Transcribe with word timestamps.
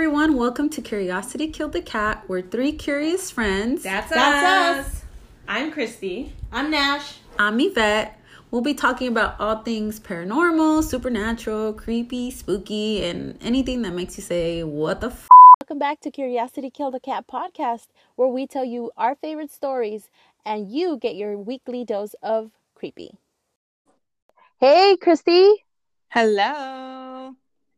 everyone. 0.00 0.34
Welcome 0.34 0.70
to 0.70 0.80
Curiosity 0.80 1.48
Killed 1.48 1.74
the 1.74 1.82
Cat. 1.82 2.24
We're 2.26 2.40
three 2.40 2.72
curious 2.72 3.30
friends. 3.30 3.82
That's, 3.82 4.08
That's 4.08 4.88
us. 4.88 5.04
I'm 5.46 5.70
Christy. 5.70 6.32
I'm 6.50 6.70
Nash. 6.70 7.18
I'm 7.38 7.60
Yvette. 7.60 8.18
We'll 8.50 8.62
be 8.62 8.72
talking 8.72 9.08
about 9.08 9.38
all 9.38 9.56
things 9.62 10.00
paranormal, 10.00 10.84
supernatural, 10.84 11.74
creepy, 11.74 12.30
spooky, 12.30 13.04
and 13.04 13.36
anything 13.42 13.82
that 13.82 13.92
makes 13.92 14.16
you 14.16 14.22
say, 14.22 14.64
What 14.64 15.02
the 15.02 15.08
f? 15.08 15.28
Welcome 15.60 15.78
back 15.78 16.00
to 16.00 16.10
Curiosity 16.10 16.70
Killed 16.70 16.94
the 16.94 17.00
Cat 17.00 17.26
podcast, 17.30 17.88
where 18.16 18.28
we 18.28 18.46
tell 18.46 18.64
you 18.64 18.90
our 18.96 19.16
favorite 19.16 19.52
stories 19.52 20.08
and 20.46 20.72
you 20.72 20.96
get 20.96 21.14
your 21.14 21.36
weekly 21.36 21.84
dose 21.84 22.14
of 22.22 22.52
creepy. 22.74 23.18
Hey, 24.58 24.96
Christy. 24.98 25.66
Hello. 26.08 27.34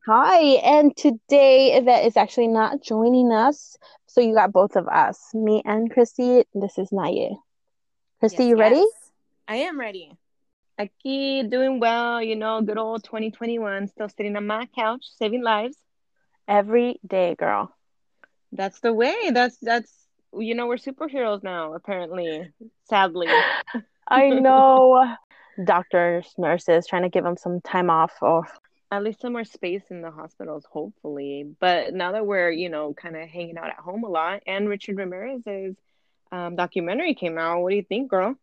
Hi. 0.06 0.40
And 0.64 0.96
today, 0.96 1.76
Yvette 1.76 2.04
is 2.04 2.16
actually 2.16 2.48
not 2.48 2.82
joining 2.82 3.32
us. 3.32 3.76
So 4.06 4.20
you 4.20 4.34
got 4.34 4.52
both 4.52 4.76
of 4.76 4.88
us, 4.88 5.32
me 5.34 5.62
and 5.64 5.90
Christy. 5.90 6.44
This 6.54 6.78
is 6.78 6.90
Naye. 6.90 7.36
Christy, 8.20 8.44
Yes, 8.44 8.50
you 8.50 8.56
ready? 8.56 8.76
yes. 8.76 9.12
I 9.48 9.56
am 9.56 9.78
ready. 9.78 10.12
Aquí 10.78 11.48
doing 11.48 11.78
well, 11.80 12.22
you 12.22 12.36
know, 12.36 12.60
good 12.62 12.78
old 12.78 13.04
2021, 13.04 13.88
still 13.88 14.08
sitting 14.08 14.36
on 14.36 14.46
my 14.46 14.66
couch, 14.74 15.04
saving 15.16 15.42
lives. 15.42 15.76
Every 16.48 16.98
day, 17.06 17.34
girl. 17.34 17.74
That's 18.52 18.80
the 18.80 18.92
way. 18.92 19.30
That's 19.30 19.58
that's 19.58 20.08
you 20.34 20.54
know, 20.54 20.66
we're 20.66 20.76
superheroes 20.76 21.42
now, 21.42 21.74
apparently. 21.74 22.50
Sadly. 22.88 23.28
I 24.08 24.28
know. 24.30 25.16
Doctors, 25.62 26.34
nurses 26.38 26.86
trying 26.86 27.02
to 27.02 27.10
give 27.10 27.24
them 27.24 27.36
some 27.36 27.60
time 27.60 27.90
off. 27.90 28.12
Or 28.22 28.46
At 28.92 29.02
least 29.02 29.22
some 29.22 29.32
more 29.32 29.44
space 29.44 29.84
in 29.88 30.02
the 30.02 30.10
hospitals, 30.10 30.66
hopefully. 30.70 31.46
But 31.58 31.94
now 31.94 32.12
that 32.12 32.26
we're, 32.26 32.50
you 32.50 32.68
know, 32.68 32.92
kind 32.92 33.16
of 33.16 33.26
hanging 33.26 33.56
out 33.56 33.70
at 33.70 33.76
home 33.76 34.04
a 34.04 34.08
lot, 34.08 34.42
and 34.46 34.68
Richard 34.68 34.98
Ramirez's 34.98 35.76
um, 36.30 36.56
documentary 36.56 37.14
came 37.14 37.38
out, 37.38 37.62
what 37.62 37.70
do 37.70 37.76
you 37.76 37.84
think, 37.84 38.10
girl? 38.10 38.36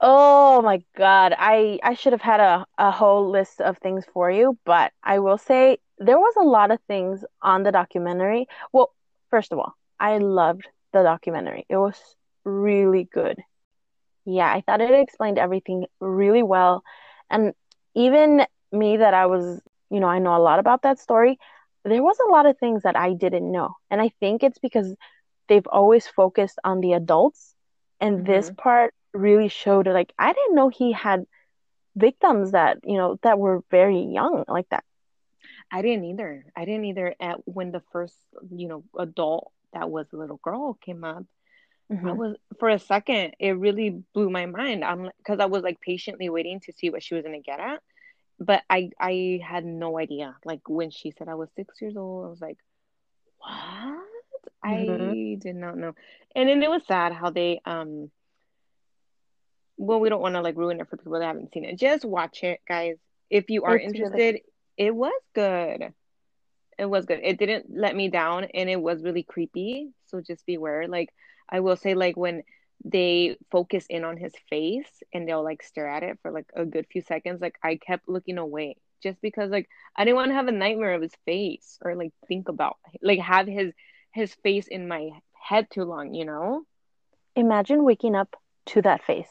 Oh 0.00 0.60
my 0.62 0.82
God. 0.96 1.34
I 1.38 1.78
I 1.84 1.94
should 1.94 2.12
have 2.14 2.20
had 2.20 2.40
a, 2.40 2.66
a 2.78 2.90
whole 2.90 3.30
list 3.30 3.60
of 3.60 3.78
things 3.78 4.04
for 4.12 4.28
you, 4.28 4.58
but 4.64 4.92
I 5.04 5.20
will 5.20 5.38
say 5.38 5.78
there 5.98 6.18
was 6.18 6.34
a 6.36 6.42
lot 6.42 6.72
of 6.72 6.80
things 6.88 7.24
on 7.40 7.62
the 7.62 7.70
documentary. 7.70 8.48
Well, 8.72 8.92
first 9.30 9.52
of 9.52 9.58
all, 9.60 9.74
I 10.00 10.18
loved 10.18 10.66
the 10.92 11.04
documentary. 11.04 11.64
It 11.68 11.76
was 11.76 11.94
really 12.44 13.04
good. 13.04 13.38
Yeah, 14.24 14.52
I 14.52 14.62
thought 14.62 14.80
it 14.80 14.90
explained 14.90 15.38
everything 15.38 15.86
really 16.00 16.42
well. 16.42 16.82
And 17.30 17.54
even 17.94 18.44
me 18.72 18.96
that 18.98 19.14
I 19.14 19.26
was, 19.26 19.60
you 19.90 20.00
know, 20.00 20.08
I 20.08 20.18
know 20.18 20.36
a 20.36 20.38
lot 20.42 20.58
about 20.58 20.82
that 20.82 20.98
story, 20.98 21.38
there 21.84 22.02
was 22.02 22.18
a 22.20 22.30
lot 22.30 22.46
of 22.46 22.58
things 22.58 22.82
that 22.82 22.96
I 22.96 23.12
didn't 23.14 23.50
know. 23.50 23.74
And 23.90 24.00
I 24.00 24.10
think 24.20 24.42
it's 24.42 24.58
because 24.58 24.94
they've 25.48 25.66
always 25.68 26.06
focused 26.06 26.58
on 26.64 26.80
the 26.80 26.92
adults 26.92 27.54
and 28.00 28.24
this 28.26 28.50
part 28.50 28.94
really 29.14 29.48
showed 29.48 29.86
like 29.86 30.12
I 30.18 30.32
didn't 30.32 30.54
know 30.54 30.68
he 30.68 30.92
had 30.92 31.24
victims 31.96 32.52
that 32.52 32.78
you 32.84 32.96
know 32.96 33.18
that 33.22 33.38
were 33.38 33.62
very 33.70 34.00
young 34.00 34.44
like 34.48 34.68
that. 34.70 34.84
I 35.70 35.82
didn't 35.82 36.04
either. 36.04 36.44
I 36.56 36.64
didn't 36.64 36.84
either 36.86 37.14
at 37.20 37.38
when 37.46 37.70
the 37.72 37.80
first, 37.92 38.16
you 38.50 38.68
know, 38.68 38.84
adult 38.98 39.52
that 39.72 39.90
was 39.90 40.06
a 40.12 40.16
little 40.16 40.40
girl 40.42 40.74
came 40.74 41.04
up. 41.04 41.24
I 42.04 42.12
Mhm. 42.12 42.14
was 42.14 42.36
for 42.58 42.68
a 42.68 42.78
second, 42.78 43.34
it 43.38 43.52
really 43.58 44.02
blew 44.14 44.30
my 44.30 44.46
mind. 44.46 44.84
I'm 44.84 45.10
because 45.18 45.40
I 45.40 45.46
was 45.46 45.62
like 45.62 45.80
patiently 45.80 46.28
waiting 46.28 46.60
to 46.60 46.72
see 46.72 46.90
what 46.90 47.02
she 47.02 47.14
was 47.14 47.24
gonna 47.24 47.40
get 47.40 47.60
at, 47.60 47.82
but 48.38 48.62
I 48.70 48.90
I 49.00 49.40
had 49.46 49.64
no 49.64 49.98
idea. 49.98 50.36
Like 50.44 50.60
when 50.68 50.90
she 50.90 51.10
said 51.10 51.28
I 51.28 51.34
was 51.34 51.48
six 51.56 51.80
years 51.80 51.96
old, 51.96 52.26
I 52.26 52.28
was 52.30 52.40
like, 52.40 52.58
what? 53.38 53.98
I 54.62 54.78
Mhm. 54.78 55.16
did 55.40 55.56
not 55.56 55.76
know. 55.76 55.94
And 56.34 56.48
then 56.48 56.62
it 56.62 56.70
was 56.70 56.84
sad 56.86 57.12
how 57.12 57.30
they 57.30 57.60
um. 57.64 58.10
Well, 59.76 60.00
we 60.00 60.08
don't 60.08 60.20
want 60.20 60.34
to 60.34 60.40
like 60.40 60.56
ruin 60.56 60.80
it 60.80 60.88
for 60.88 60.96
people 60.96 61.12
that 61.12 61.22
haven't 61.24 61.52
seen 61.52 61.64
it. 61.64 61.78
Just 61.78 62.04
watch 62.04 62.42
it, 62.42 62.60
guys. 62.66 62.96
If 63.30 63.50
you 63.50 63.64
are 63.64 63.76
It's 63.76 63.94
really 63.94 64.22
interested, 64.22 64.40
it 64.76 64.94
was 64.94 65.20
good. 65.34 65.92
It 66.78 66.86
was 66.86 67.06
good. 67.06 67.20
It 67.22 67.38
didn't 67.38 67.66
let 67.70 67.94
me 67.94 68.08
down 68.08 68.44
and 68.54 68.68
it 68.68 68.80
was 68.80 69.02
really 69.02 69.22
creepy. 69.22 69.92
So 70.06 70.20
just 70.20 70.46
beware. 70.46 70.88
Like 70.88 71.10
I 71.48 71.60
will 71.60 71.76
say 71.76 71.94
like 71.94 72.16
when 72.16 72.42
they 72.84 73.36
focus 73.50 73.86
in 73.88 74.04
on 74.04 74.16
his 74.16 74.32
face 74.48 75.02
and 75.12 75.28
they'll 75.28 75.44
like 75.44 75.62
stare 75.62 75.88
at 75.88 76.02
it 76.02 76.18
for 76.22 76.30
like 76.30 76.46
a 76.54 76.64
good 76.64 76.86
few 76.90 77.02
seconds, 77.02 77.40
like 77.40 77.56
I 77.62 77.76
kept 77.76 78.08
looking 78.08 78.38
away 78.38 78.76
just 79.02 79.20
because 79.20 79.50
like 79.50 79.68
I 79.96 80.04
didn't 80.04 80.16
want 80.16 80.30
to 80.30 80.34
have 80.34 80.48
a 80.48 80.52
nightmare 80.52 80.94
of 80.94 81.02
his 81.02 81.14
face 81.24 81.78
or 81.82 81.94
like 81.94 82.12
think 82.26 82.48
about 82.48 82.76
like 83.02 83.20
have 83.20 83.46
his 83.46 83.72
his 84.12 84.34
face 84.42 84.66
in 84.66 84.88
my 84.88 85.10
head 85.32 85.68
too 85.70 85.84
long, 85.84 86.14
you 86.14 86.24
know? 86.24 86.62
Imagine 87.36 87.84
waking 87.84 88.14
up 88.14 88.36
to 88.66 88.82
that 88.82 89.04
face. 89.04 89.30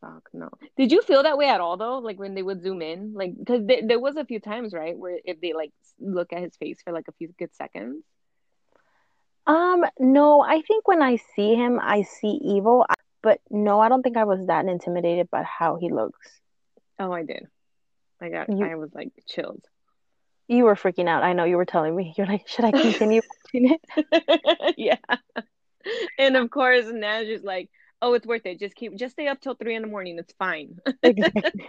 Fuck 0.00 0.28
no. 0.32 0.48
Did 0.76 0.92
you 0.92 1.02
feel 1.02 1.24
that 1.24 1.38
way 1.38 1.48
at 1.48 1.60
all 1.60 1.76
though? 1.76 1.98
Like 1.98 2.18
when 2.18 2.34
they 2.34 2.42
would 2.42 2.62
zoom 2.62 2.82
in, 2.82 3.14
like 3.14 3.36
because 3.36 3.66
there, 3.66 3.80
there 3.86 4.00
was 4.00 4.16
a 4.16 4.24
few 4.24 4.40
times, 4.40 4.72
right, 4.72 4.96
where 4.96 5.18
if 5.24 5.40
they 5.40 5.52
like 5.52 5.72
look 5.98 6.32
at 6.32 6.42
his 6.42 6.56
face 6.56 6.80
for 6.82 6.92
like 6.92 7.08
a 7.08 7.12
few 7.12 7.34
good 7.38 7.54
seconds. 7.54 8.04
Um, 9.48 9.84
no, 9.98 10.42
I 10.42 10.60
think 10.60 10.86
when 10.86 11.02
I 11.02 11.16
see 11.34 11.54
him, 11.54 11.80
I 11.82 12.02
see 12.02 12.38
evil, 12.44 12.84
but 13.22 13.40
no, 13.50 13.80
I 13.80 13.88
don't 13.88 14.02
think 14.02 14.18
I 14.18 14.24
was 14.24 14.46
that 14.46 14.66
intimidated 14.66 15.30
by 15.30 15.42
how 15.42 15.76
he 15.76 15.90
looks. 15.90 16.40
Oh, 16.98 17.10
I 17.10 17.22
did. 17.22 17.46
I 18.20 18.28
got. 18.28 18.50
You- 18.50 18.66
I 18.66 18.74
was 18.74 18.90
like 18.94 19.10
chilled. 19.26 19.64
You 20.48 20.64
were 20.64 20.74
freaking 20.76 21.08
out. 21.08 21.22
I 21.22 21.32
know 21.32 21.44
you 21.44 21.56
were 21.56 21.64
telling 21.64 21.96
me. 21.96 22.14
You're 22.18 22.26
like, 22.26 22.46
should 22.46 22.66
I 22.66 22.72
continue 22.72 23.22
watching 23.54 23.76
it? 23.94 24.74
yeah. 24.78 24.96
And 26.18 26.36
of 26.36 26.50
course, 26.50 26.84
Nash 26.86 27.26
is 27.26 27.42
like, 27.42 27.70
"Oh, 28.02 28.12
it's 28.14 28.26
worth 28.26 28.44
it. 28.44 28.58
Just 28.58 28.74
keep. 28.74 28.94
Just 28.96 29.12
stay 29.12 29.28
up 29.28 29.40
till 29.40 29.54
three 29.54 29.76
in 29.76 29.82
the 29.82 29.88
morning. 29.88 30.18
It's 30.18 30.34
fine." 30.38 30.78
Exactly. 31.02 31.64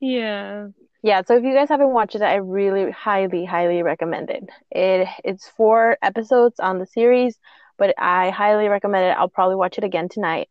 yeah. 0.00 0.68
Yeah, 1.04 1.20
so 1.20 1.36
if 1.36 1.44
you 1.44 1.52
guys 1.52 1.68
haven't 1.68 1.92
watched 1.92 2.14
it, 2.14 2.22
I 2.22 2.36
really 2.36 2.90
highly, 2.90 3.44
highly 3.44 3.82
recommend 3.82 4.30
it. 4.30 4.48
It 4.70 5.06
it's 5.22 5.46
four 5.46 5.98
episodes 6.00 6.58
on 6.58 6.78
the 6.78 6.86
series, 6.86 7.38
but 7.76 7.94
I 7.98 8.30
highly 8.30 8.68
recommend 8.68 9.04
it. 9.04 9.10
I'll 9.18 9.28
probably 9.28 9.56
watch 9.56 9.76
it 9.76 9.84
again 9.84 10.08
tonight, 10.08 10.48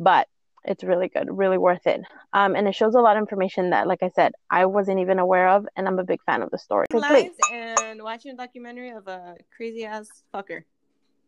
but 0.00 0.26
it's 0.64 0.82
really 0.82 1.06
good, 1.06 1.28
really 1.30 1.56
worth 1.56 1.86
it. 1.86 2.00
Um, 2.32 2.56
and 2.56 2.66
it 2.66 2.74
shows 2.74 2.96
a 2.96 3.00
lot 3.00 3.16
of 3.16 3.20
information 3.20 3.70
that, 3.70 3.86
like 3.86 4.02
I 4.02 4.08
said, 4.08 4.32
I 4.50 4.66
wasn't 4.66 4.98
even 4.98 5.20
aware 5.20 5.50
of, 5.50 5.68
and 5.76 5.86
I'm 5.86 6.00
a 6.00 6.04
big 6.04 6.20
fan 6.24 6.42
of 6.42 6.50
the 6.50 6.58
story. 6.58 6.86
Lives 6.92 7.36
and 7.52 8.02
watching 8.02 8.32
a 8.32 8.36
documentary 8.36 8.90
of 8.90 9.06
a 9.06 9.36
crazy 9.56 9.84
ass 9.84 10.08
fucker. 10.34 10.64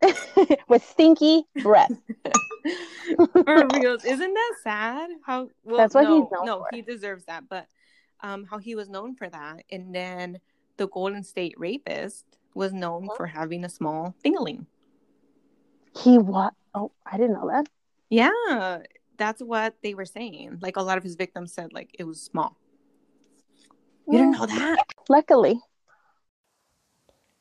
With 0.69 0.85
stinky 0.85 1.45
breath. 1.63 1.93
For 3.33 3.69
reals, 3.73 4.05
isn't 4.05 4.35
that 4.35 4.55
sad? 4.65 5.11
How 5.25 5.49
well, 5.63 5.77
That's 5.77 5.95
what 5.95 6.03
no, 6.03 6.23
he's 6.23 6.45
no, 6.45 6.59
for. 6.59 6.67
he 6.73 6.83
deserves 6.83 7.25
that, 7.27 7.49
but 7.49 7.69
um, 8.25 8.45
how 8.45 8.57
he 8.57 8.75
was 8.75 8.89
known 8.89 9.15
for 9.15 9.29
that, 9.29 9.65
and 9.71 9.95
then 9.95 10.41
the 10.79 10.89
Golden 10.89 11.23
State 11.23 11.55
Rapist 11.59 12.25
was 12.55 12.73
known 12.73 13.09
for 13.17 13.27
having 13.27 13.65
a 13.65 13.69
small 13.69 14.15
fingerling. 14.25 14.65
He 15.95 16.19
what? 16.19 16.55
Oh, 16.75 16.91
I 17.05 17.19
didn't 17.19 17.35
know 17.35 17.49
that. 17.49 17.69
Yeah, 18.09 18.79
that's 19.19 19.43
what 19.43 19.75
they 19.83 19.95
were 19.95 20.07
saying. 20.07 20.59
Like 20.63 20.77
a 20.77 20.83
lot 20.83 20.97
of 20.97 21.05
his 21.05 21.17
victims 21.17 21.53
said, 21.53 21.75
like 21.75 21.95
it 21.99 22.05
was 22.05 22.21
small. 22.21 22.57
You 24.09 24.19
didn't 24.19 24.33
know 24.33 24.47
that? 24.47 24.87
Luckily. 25.09 25.61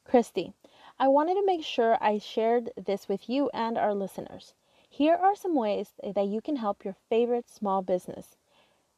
Christy, 0.03 0.53
I 0.99 1.07
wanted 1.07 1.35
to 1.35 1.45
make 1.45 1.63
sure 1.63 1.97
I 2.01 2.17
shared 2.17 2.71
this 2.75 3.07
with 3.07 3.29
you 3.29 3.49
and 3.53 3.77
our 3.77 3.95
listeners. 3.95 4.53
Here 4.89 5.15
are 5.15 5.35
some 5.35 5.55
ways 5.55 5.93
that 6.03 6.27
you 6.27 6.41
can 6.41 6.57
help 6.57 6.83
your 6.83 6.97
favorite 7.09 7.49
small 7.49 7.81
business. 7.81 8.35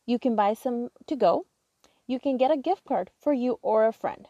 You 0.08 0.18
can 0.18 0.36
buy 0.36 0.56
some 0.56 0.90
to 1.06 1.16
go. 1.16 1.46
You 2.08 2.20
can 2.20 2.38
get 2.38 2.52
a 2.52 2.58
gift 2.58 2.86
card 2.86 3.10
for 3.20 3.34
you 3.34 3.60
or 3.62 3.86
a 3.86 3.92
friend. 3.92 4.28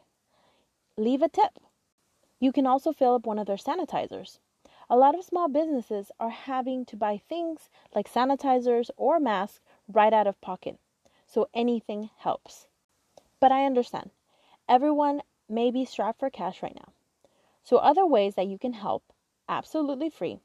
Leave 0.97 1.21
a 1.21 1.27
tip. 1.27 1.59
You 2.39 2.51
can 2.51 2.65
also 2.65 2.93
fill 2.93 3.15
up 3.15 3.25
one 3.25 3.37
of 3.37 3.47
their 3.47 3.57
sanitizers. 3.57 4.39
A 4.89 4.95
lot 4.95 5.15
of 5.15 5.25
small 5.25 5.47
businesses 5.47 6.11
are 6.19 6.29
having 6.29 6.85
to 6.85 6.95
buy 6.95 7.17
things 7.17 7.69
like 7.93 8.11
sanitizers 8.11 8.89
or 8.97 9.19
masks 9.19 9.61
right 9.87 10.13
out 10.13 10.27
of 10.27 10.39
pocket. 10.41 10.77
So 11.27 11.49
anything 11.53 12.11
helps. 12.17 12.67
But 13.39 13.51
I 13.51 13.65
understand. 13.65 14.11
Everyone 14.69 15.21
may 15.49 15.69
be 15.69 15.85
strapped 15.85 16.19
for 16.19 16.29
cash 16.29 16.63
right 16.63 16.75
now. 16.75 16.93
So, 17.63 17.77
other 17.77 18.05
ways 18.05 18.35
that 18.35 18.47
you 18.47 18.57
can 18.57 18.73
help, 18.73 19.11
absolutely 19.49 20.09
free, 20.09 20.39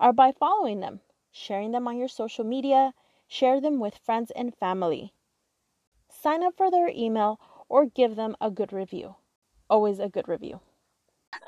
are 0.00 0.12
by 0.12 0.32
following 0.32 0.80
them, 0.80 1.00
sharing 1.30 1.70
them 1.70 1.86
on 1.86 1.96
your 1.96 2.08
social 2.08 2.44
media, 2.44 2.94
share 3.28 3.60
them 3.60 3.78
with 3.78 3.98
friends 3.98 4.30
and 4.32 4.54
family. 4.54 5.12
Sign 6.22 6.42
up 6.44 6.54
for 6.56 6.70
their 6.70 6.88
email 6.88 7.40
or 7.68 7.86
give 7.86 8.16
them 8.16 8.36
a 8.40 8.50
good 8.50 8.72
review. 8.72 9.16
Always 9.68 9.98
a 9.98 10.08
good 10.08 10.28
review. 10.28 10.60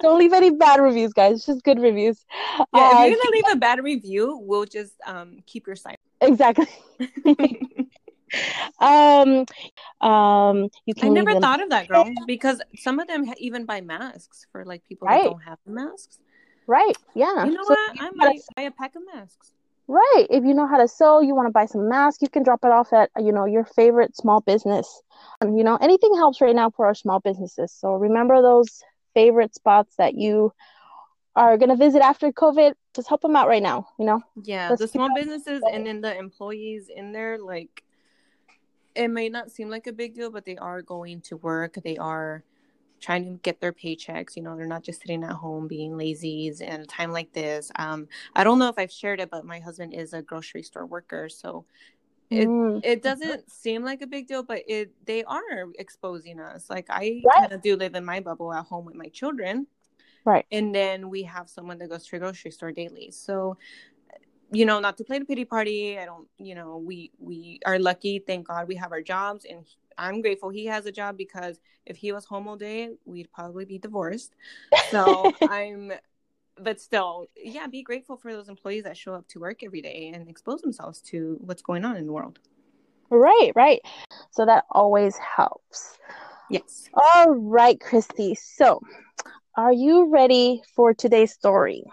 Don't 0.01 0.19
leave 0.19 0.33
any 0.33 0.51
bad 0.51 0.81
reviews, 0.81 1.13
guys. 1.13 1.45
Just 1.47 1.63
good 1.63 1.79
reviews. 1.79 2.25
Yeah, 2.73 2.91
Uh, 2.91 3.05
if 3.05 3.11
you're 3.11 3.19
gonna 3.19 3.31
leave 3.31 3.53
a 3.53 3.57
bad 3.57 3.83
review, 3.85 4.39
we'll 4.43 4.65
just 4.65 4.95
um 5.07 5.39
keep 5.47 5.67
your 5.67 5.77
site. 5.77 6.01
exactly. 6.21 6.67
um, 8.81 9.45
um, 10.01 10.69
you 10.87 10.95
can 10.95 11.11
I 11.11 11.23
never 11.23 11.39
thought 11.41 11.63
of 11.63 11.71
that, 11.71 11.89
girl, 11.89 12.11
because 12.27 12.61
some 12.77 12.99
of 12.99 13.07
them 13.07 13.27
ha- 13.27 13.35
even 13.39 13.65
buy 13.67 13.81
masks 13.81 14.47
for 14.51 14.65
like 14.65 14.85
people 14.89 15.07
Right. 15.07 15.23
that 15.23 15.31
don't 15.31 15.43
have 15.43 15.59
masks. 15.67 16.19
Right. 16.67 16.97
Yeah. 17.15 17.45
You 17.45 17.53
know 17.53 17.63
So 17.65 17.75
what? 17.75 17.79
I 17.79 17.93
know 17.95 18.03
how 18.03 18.11
to 18.11 18.17
might 18.17 18.41
buy 18.57 18.63
a 18.63 18.71
pack 18.71 18.97
of 18.97 19.03
masks. 19.15 19.53
Right. 19.87 20.27
If 20.31 20.45
you 20.45 20.55
know 20.55 20.67
how 20.67 20.79
to 20.79 20.89
sew, 20.89 21.21
you 21.21 21.35
want 21.35 21.47
to 21.47 21.53
buy 21.53 21.67
some 21.67 21.89
masks, 21.89 22.23
you 22.23 22.29
can 22.29 22.43
drop 22.43 22.61
it 22.65 22.71
off 22.71 22.93
at, 22.93 23.11
you 23.19 23.33
know, 23.33 23.45
your 23.45 23.65
favorite 23.65 24.17
small 24.17 24.41
business. 24.41 25.03
And, 25.41 25.59
you 25.59 25.65
know, 25.65 25.77
anything 25.77 26.15
helps 26.17 26.41
right 26.41 26.55
now 26.55 26.71
for 26.71 26.87
our 26.87 26.95
small 26.95 27.21
businesses. 27.21 27.73
So 27.73 27.93
remember 27.93 28.41
those 28.41 28.83
favorite 29.13 29.55
spots 29.55 29.95
that 29.97 30.15
you 30.15 30.53
are 31.37 31.59
going 31.59 31.69
to 31.69 31.77
visit 31.77 32.01
after 32.01 32.33
COVID. 32.33 32.73
Just 32.95 33.09
help 33.09 33.21
them 33.21 33.37
out 33.37 33.49
right 33.49 33.63
now, 33.63 33.89
you 33.99 34.07
know? 34.07 34.23
Yeah, 34.43 34.71
Let's 34.71 34.81
the 34.81 34.89
small 34.89 35.09
that 35.09 35.17
businesses 35.17 35.63
and 35.71 35.87
then 35.87 36.01
the 36.01 36.17
employees 36.17 36.89
in 36.89 37.13
there, 37.13 37.39
like, 37.39 37.83
it 38.95 39.09
may 39.09 39.29
not 39.29 39.51
seem 39.51 39.69
like 39.69 39.87
a 39.87 39.93
big 39.93 40.15
deal, 40.15 40.31
but 40.31 40.45
they 40.45 40.57
are 40.57 40.81
going 40.81 41.21
to 41.23 41.37
work. 41.37 41.77
They 41.83 41.99
are 41.99 42.45
trying 43.05 43.25
to 43.25 43.39
get 43.43 43.61
their 43.61 43.73
paychecks. 43.73 44.35
You 44.35 44.43
know, 44.43 44.57
they're 44.57 44.67
not 44.67 44.83
just 44.83 45.03
sitting 45.03 45.23
at 45.25 45.33
home 45.33 45.69
being 45.69 45.93
lazies 45.93 46.63
in 46.63 46.81
a 46.81 46.87
time 46.87 47.13
like 47.13 47.33
this. 47.35 47.71
Um, 47.77 48.09
I 48.35 48.45
don't 48.45 48.59
know 48.59 48.69
if 48.69 48.79
I've 48.79 48.91
shared 48.91 49.21
it, 49.21 49.31
but 49.31 49.45
my 49.45 49.61
husband 49.61 49.93
is 49.93 50.15
a 50.15 50.23
grocery 50.23 50.63
store 50.63 50.87
worker, 50.87 51.29
so 51.29 51.67
it 52.31 52.49
Mm. 52.49 52.81
it 52.83 53.03
doesn't 53.03 53.51
seem 53.51 53.85
like 53.85 54.01
a 54.01 54.07
big 54.07 54.27
deal, 54.27 54.43
but 54.43 54.63
it 54.67 54.91
they 55.05 55.23
are 55.25 55.67
exposing 55.79 56.41
us. 56.41 56.71
Like 56.71 56.87
I 56.89 57.21
Right. 57.25 57.41
kind 57.41 57.53
of 57.53 57.61
do 57.61 57.77
live 57.77 57.95
in 57.95 58.05
my 58.07 58.21
bubble 58.21 58.53
at 58.55 58.65
home 58.65 58.87
with 58.87 58.95
my 58.95 59.09
children, 59.09 59.67
Right. 60.25 60.47
and 60.51 60.75
then 60.75 61.11
we 61.11 61.25
have 61.25 61.51
someone 61.51 61.79
that 61.79 61.91
goes 61.91 62.07
to 62.07 62.17
a 62.17 62.19
grocery 62.19 62.53
store 62.53 62.73
daily. 62.73 63.11
So, 63.11 63.59
you 64.51 64.65
know, 64.65 64.81
not 64.81 64.97
to 64.97 65.05
play 65.05 65.19
the 65.19 65.27
pity 65.27 65.45
party. 65.45 65.99
I 65.99 66.07
don't, 66.07 66.27
you 66.39 66.55
know, 66.55 66.79
we 66.79 67.13
we 67.19 67.61
are 67.67 67.79
lucky. 67.79 68.19
Thank 68.19 68.49
God 68.49 68.67
we 68.67 68.77
have 68.77 68.93
our 68.93 69.03
jobs, 69.03 69.45
and 69.45 69.67
I'm 69.99 70.23
grateful 70.23 70.51
he 70.51 70.67
has 70.67 70.87
a 70.87 70.93
job 70.93 71.17
because 71.17 71.61
if 71.87 71.97
he 71.97 72.13
was 72.13 72.25
home 72.25 72.49
all 72.49 72.57
day, 72.57 72.91
we'd 73.05 73.33
probably 73.33 73.65
be 73.65 73.79
divorced. 73.79 74.35
So 74.91 75.33
I'm. 75.49 75.93
But 76.57 76.81
still, 76.81 77.27
yeah, 77.37 77.67
be 77.67 77.83
grateful 77.83 78.17
for 78.17 78.33
those 78.33 78.49
employees 78.49 78.85
that 78.85 78.97
show 78.97 79.13
up 79.13 79.27
to 79.29 79.41
work 79.41 79.65
every 79.65 79.83
day 79.83 80.13
and 80.15 80.29
expose 80.29 80.61
themselves 80.61 81.01
to 81.01 81.37
what's 81.41 81.63
going 81.63 81.85
on 81.85 81.97
in 81.97 82.07
the 82.07 82.13
world. 82.13 82.39
Right, 83.11 83.51
right. 83.57 83.81
So 84.31 84.47
that 84.47 84.65
always 84.71 85.17
helps. 85.17 85.99
Yes. 86.51 86.89
All 86.95 87.35
right, 87.35 87.81
Christy. 87.81 88.37
So, 88.37 88.81
are 89.57 89.73
you 89.73 90.09
ready 90.11 90.63
for 90.77 90.95
today's 90.95 91.33
story? 91.33 91.85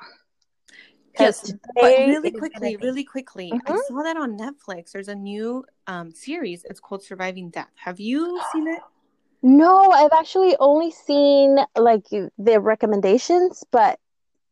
Yes, 1.20 1.54
but 1.76 1.98
really 1.98 2.32
quickly, 2.32 2.78
really 2.78 3.04
quickly, 3.04 3.52
I 3.66 3.72
Mhm. 3.72 3.78
saw 3.88 4.04
that 4.04 4.18
on 4.18 4.38
Netflix. 4.38 4.92
There's 4.92 5.08
a 5.08 5.16
new 5.16 5.66
um, 5.88 6.12
series. 6.12 6.64
It's 6.66 6.80
called 6.80 7.04
Surviving 7.04 7.50
Death. 7.50 7.72
Have 7.76 8.00
you 8.00 8.40
seen 8.54 8.68
it? 8.68 8.82
No, 9.44 9.92
I've 9.92 10.12
actually 10.14 10.56
only 10.60 10.92
seen 10.92 11.58
like 11.76 12.08
the 12.10 12.60
recommendations, 12.60 13.64
but 13.72 14.00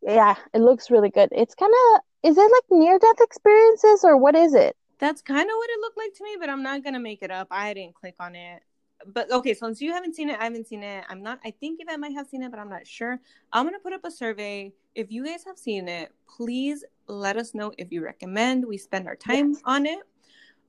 yeah, 0.01 0.35
it 0.53 0.59
looks 0.61 0.89
really 0.89 1.09
good. 1.09 1.29
It's 1.31 1.55
kind 1.55 1.73
of, 1.93 2.01
is 2.23 2.37
it 2.37 2.51
like 2.51 2.79
near 2.79 2.97
death 2.97 3.21
experiences 3.21 4.03
or 4.03 4.17
what 4.17 4.35
is 4.35 4.53
it? 4.53 4.75
That's 4.99 5.21
kind 5.21 5.49
of 5.49 5.55
what 5.55 5.69
it 5.69 5.79
looked 5.79 5.97
like 5.97 6.13
to 6.15 6.23
me, 6.23 6.37
but 6.39 6.49
I'm 6.49 6.63
not 6.63 6.83
gonna 6.83 6.99
make 6.99 7.21
it 7.21 7.31
up. 7.31 7.47
I 7.51 7.73
didn't 7.73 7.95
click 7.95 8.15
on 8.19 8.35
it. 8.35 8.63
But 9.05 9.31
okay, 9.31 9.53
so 9.53 9.67
since 9.67 9.81
you 9.81 9.91
haven't 9.93 10.15
seen 10.15 10.29
it, 10.29 10.39
I 10.39 10.43
haven't 10.43 10.67
seen 10.67 10.83
it. 10.83 11.05
I'm 11.09 11.23
not. 11.23 11.39
I 11.45 11.51
think 11.51 11.79
Yvette 11.81 11.99
might 11.99 12.13
have 12.13 12.27
seen 12.27 12.43
it, 12.43 12.51
but 12.51 12.59
I'm 12.59 12.69
not 12.69 12.85
sure. 12.85 13.19
I'm 13.53 13.65
gonna 13.65 13.79
put 13.79 13.93
up 13.93 14.03
a 14.03 14.11
survey. 14.11 14.73
If 14.95 15.11
you 15.11 15.25
guys 15.25 15.43
have 15.45 15.57
seen 15.57 15.87
it, 15.87 16.11
please 16.27 16.83
let 17.07 17.37
us 17.37 17.53
know 17.53 17.71
if 17.77 17.91
you 17.91 18.03
recommend 18.03 18.65
we 18.65 18.77
spend 18.77 19.07
our 19.07 19.15
time 19.15 19.53
Yes. 19.53 19.61
on 19.65 19.85
it, 19.85 19.99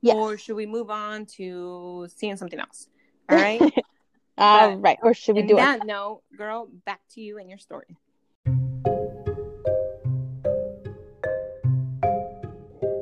Yes. 0.00 0.14
or 0.16 0.36
should 0.38 0.56
we 0.56 0.66
move 0.66 0.90
on 0.90 1.26
to 1.36 2.06
seeing 2.14 2.36
something 2.36 2.60
else? 2.60 2.88
All 3.30 3.36
right. 3.36 3.60
All 4.38 4.76
right. 4.76 4.98
Or 5.02 5.12
should 5.12 5.34
we 5.36 5.42
do 5.42 5.54
it? 5.54 5.60
that 5.60 5.84
note, 5.84 6.22
girl, 6.36 6.68
back 6.86 7.00
to 7.14 7.20
you 7.20 7.38
and 7.38 7.48
your 7.50 7.58
story. 7.58 7.96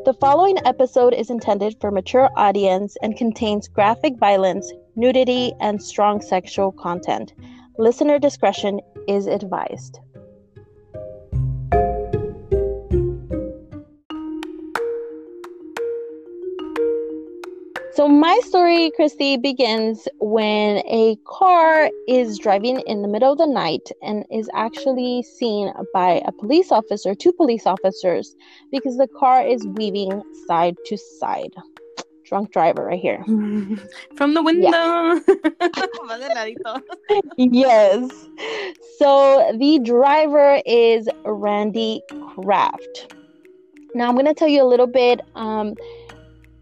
The 0.04 0.16
following 0.20 0.56
episode 0.64 1.12
is 1.12 1.28
intended 1.28 1.76
for 1.80 1.90
mature 1.90 2.30
audience 2.36 2.96
and 3.02 3.16
contains 3.16 3.68
graphic 3.68 4.16
violence, 4.18 4.72
nudity, 4.98 5.52
and 5.60 5.82
strong 5.82 6.20
sexual 6.20 6.72
content. 6.72 7.32
Listener 7.78 8.18
discretion 8.18 8.80
is 9.06 9.26
advised. 9.26 10.00
So 17.98 18.06
my 18.06 18.38
story, 18.44 18.92
Christy, 18.94 19.36
begins 19.36 20.06
when 20.20 20.76
a 20.86 21.16
car 21.26 21.90
is 22.06 22.38
driving 22.38 22.78
in 22.86 23.02
the 23.02 23.08
middle 23.08 23.32
of 23.32 23.38
the 23.38 23.46
night 23.48 23.90
and 24.02 24.24
is 24.30 24.48
actually 24.54 25.24
seen 25.24 25.72
by 25.92 26.22
a 26.24 26.30
police 26.30 26.70
officer, 26.70 27.16
two 27.16 27.32
police 27.32 27.66
officers, 27.66 28.36
because 28.70 28.98
the 28.98 29.08
car 29.18 29.44
is 29.44 29.66
weaving 29.66 30.22
side 30.46 30.76
to 30.86 30.96
side. 30.96 31.52
Drunk 32.28 32.52
driver 32.52 32.84
right 32.84 33.00
here. 33.00 33.24
From 34.16 34.34
the 34.34 34.42
window. 34.42 34.68
Ladito. 36.04 36.82
yes. 37.36 38.10
So 38.98 39.52
the 39.56 39.80
driver 39.82 40.60
is 40.66 41.08
Randy 41.24 42.02
Kraft. 42.34 43.14
Now 43.94 44.08
I'm 44.10 44.16
gonna 44.16 44.34
tell 44.34 44.48
you 44.48 44.62
a 44.62 44.68
little 44.68 44.86
bit. 44.86 45.20
Um, 45.34 45.74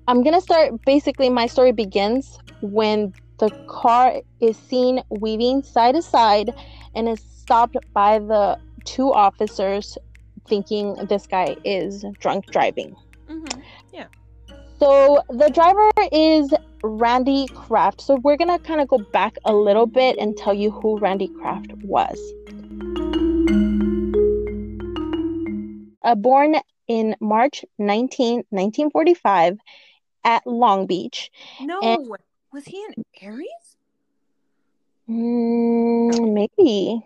I'm 0.06 0.22
gonna 0.22 0.40
start. 0.40 0.84
Basically, 0.84 1.28
my 1.28 1.46
story 1.46 1.72
begins 1.72 2.38
when 2.60 3.12
the 3.38 3.50
car 3.68 4.22
is 4.40 4.56
seen 4.56 5.02
weaving 5.10 5.64
side 5.64 5.96
to 5.96 6.02
side 6.02 6.50
and 6.94 7.08
is 7.08 7.20
stopped 7.20 7.76
by 7.92 8.20
the 8.20 8.56
two 8.84 9.12
officers, 9.12 9.98
thinking 10.46 10.94
this 11.08 11.26
guy 11.26 11.56
is 11.64 12.04
drunk 12.20 12.46
driving. 12.46 12.94
Mhm. 13.28 13.62
So 14.78 15.22
the 15.30 15.48
driver 15.48 15.88
is 16.12 16.52
Randy 16.82 17.46
Kraft. 17.48 18.00
So 18.00 18.16
we're 18.16 18.36
gonna 18.36 18.58
kind 18.58 18.80
of 18.80 18.88
go 18.88 18.98
back 18.98 19.36
a 19.44 19.52
little 19.54 19.86
bit 19.86 20.18
and 20.18 20.36
tell 20.36 20.52
you 20.52 20.70
who 20.70 20.98
Randy 20.98 21.28
Kraft 21.28 21.72
was. 21.82 22.18
Uh, 26.02 26.14
born 26.14 26.56
in 26.88 27.16
March 27.20 27.64
19, 27.78 28.44
1945 28.50 29.58
at 30.24 30.46
Long 30.46 30.86
Beach. 30.86 31.30
No, 31.60 31.80
And- 31.80 32.08
was 32.52 32.64
he 32.64 32.84
an 32.84 33.04
Aries? 33.20 33.76
Mm, 35.08 36.32
maybe. 36.32 37.00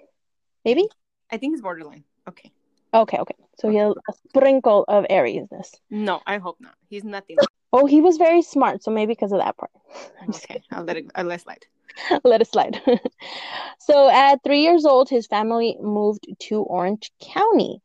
Maybe? 0.65 0.89
I 1.31 1.37
think 1.37 1.55
he's 1.55 1.63
borderline. 1.63 2.05
Okay. 2.29 2.51
Okay, 2.93 3.19
okay. 3.19 3.35
So 3.59 3.69
he 3.69 3.77
has 3.77 3.95
a 4.09 4.13
sprinkle 4.29 4.85
of 4.89 5.05
Ariesness. 5.09 5.75
No, 5.91 6.21
I 6.27 6.39
hope 6.39 6.57
not. 6.61 6.75
He's 6.89 7.05
nothing. 7.05 7.37
Oh, 7.73 7.87
he 7.87 8.01
was 8.01 8.17
very 8.17 8.43
smart, 8.43 8.83
so 8.83 8.91
maybe 8.91 9.13
because 9.13 9.33
of 9.33 9.39
that 9.39 9.57
part. 9.57 9.71
I'm 10.21 10.33
just 10.33 10.45
okay, 10.45 10.63
I'll 10.71 10.85
let 10.85 10.97
it. 10.97 11.07
I'll 11.15 11.25
let 11.25 11.41
it 11.41 11.43
slide. 11.43 11.67
let 12.25 12.41
it 12.41 12.49
slide. 12.49 12.81
so 13.79 14.09
at 14.09 14.43
three 14.43 14.63
years 14.63 14.85
old, 14.85 15.09
his 15.09 15.27
family 15.27 15.77
moved 15.81 16.27
to 16.49 16.63
Orange 16.63 17.11
County. 17.21 17.81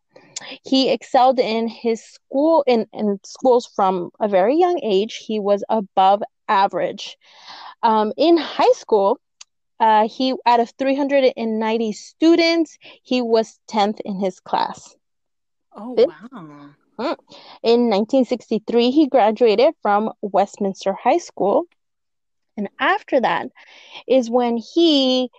He 0.64 0.90
excelled 0.92 1.40
in 1.40 1.68
his 1.68 2.04
school 2.04 2.64
in, 2.68 2.88
in 2.94 3.20
schools 3.24 3.66
from 3.76 4.12
a 4.20 4.28
very 4.28 4.56
young 4.56 4.80
age. 4.84 5.16
He 5.16 5.40
was 5.40 5.64
above 5.70 6.24
average. 6.48 7.18
Um, 7.84 8.12
in 8.18 8.38
high 8.38 8.74
school, 8.74 9.20
uh, 9.80 10.08
he 10.08 10.34
out 10.46 10.60
of 10.60 10.72
390 10.78 11.92
students, 11.94 12.78
he 13.04 13.22
was 13.22 13.60
10th 13.68 14.00
in 14.06 14.20
his 14.20 14.40
class. 14.40 14.96
Oh 15.76 15.96
This- 15.96 16.08
wow. 16.08 16.70
In 16.98 17.90
1963, 17.90 18.92
he 18.92 19.08
graduated 19.08 19.74
from 19.82 20.12
Westminster 20.22 20.94
High 20.94 21.18
School. 21.18 21.66
And 22.58 22.70
after 22.80 23.20
that 23.20 23.50
is 24.08 24.30
when 24.30 24.58
he 24.58 25.30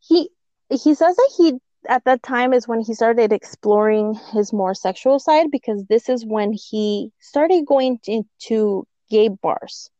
he 0.00 0.30
he 0.68 0.94
says 0.94 1.16
that 1.16 1.30
he 1.36 1.54
at 1.88 2.04
that 2.04 2.22
time 2.22 2.52
is 2.52 2.68
when 2.68 2.80
he 2.80 2.92
started 2.94 3.32
exploring 3.32 4.18
his 4.32 4.52
more 4.52 4.74
sexual 4.74 5.18
side 5.18 5.50
because 5.50 5.84
this 5.84 6.08
is 6.08 6.24
when 6.26 6.52
he 6.52 7.12
started 7.20 7.64
going 7.64 7.98
into 8.06 8.86
gay 9.08 9.28
bars. 9.28 9.90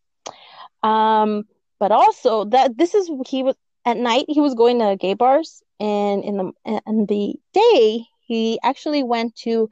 Um 0.82 1.44
but 1.78 1.92
also 1.92 2.44
that 2.46 2.76
this 2.76 2.94
is 2.94 3.10
he 3.26 3.42
was 3.42 3.56
at 3.86 3.96
night 3.96 4.26
he 4.28 4.40
was 4.40 4.54
going 4.54 4.78
to 4.80 4.96
gay 4.96 5.14
bars 5.14 5.62
and 5.80 6.24
in 6.24 6.36
the 6.36 6.80
in 6.86 7.06
the 7.06 7.34
day 7.54 8.04
he 8.20 8.58
actually 8.62 9.02
went 9.02 9.34
to 9.36 9.68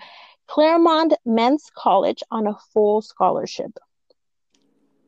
Claremont 0.47 1.15
Men's 1.25 1.71
College 1.75 2.23
on 2.31 2.47
a 2.47 2.55
full 2.73 3.03
scholarship. 3.03 3.79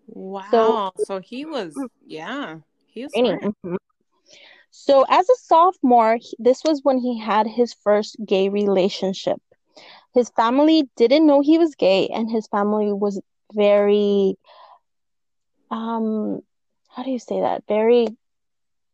Wow. 0.06 0.92
So, 0.96 1.20
he 1.20 1.44
was. 1.44 1.76
Yeah, 2.06 2.58
he 2.86 3.04
was. 3.04 3.12
Mhm. 3.14 3.76
So, 4.70 5.04
as 5.08 5.28
a 5.28 5.34
sophomore, 5.36 6.18
this 6.38 6.62
was 6.64 6.82
when 6.82 6.98
he 6.98 7.18
had 7.18 7.46
his 7.46 7.74
first 7.74 8.16
gay 8.24 8.48
relationship. 8.48 9.40
His 10.12 10.30
family 10.30 10.88
didn't 10.96 11.26
know 11.26 11.40
he 11.40 11.58
was 11.58 11.74
gay, 11.74 12.08
and 12.08 12.30
his 12.30 12.46
family 12.48 12.92
was 12.92 13.20
very 13.52 14.36
um 15.70 16.40
how 16.88 17.02
do 17.02 17.10
you 17.10 17.18
say 17.18 17.40
that? 17.40 17.64
Very 17.68 18.06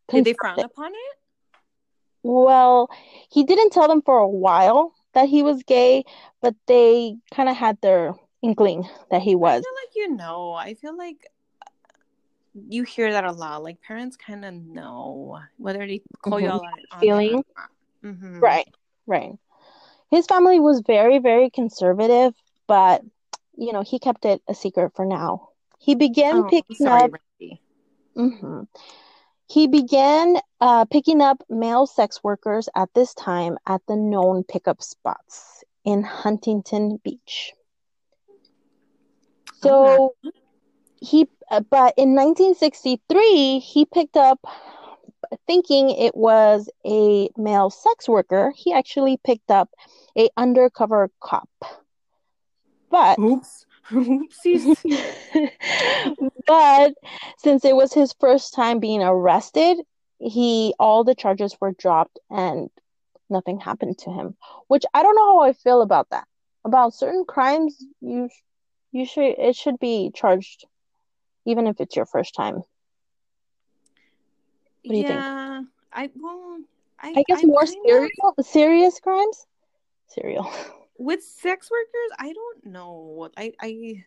Did 0.09 0.25
they 0.25 0.35
frown 0.35 0.59
upon 0.59 0.93
it? 0.93 1.17
Well, 2.23 2.91
he 3.31 3.45
didn't 3.45 3.71
tell 3.71 3.89
them 3.89 4.03
for 4.03 4.19
a 4.19 4.29
while 4.29 4.95
that 5.15 5.29
he 5.29 5.43
was 5.43 5.63
gay, 5.63 6.05
but 6.41 6.55
they 6.67 7.17
kind 7.35 7.49
of 7.49 7.57
had 7.57 7.81
their 7.81 8.15
inkling 8.43 8.89
that 9.11 9.23
he 9.23 9.35
was. 9.35 9.59
I 9.59 9.63
feel 9.63 9.75
like 9.85 9.95
you 9.97 10.17
know. 10.17 10.53
I 10.53 10.75
feel 10.75 10.97
like 10.97 11.27
you 12.69 12.83
hear 12.83 13.13
that 13.13 13.25
a 13.25 13.33
lot. 13.33 13.63
Like 13.63 13.81
parents 13.81 14.17
kind 14.17 14.45
of 14.45 14.55
know 14.55 15.41
whether 15.57 15.87
they 15.87 16.03
call 16.23 16.41
you 16.41 16.49
Mhm. 16.49 16.53
all 16.53 16.65
out 16.65 16.79
on 16.93 17.01
Feeling. 17.01 17.45
Mm-hmm. 18.05 18.41
Right, 18.41 18.69
right. 19.07 19.33
His 20.11 20.27
family 20.27 20.61
was 20.61 20.83
very, 20.87 21.19
very 21.19 21.51
conservative, 21.51 22.35
but 22.67 23.03
you 23.57 23.73
know, 23.73 23.83
he 23.83 23.99
kept 23.99 24.25
it 24.25 24.43
a 24.49 24.55
secret 24.55 24.93
for 24.95 25.05
now. 25.05 25.51
He 25.79 25.95
began 25.95 26.45
Oh, 26.45 26.49
picking 26.49 26.77
sorry, 26.77 27.03
up 27.05 27.13
Randy. 27.41 27.61
He 29.53 29.67
began 29.67 30.39
uh, 30.63 30.87
picking 30.87 31.21
up 31.21 31.43
male 31.51 31.87
sex 31.87 32.25
workers 32.25 32.71
at 32.75 32.89
this 32.95 33.13
time 33.13 33.59
at 33.67 33.83
the 33.87 33.97
known 33.97 34.45
pickup 34.45 34.83
spots 34.83 35.63
in 35.85 36.03
Huntington 36.03 36.99
Beach. 37.05 37.53
So 39.61 40.15
he, 41.03 41.29
uh, 41.51 41.61
but 41.61 41.93
in 41.99 42.15
1963, 42.15 43.59
he 43.59 43.85
picked 43.85 44.17
up, 44.17 44.41
thinking 45.47 45.91
it 45.91 46.17
was 46.17 46.71
a 46.87 47.29
male 47.37 47.69
sex 47.69 48.09
worker, 48.09 48.55
he 48.57 48.73
actually 48.73 49.19
picked 49.23 49.51
up 49.51 49.69
a 50.17 50.31
undercover 50.39 51.11
cop. 51.21 51.51
But 52.91 53.19
Oops. 53.19 53.67
Oopsies. 53.93 55.51
but 56.47 56.95
since 57.39 57.65
it 57.65 57.77
was 57.77 57.93
his 57.93 58.15
first 58.19 58.55
time 58.55 58.81
being 58.81 59.03
arrested, 59.03 59.79
he 60.19 60.75
all 60.79 61.05
the 61.05 61.15
charges 61.15 61.57
were 61.61 61.73
dropped 61.73 62.19
and 62.31 62.71
nothing 63.29 63.61
happened 63.61 63.99
to 63.99 64.11
him. 64.11 64.37
Which 64.69 64.85
I 64.95 65.03
don't 65.03 65.17
know 65.17 65.39
how 65.39 65.45
I 65.45 65.53
feel 65.53 65.83
about 65.83 66.11
that. 66.11 66.27
About 66.65 66.95
certain 66.95 67.25
crimes, 67.25 67.85
you 68.01 68.29
you 68.93 69.05
should 69.05 69.35
it 69.39 69.57
should 69.57 69.79
be 69.79 70.11
charged, 70.15 70.65
even 71.45 71.67
if 71.67 71.81
it's 71.81 71.97
your 71.97 72.07
first 72.07 72.35
time. 72.35 72.55
What 72.55 72.65
do 74.89 74.97
you 74.97 75.05
think? 75.05 75.25
I 75.93 76.11
well, 76.17 76.59
I, 76.99 77.15
I 77.17 77.25
guess 77.27 77.43
I'm 77.43 77.49
more 77.51 77.67
serial 77.67 78.09
serious 78.43 79.01
crimes. 79.01 79.47
Serial. 80.09 80.51
with 81.03 81.23
sex 81.23 81.71
workers. 81.71 82.17
I 82.19 82.33
don't 82.33 82.67
know. 82.67 83.31
I 83.37 83.53
I 83.61 84.05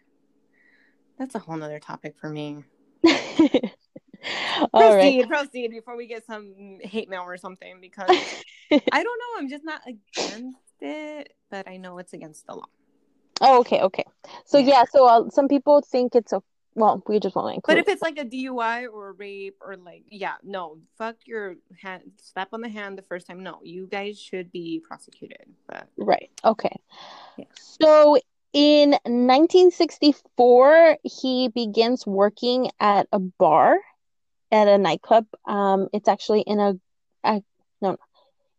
that's 1.18 1.36
a 1.36 1.40
whole 1.40 1.58
nother 1.58 1.80
topic 1.80 2.16
for 2.20 2.30
me. 2.30 2.64
All 4.74 4.96
right. 4.96 5.16
proceed, 5.16 5.28
proceed 5.28 5.72
before 5.72 5.96
we 5.96 6.08
get 6.08 6.26
some 6.26 6.80
hate 6.82 7.10
mail 7.10 7.22
or 7.24 7.38
something 7.38 7.80
because 7.82 8.20
I 8.92 9.04
don't 9.04 9.20
know. 9.20 9.40
I'm 9.40 9.50
just 9.50 9.64
not 9.64 9.82
against 9.88 10.58
it, 10.82 11.34
but 11.50 11.68
I 11.68 11.78
know 11.78 11.98
it's 12.00 12.14
against 12.14 12.46
the 12.48 12.56
law. 12.56 12.68
Oh, 13.42 13.60
okay, 13.60 13.82
okay. 13.82 14.06
So 14.46 14.58
Yeah. 14.58 14.66
yeah, 14.70 14.84
so 14.90 15.08
uh, 15.08 15.30
some 15.30 15.48
people 15.48 15.82
think 15.82 16.16
it's 16.16 16.34
a 16.34 16.42
well, 16.76 17.02
we 17.08 17.20
just 17.20 17.36
want 17.36 17.52
to 17.52 17.56
include. 17.56 17.78
But 17.78 17.88
if 17.88 17.90
it's 17.94 18.02
like 18.02 18.18
a 18.18 18.26
DUI 18.26 18.88
or 18.92 19.10
a 19.10 19.12
rape 19.14 19.58
or 19.62 19.78
like, 19.78 20.04
yeah, 20.10 20.36
no, 20.44 20.80
fuck 20.98 21.16
your 21.26 21.56
hand, 21.82 22.04
slap 22.22 22.50
on 22.54 22.62
the 22.62 22.70
hand 22.70 22.98
the 22.98 23.02
first 23.02 23.28
time. 23.28 23.42
No, 23.42 23.60
you 23.64 23.88
guys 23.88 24.20
should 24.20 24.52
be 24.52 24.82
prosecuted. 24.86 25.46
But 25.68 25.88
Right. 25.98 26.30
Okay. 26.44 26.76
Yeah. 27.38 27.46
So 27.56 28.18
in 28.52 28.92
1964, 28.92 30.98
he 31.04 31.48
begins 31.48 32.06
working 32.06 32.72
at 32.80 33.08
a 33.12 33.20
bar 33.20 33.80
at 34.52 34.68
a 34.68 34.78
nightclub. 34.78 35.26
Um, 35.46 35.88
it's 35.94 36.10
actually 36.10 36.42
in 36.42 36.60
a, 36.60 36.74
a 37.24 37.42
no, 37.82 37.92
no. 37.92 37.98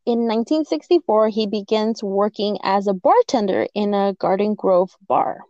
In 0.07 0.21
1964, 0.21 1.29
he 1.31 1.49
begins 1.49 2.03
working 2.03 2.59
as 2.63 2.87
a 2.87 2.95
bartender 2.95 3.67
in 3.75 3.93
a 3.93 4.15
Garden 4.15 4.55
Grove 4.55 4.97
bar. 5.07 5.41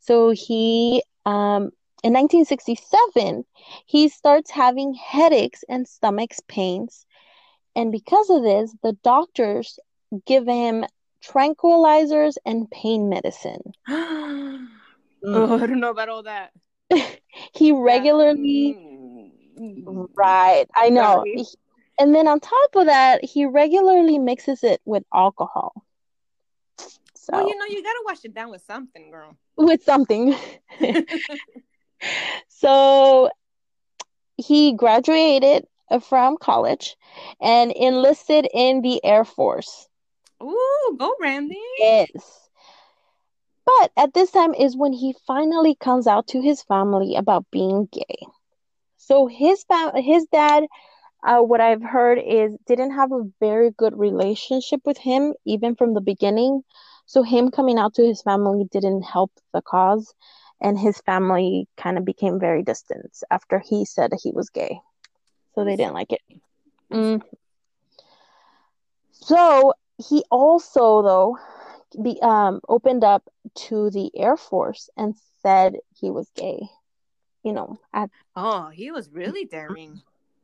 So 0.00 0.30
he, 0.30 1.02
um, 1.26 1.70
in 2.02 2.12
1967, 2.12 3.44
he 3.86 4.08
starts 4.08 4.50
having 4.50 4.94
headaches 4.94 5.64
and 5.68 5.86
stomach 5.86 6.30
pains. 6.48 7.06
And 7.74 7.92
because 7.92 8.30
of 8.30 8.42
this, 8.42 8.74
the 8.82 8.92
doctors 9.04 9.78
give 10.26 10.46
him 10.46 10.86
tranquilizers 11.22 12.36
and 12.46 12.70
pain 12.70 13.08
medicine. 13.08 13.72
oh, 13.88 14.68
I 15.24 15.66
don't 15.66 15.80
know 15.80 15.90
about 15.90 16.08
all 16.08 16.22
that. 16.22 16.52
He 17.54 17.72
regularly, 17.72 18.78
Mm. 19.58 20.08
right, 20.16 20.66
I 20.74 20.90
know. 20.90 21.24
Sorry. 21.24 21.44
And 21.98 22.14
then 22.14 22.28
on 22.28 22.40
top 22.40 22.76
of 22.76 22.86
that, 22.86 23.24
he 23.24 23.46
regularly 23.46 24.18
mixes 24.18 24.62
it 24.62 24.80
with 24.84 25.02
alcohol. 25.14 25.85
So, 27.26 27.36
Well, 27.36 27.48
you 27.48 27.56
know, 27.58 27.66
you 27.66 27.82
gotta 27.82 28.02
wash 28.06 28.24
it 28.24 28.34
down 28.34 28.50
with 28.50 28.62
something, 28.62 29.10
girl. 29.10 29.36
with 29.56 29.82
something. 29.82 30.34
So 32.48 33.28
he 34.36 34.72
graduated 34.72 35.66
from 36.00 36.36
college 36.38 36.96
and 37.40 37.70
enlisted 37.72 38.48
in 38.52 38.80
the 38.82 39.04
Air 39.04 39.24
Force. 39.24 39.88
Ooh, 40.42 40.96
go 40.98 41.14
Randy. 41.20 41.60
Yes. 41.78 42.50
But 43.64 43.92
at 43.96 44.14
this 44.14 44.30
time 44.30 44.54
is 44.54 44.76
when 44.76 44.92
he 44.94 45.12
finally 45.12 45.74
comes 45.74 46.06
out 46.06 46.26
to 46.28 46.40
his 46.40 46.62
family 46.62 47.14
about 47.16 47.50
being 47.50 47.86
gay. 47.92 48.26
So 48.96 49.26
his 49.26 49.64
fam- 49.64 49.94
his 49.96 50.26
dad, 50.26 50.66
uh, 51.22 51.40
what 51.40 51.60
I've 51.60 51.82
heard 51.82 52.18
is 52.18 52.56
didn't 52.66 52.92
have 52.92 53.12
a 53.12 53.30
very 53.40 53.70
good 53.70 53.98
relationship 53.98 54.80
with 54.84 54.98
him 54.98 55.34
even 55.44 55.74
from 55.74 55.94
the 55.94 56.00
beginning. 56.00 56.64
So 57.06 57.22
him 57.22 57.50
coming 57.50 57.78
out 57.78 57.94
to 57.94 58.06
his 58.06 58.22
family 58.22 58.64
didn't 58.70 59.02
help 59.02 59.32
the 59.52 59.62
cause, 59.62 60.14
and 60.60 60.78
his 60.78 61.00
family 61.00 61.68
kind 61.76 61.98
of 61.98 62.04
became 62.04 62.38
very 62.40 62.62
distant 62.62 63.16
after 63.30 63.60
he 63.60 63.84
said 63.84 64.12
he 64.22 64.32
was 64.32 64.50
gay. 64.50 64.80
So 65.54 65.64
they 65.64 65.76
didn't 65.76 65.94
like 65.94 66.12
it. 66.12 66.20
Mm. 66.92 67.22
So 69.12 69.74
he 70.08 70.24
also 70.30 71.02
though 71.02 71.38
be 72.02 72.20
um 72.22 72.60
opened 72.68 73.04
up 73.04 73.28
to 73.68 73.90
the 73.90 74.10
Air 74.16 74.36
Force 74.36 74.90
and 74.96 75.14
said 75.42 75.76
he 75.94 76.10
was 76.10 76.30
gay. 76.36 76.68
You 77.42 77.52
know, 77.52 77.78
at 77.92 78.10
Oh, 78.34 78.68
he 78.68 78.90
was 78.90 79.10
really 79.10 79.44
daring. 79.44 80.02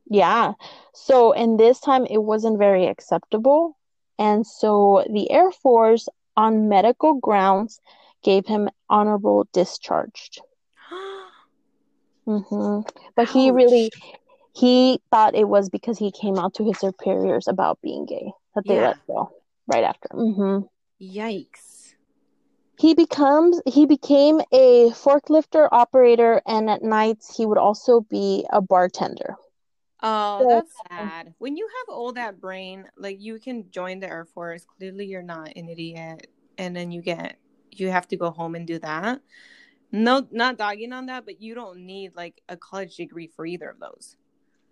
yeah. 0.09 0.53
So 0.93 1.33
and 1.33 1.59
this 1.59 1.79
time 1.79 2.05
it 2.05 2.23
wasn't 2.23 2.57
very 2.57 2.87
acceptable. 2.87 3.77
And 4.17 4.45
so 4.45 5.05
the 5.09 5.29
Air 5.31 5.51
Force 5.51 6.07
on 6.35 6.69
medical 6.69 7.15
grounds 7.15 7.79
gave 8.23 8.45
him 8.47 8.69
honorable 8.89 9.47
discharge. 9.53 10.39
hmm 12.25 12.81
But 13.15 13.27
he 13.29 13.51
really 13.51 13.91
he 14.55 15.01
thought 15.11 15.35
it 15.35 15.47
was 15.47 15.69
because 15.69 15.97
he 15.97 16.11
came 16.11 16.37
out 16.37 16.53
to 16.55 16.63
his 16.65 16.79
superiors 16.79 17.47
about 17.47 17.81
being 17.81 18.05
gay 18.05 18.31
that 18.55 18.67
they 18.67 18.75
Yeah. 18.75 18.81
let 18.81 18.97
go 19.07 19.31
right 19.67 19.83
after. 19.83 20.09
hmm 20.11 20.59
Yikes. 21.01 21.95
He 22.77 22.93
becomes 22.93 23.61
he 23.65 23.85
became 23.85 24.41
a 24.51 24.89
forklifter 24.91 25.67
operator 25.71 26.41
and 26.45 26.69
at 26.69 26.81
nights 26.83 27.35
he 27.35 27.45
would 27.45 27.57
also 27.57 28.01
be 28.01 28.45
a 28.51 28.61
bartender. 28.61 29.35
Oh, 30.05 30.45
that's 30.49 30.73
sad. 30.89 31.33
When 31.37 31.55
you 31.55 31.65
have 31.79 31.95
all 31.95 32.11
that 32.13 32.41
brain, 32.41 32.85
like 32.97 33.21
you 33.21 33.39
can 33.39 33.71
join 33.71 34.01
the 34.01 34.07
Air 34.09 34.25
Force. 34.25 34.65
Clearly, 34.77 35.05
you're 35.05 35.23
not 35.23 35.53
an 35.55 35.69
idiot, 35.69 36.27
and 36.57 36.75
then 36.75 36.91
you 36.91 37.01
get 37.01 37.37
you 37.71 37.89
have 37.89 38.07
to 38.09 38.17
go 38.17 38.29
home 38.29 38.55
and 38.55 38.67
do 38.67 38.79
that. 38.79 39.21
No, 39.91 40.27
not 40.31 40.57
dogging 40.57 40.91
on 40.91 41.05
that, 41.05 41.25
but 41.25 41.41
you 41.41 41.55
don't 41.55 41.85
need 41.85 42.15
like 42.15 42.41
a 42.49 42.57
college 42.57 42.97
degree 42.97 43.31
for 43.33 43.45
either 43.45 43.69
of 43.69 43.79
those. 43.79 44.17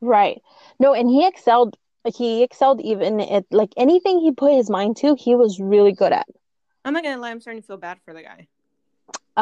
Right. 0.01 0.41
No, 0.79 0.93
and 0.93 1.09
he 1.09 1.25
excelled 1.25 1.77
he 2.15 2.43
excelled 2.43 2.81
even 2.81 3.21
at 3.21 3.45
like 3.51 3.69
anything 3.77 4.19
he 4.19 4.31
put 4.31 4.53
his 4.53 4.69
mind 4.69 4.97
to, 4.97 5.15
he 5.15 5.35
was 5.35 5.59
really 5.59 5.93
good 5.93 6.11
at. 6.11 6.27
I'm 6.83 6.93
not 6.93 7.03
gonna 7.03 7.21
lie, 7.21 7.31
I'm 7.31 7.39
starting 7.39 7.61
to 7.61 7.67
feel 7.67 7.77
bad 7.77 7.99
for 8.03 8.13
the 8.13 8.23
guy. 8.23 8.47
Uh, 9.37 9.41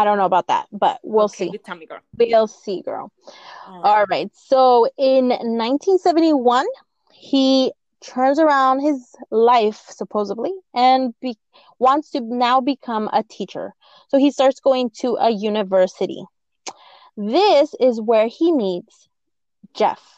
I 0.00 0.04
don't 0.04 0.18
know 0.18 0.24
about 0.24 0.48
that, 0.48 0.66
but 0.72 1.00
we'll 1.02 1.24
Okay, 1.24 1.48
see. 1.48 1.58
tell 1.64 1.76
me, 1.76 1.86
girl. 1.86 2.00
We'll 2.16 2.46
see, 2.46 2.82
girl. 2.82 3.10
Oh. 3.66 3.80
All 3.82 4.04
right. 4.06 4.30
So 4.34 4.88
in 4.96 5.28
1971, 5.28 6.66
he 7.12 7.72
turns 8.00 8.38
around 8.38 8.80
his 8.80 9.14
life 9.30 9.82
supposedly 9.88 10.52
and 10.74 11.14
be- 11.20 11.38
wants 11.78 12.10
to 12.12 12.20
now 12.20 12.60
become 12.60 13.08
a 13.12 13.22
teacher. 13.22 13.74
So 14.08 14.18
he 14.18 14.30
starts 14.30 14.60
going 14.60 14.90
to 15.00 15.16
a 15.20 15.30
university. 15.30 16.24
This 17.16 17.74
is 17.80 18.00
where 18.00 18.28
he 18.28 18.52
meets 18.52 19.08
Jeff. 19.74 20.16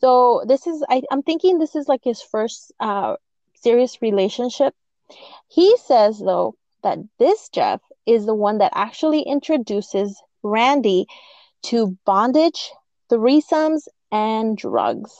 So 0.00 0.42
this 0.46 0.66
is 0.66 0.84
I, 0.88 1.02
I'm 1.10 1.22
thinking 1.22 1.58
this 1.58 1.74
is 1.74 1.88
like 1.88 2.02
his 2.04 2.22
first 2.22 2.72
uh, 2.80 3.16
serious 3.54 4.00
relationship. 4.00 4.74
He 5.48 5.76
says 5.78 6.18
though 6.18 6.54
that 6.86 6.98
this 7.18 7.48
Jeff 7.48 7.80
is 8.06 8.26
the 8.26 8.34
one 8.34 8.58
that 8.58 8.70
actually 8.72 9.22
introduces 9.22 10.22
Randy 10.44 11.06
to 11.64 11.98
bondage, 12.06 12.70
threesomes, 13.10 13.88
and 14.12 14.56
drugs. 14.56 15.12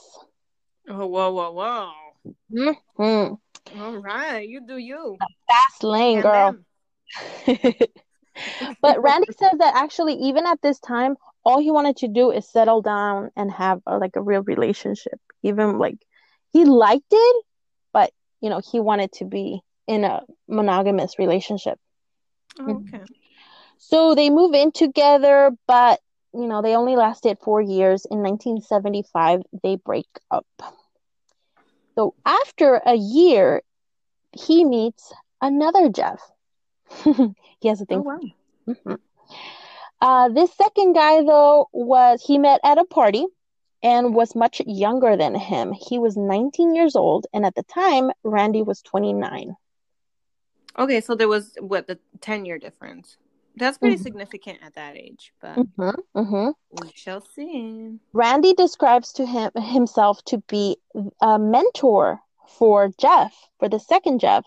Oh, 0.87 1.05
whoa, 1.07 1.33
whoa, 1.33 1.51
whoa. 1.51 2.73
hmm 2.95 3.33
All 3.81 3.97
right, 3.97 4.47
you 4.47 4.61
do 4.65 4.77
you. 4.77 5.17
Fast 5.49 5.83
lane, 5.83 6.21
girl. 6.21 6.55
but 8.81 9.01
Randy 9.03 9.27
says 9.37 9.57
that 9.59 9.75
actually, 9.75 10.13
even 10.13 10.45
at 10.45 10.61
this 10.61 10.79
time, 10.79 11.17
all 11.43 11.59
he 11.59 11.71
wanted 11.71 11.97
to 11.97 12.07
do 12.07 12.31
is 12.31 12.49
settle 12.49 12.81
down 12.81 13.31
and 13.35 13.51
have 13.51 13.81
a, 13.85 13.97
like 13.97 14.15
a 14.15 14.21
real 14.21 14.43
relationship. 14.43 15.19
Even 15.43 15.79
like 15.79 15.97
he 16.53 16.63
liked 16.63 17.11
it, 17.11 17.45
but 17.91 18.13
you 18.39 18.49
know, 18.49 18.61
he 18.71 18.79
wanted 18.79 19.11
to 19.13 19.25
be 19.25 19.59
in 19.87 20.03
a 20.03 20.23
monogamous 20.47 21.17
relationship. 21.19 21.79
Oh, 22.59 22.77
okay. 22.77 23.03
So 23.77 24.15
they 24.15 24.29
move 24.29 24.53
in 24.53 24.71
together, 24.71 25.51
but 25.67 25.99
you 26.33 26.47
know, 26.47 26.61
they 26.61 26.75
only 26.75 26.95
lasted 26.95 27.39
four 27.39 27.61
years. 27.61 28.05
In 28.05 28.21
1975, 28.21 29.41
they 29.63 29.75
break 29.77 30.07
up. 30.31 30.45
So 31.95 32.15
after 32.25 32.75
a 32.85 32.95
year, 32.95 33.63
he 34.31 34.63
meets 34.63 35.13
another 35.41 35.89
Jeff. 35.89 36.31
he 37.59 37.67
has 37.67 37.81
a 37.81 37.85
thing. 37.85 37.99
Oh, 37.99 38.01
wow. 38.03 38.19
Mhm. 38.67 38.99
Uh, 40.01 40.29
this 40.29 40.53
second 40.53 40.93
guy, 40.93 41.23
though, 41.23 41.67
was 41.71 42.23
he 42.23 42.37
met 42.37 42.59
at 42.63 42.77
a 42.77 42.85
party 42.85 43.25
and 43.81 44.13
was 44.15 44.35
much 44.35 44.61
younger 44.65 45.15
than 45.15 45.35
him. 45.35 45.71
He 45.73 45.97
was 45.99 46.17
19 46.17 46.75
years 46.75 46.95
old, 46.95 47.27
and 47.33 47.45
at 47.45 47.55
the 47.55 47.63
time, 47.63 48.11
Randy 48.23 48.61
was 48.61 48.81
29. 48.81 49.55
Okay, 50.77 51.01
so 51.01 51.15
there 51.15 51.27
was 51.27 51.55
what 51.59 51.87
the 51.87 51.99
10 52.21 52.45
year 52.45 52.59
difference. 52.59 53.17
That's 53.55 53.77
pretty 53.79 53.95
Mhm. 53.97 54.03
significant 54.03 54.59
at 54.61 54.75
that 54.75 54.95
age, 54.95 55.33
but 55.41 55.55
hmm 55.77 55.89
hmm 56.13 56.49
we 56.71 56.91
shall 56.93 57.21
see. 57.21 57.99
Randy 58.13 58.53
describes 58.53 59.11
to 59.13 59.25
him 59.25 59.51
himself 59.55 60.23
to 60.25 60.37
be 60.47 60.77
a 61.21 61.39
mentor 61.39 62.21
for 62.47 62.89
Jeff, 62.99 63.49
for 63.59 63.67
the 63.67 63.79
second 63.79 64.19
Jeff, 64.19 64.45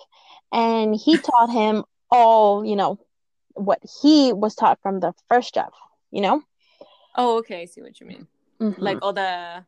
and 0.53 0.95
he 0.95 1.19
taught 1.29 1.51
him 1.51 1.85
all, 2.11 2.65
you 2.65 2.77
know, 2.77 2.99
what 3.55 3.81
he 4.03 4.33
was 4.33 4.55
taught 4.55 4.81
from 4.81 5.01
the 5.01 5.13
first 5.29 5.55
Jeff, 5.55 5.73
you 6.11 6.21
know? 6.21 6.43
Oh, 7.17 7.39
okay, 7.39 7.63
I 7.63 7.65
see 7.65 7.83
what 7.83 8.01
you 8.01 8.07
mean. 8.07 8.29
Mhm. 8.61 8.79
Like 8.79 8.99
all 9.03 9.13
the 9.13 9.65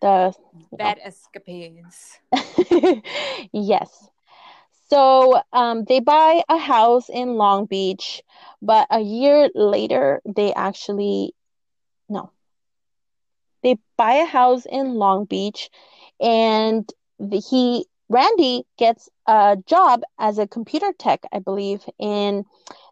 the 0.00 0.34
bad 0.72 0.98
escapades. 1.02 2.18
yes. 3.52 4.08
So 4.92 5.40
um, 5.54 5.84
they 5.84 6.00
buy 6.00 6.42
a 6.50 6.58
house 6.58 7.08
in 7.08 7.36
Long 7.36 7.64
Beach, 7.64 8.22
but 8.60 8.86
a 8.90 9.00
year 9.00 9.48
later, 9.54 10.20
they 10.26 10.52
actually, 10.52 11.32
no, 12.10 12.30
they 13.62 13.78
buy 13.96 14.16
a 14.16 14.26
house 14.26 14.66
in 14.66 14.96
Long 14.96 15.24
Beach, 15.24 15.70
and 16.20 16.86
he, 17.18 17.86
Randy, 18.10 18.66
gets 18.76 19.08
a 19.26 19.56
job 19.64 20.02
as 20.18 20.38
a 20.38 20.46
computer 20.46 20.92
tech, 20.98 21.22
I 21.32 21.38
believe, 21.38 21.88
and 21.98 22.44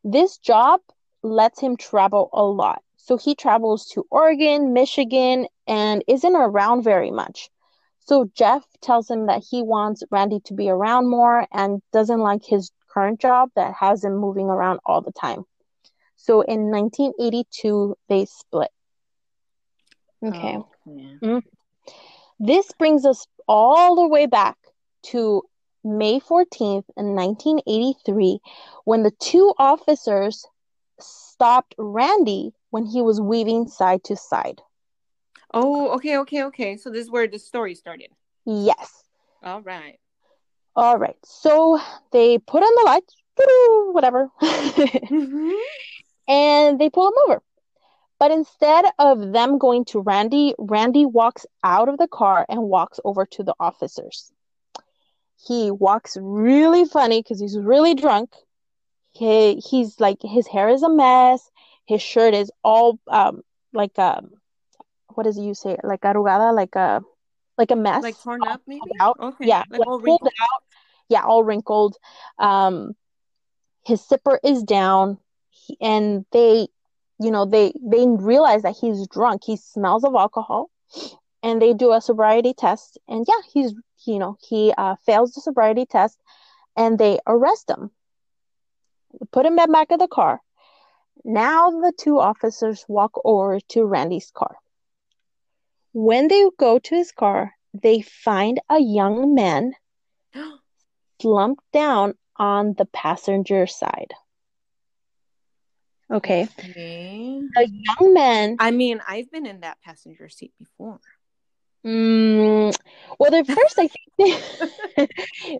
this 0.03 0.39
job 0.39 0.81
lets 1.23 1.61
him 1.61 1.77
travel 1.77 2.31
a 2.33 2.43
lot. 2.43 2.83
So 2.97 3.19
he 3.19 3.35
travels 3.35 3.85
to 3.89 4.07
Oregon, 4.11 4.73
Michigan, 4.73 5.49
and 5.67 6.03
isn't 6.09 6.35
around 6.35 6.83
very 6.83 7.11
much. 7.11 7.51
So 8.01 8.31
Jeff 8.35 8.65
tells 8.81 9.11
him 9.11 9.27
that 9.27 9.45
he 9.49 9.63
wants 9.63 10.03
Randy 10.11 10.41
to 10.47 10.55
be 10.55 10.69
around 10.69 11.09
more 11.09 11.47
and 11.53 11.83
doesn't 11.93 12.21
like 12.21 12.45
his 12.45 12.71
current 12.89 13.21
job 13.21 13.51
that 13.57 13.75
has 13.75 14.05
him 14.05 14.17
moving 14.17 14.47
around 14.47 14.81
all 14.85 15.01
the 15.01 15.13
time. 15.13 15.45
So 16.17 16.43
in 16.43 16.71
1982, 16.71 17.97
they 18.09 18.27
split. 18.27 18.71
Okay. 20.23 20.57
Oh, 20.59 20.69
yeah. 20.87 21.15
Mm-hmm. 21.23 21.39
This 22.39 22.71
brings 22.79 23.05
us 23.05 23.27
all 23.47 23.97
the 23.97 24.09
way 24.09 24.27
back 24.27 24.57
to 25.05 25.43
May 25.83 26.21
14th 26.21 26.85
in 26.97 27.15
1983 27.15 28.41
when 28.85 29.03
the 29.03 29.13
two 29.13 29.55
officers 29.59 30.47
stopped 30.99 31.75
Randy 31.79 32.53
when 32.71 32.85
he 32.85 33.03
was 33.03 33.21
weaving 33.21 33.69
side 33.69 34.05
to 34.05 34.17
side. 34.17 34.61
Oh, 35.53 35.91
okay, 35.97 36.19
okay, 36.19 36.45
okay. 36.45 36.77
So 36.77 36.91
this 36.91 37.05
is 37.05 37.11
where 37.11 37.27
the 37.27 37.39
story 37.39 37.75
started. 37.75 38.09
Yes. 38.45 39.03
All 39.43 39.63
right. 39.63 39.99
All 40.77 40.99
right. 40.99 41.17
So 41.25 41.81
they 42.13 42.39
put 42.39 42.63
on 42.63 42.73
the 42.77 42.85
lights, 42.85 43.17
whatever, 43.93 44.29
and 46.29 46.79
they 46.79 46.91
pull 46.91 47.09
him 47.09 47.15
over. 47.27 47.43
But 48.19 48.31
instead 48.31 48.85
of 48.99 49.33
them 49.33 49.59
going 49.59 49.87
to 49.87 50.01
Randy, 50.01 50.55
Randy 50.59 51.07
walks 51.07 51.47
out 51.65 51.89
of 51.89 51.97
the 51.97 52.07
car 52.07 52.45
and 52.49 52.63
walks 52.63 53.01
over 53.05 53.25
to 53.27 53.43
the 53.43 53.55
officers. 53.59 54.31
He 55.47 55.71
walks 55.71 56.19
really 56.21 56.85
funny 56.85 57.23
because 57.23 57.41
he's 57.41 57.59
really 57.59 57.95
drunk. 57.95 58.35
He, 59.13 59.55
he's 59.57 59.99
like 59.99 60.19
his 60.23 60.47
hair 60.47 60.69
is 60.69 60.83
a 60.83 60.91
mess. 60.91 61.51
His 61.87 62.03
shirt 62.03 62.35
is 62.35 62.53
all 62.63 63.01
um 63.09 63.41
like 63.73 63.99
um 63.99 64.33
what 65.21 65.27
does 65.27 65.39
you 65.39 65.55
say 65.55 65.77
like 65.85 66.01
arrugada 66.01 66.55
like 66.55 66.75
a 66.77 67.03
like 67.59 67.71
a 67.71 67.77
mess 67.77 68.03
Like 68.03 68.23
torn 68.23 68.43
up, 68.43 68.63
maybe? 68.67 68.91
out. 69.01 69.19
Okay. 69.21 69.45
Yeah, 69.47 69.65
Like 69.71 69.81
like 69.81 69.87
all 69.87 69.99
wrinkled. 70.01 70.33
out. 70.41 70.63
Yeah, 71.11 71.23
all 71.25 71.45
wrinkled. 71.45 71.97
Um, 72.39 72.95
his 73.85 74.07
zipper 74.09 74.41
is 74.43 74.63
down, 74.63 75.19
he- 75.51 75.77
and 75.81 76.25
they, 76.33 76.69
you 77.21 77.31
know, 77.31 77.45
they 77.45 77.73
they 77.83 78.07
realize 78.07 78.63
that 78.63 78.77
he's 78.81 79.07
drunk. 79.09 79.43
He 79.45 79.57
smells 79.57 80.05
of 80.05 80.15
alcohol, 80.15 80.71
and 81.43 81.61
they 81.61 81.75
do 81.75 81.93
a 81.93 82.01
sobriety 82.01 82.55
test. 82.55 82.99
And 83.09 83.27
yeah, 83.29 83.43
he's, 83.53 83.75
you 84.07 84.19
know, 84.19 84.37
he 84.49 84.73
uh, 84.79 84.97
fails 85.05 85.33
the 85.35 85.43
sobriety 85.43 85.85
test, 85.85 86.19
and 86.77 86.99
they 86.99 87.19
arrest 87.27 87.69
him, 87.69 87.91
put 89.33 89.45
him 89.47 89.59
in 89.59 89.73
back 89.73 89.91
of 89.91 89.99
the 89.99 90.09
car. 90.09 90.41
Now 91.25 91.71
the 91.71 91.93
two 91.99 92.19
officers 92.19 92.85
walk 92.89 93.13
over 93.25 93.61
to 93.61 93.85
Randy's 93.85 94.31
car. 94.31 94.57
When 95.93 96.29
they 96.29 96.45
go 96.59 96.79
to 96.79 96.95
his 96.95 97.13
car, 97.13 97.53
they 97.75 98.03
find 98.03 98.61
a 98.69 98.81
young 98.81 99.35
man 99.35 99.73
slumped 101.21 101.65
down 101.73 102.15
on 102.37 102.75
the 102.75 102.87
passenger 102.87 103.67
side. 103.67 104.13
Okay. 106.11 106.49
Okay. 106.59 107.41
The 107.55 107.69
young 107.69 108.15
man, 108.15 108.57
I 108.59 108.73
mean, 108.73 109.01
I've 109.07 109.31
been 109.31 109.47
in 109.47 109.61
that 109.61 109.79
passenger 109.85 110.29
seat 110.29 110.53
before. 110.59 110.99
mm, 111.87 112.75
well, 113.19 113.35
at 113.35 113.47
first 113.47 113.79
I 113.79 113.89
think 113.89 115.13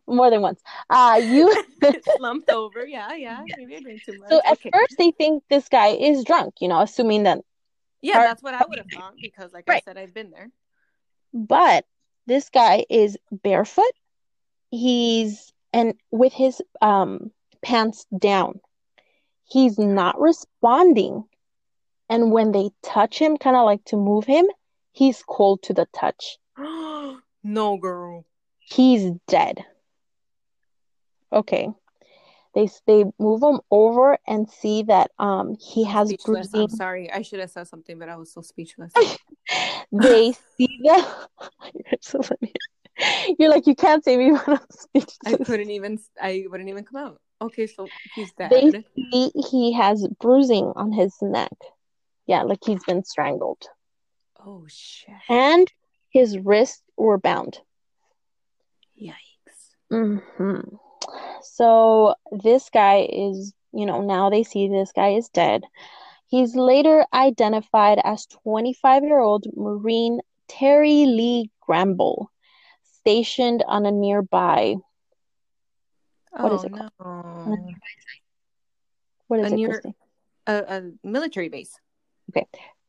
more 0.09 0.31
than 0.31 0.43
once. 0.43 0.61
Uh, 0.89 1.21
you. 1.23 1.65
Slumped 2.17 2.51
over. 2.51 2.85
Yeah, 2.85 3.15
yeah. 3.15 3.43
Maybe 3.57 3.77
I 3.77 3.81
drank 3.81 4.05
too 4.05 4.19
much. 4.19 4.29
So 4.29 4.41
at 4.45 4.55
okay. 4.55 4.71
first 4.73 4.97
they 4.99 5.13
think 5.13 5.45
this 5.49 5.69
guy 5.69 5.89
is 5.89 6.25
drunk, 6.25 6.55
you 6.61 6.69
know, 6.69 6.81
assuming 6.81 7.23
that, 7.25 7.39
yeah, 8.03 8.19
Or- 8.19 8.23
that's 8.23 8.43
what 8.43 8.55
I 8.55 8.65
would 8.69 8.79
have 8.79 8.87
thought 8.93 9.15
because, 9.21 9.53
like 9.53 9.65
Right. 9.69 9.83
I 9.87 9.91
said, 9.91 9.99
I've 9.99 10.15
been 10.15 10.31
there. 10.31 10.51
but 11.33 11.85
this 12.27 12.49
guy 12.51 12.85
is 12.91 13.17
barefoot. 13.31 13.93
He's 14.71 15.53
and 15.73 15.95
with 16.11 16.33
his 16.33 16.61
um 16.81 17.31
pants 17.63 18.07
down. 18.17 18.61
He's 19.45 19.79
not 19.79 20.19
responding. 20.21 21.25
And 22.09 22.33
when 22.33 22.53
they 22.53 22.71
touch 22.83 23.19
him, 23.19 23.37
kind 23.37 23.57
of 23.57 23.65
like 23.65 23.85
to 23.87 23.97
move 23.97 24.25
him, 24.25 24.47
he's 24.93 25.23
cold 25.23 25.63
to 25.65 25.75
the 25.75 25.87
touch. 25.93 26.39
no, 26.59 27.77
girl. 27.79 28.25
He's 28.59 29.11
dead. 29.27 29.65
Okay. 31.33 31.69
They 32.55 32.69
they 32.87 33.05
move 33.19 33.43
him 33.43 33.61
over 33.71 34.19
and 34.27 34.49
see 34.51 34.83
that 34.85 35.11
um 35.19 35.57
he 35.61 35.85
has 35.85 36.09
Speechless. 36.09 36.49
bruising. 36.49 36.61
I'm 36.61 36.69
sorry. 36.69 37.11
I 37.11 37.23
should 37.23 37.41
have 37.41 37.51
said 37.51 37.69
something, 37.69 37.99
but 37.99 38.09
I 38.09 38.17
was 38.17 38.33
so 38.33 38.41
speechless. 38.41 38.93
They 39.93 40.33
see 40.57 40.81
that 40.85 41.29
you're 41.75 41.99
so 42.01 42.23
funny. 42.23 42.53
You're 43.39 43.51
like 43.51 43.67
you 43.67 43.75
can't 43.75 44.05
say 44.05 44.17
me 44.17 44.33
when 44.33 44.61
I'm 44.95 45.05
I 45.27 45.37
couldn't 45.37 45.71
even. 45.71 45.99
I 46.21 46.45
wouldn't 46.49 46.69
even 46.69 46.85
come 46.85 47.03
out. 47.03 47.21
Okay, 47.43 47.67
so 47.67 47.89
he's 48.15 48.31
dead. 48.33 48.51
They 48.51 48.85
see 48.95 49.33
he 49.51 49.73
has 49.73 50.07
bruising 50.21 50.73
on 50.77 50.93
his 50.93 51.15
neck. 51.21 51.53
Yeah, 52.27 52.43
like 52.43 52.61
he's 52.65 52.85
been 52.85 53.05
strangled. 53.05 53.63
Oh 54.45 54.65
shit! 54.69 55.15
And 55.29 55.71
his 56.11 56.39
wrists 56.39 56.83
were 56.97 57.19
bound. 57.19 57.59
Yikes! 59.01 59.75
hmm 59.91 60.59
So 61.43 62.15
this 62.33 62.71
guy 62.71 63.09
is, 63.11 63.53
you 63.73 63.87
know, 63.87 64.01
now 64.03 64.31
they 64.31 64.43
see 64.43 64.69
this 64.69 64.93
guy 64.93 65.11
is 65.15 65.29
dead. 65.29 65.65
He's 66.29 66.55
later 66.55 67.05
identified 67.13 68.01
as 68.05 68.27
25 68.27 69.03
year 69.05 69.19
old 69.19 69.47
Marine 69.57 70.21
Terry 70.49 71.07
Lee 71.07 71.51
Gambrel, 71.69 72.31
stationed 73.01 73.65
on 73.67 73.87
a 73.87 73.91
nearby, 73.93 74.77
What 76.33 76.53
oh 76.53 76.55
is 76.57 76.65
it 76.65 76.73
called? 76.73 76.91
no! 77.47 77.57
what 79.27 79.41
is 79.41 79.47
A 79.47 79.55
it, 79.55 79.57
near- 79.57 79.83
a, 80.47 80.53
a 80.55 80.91
military 81.05 81.49
base. 81.49 81.79
Okay. 82.31 82.47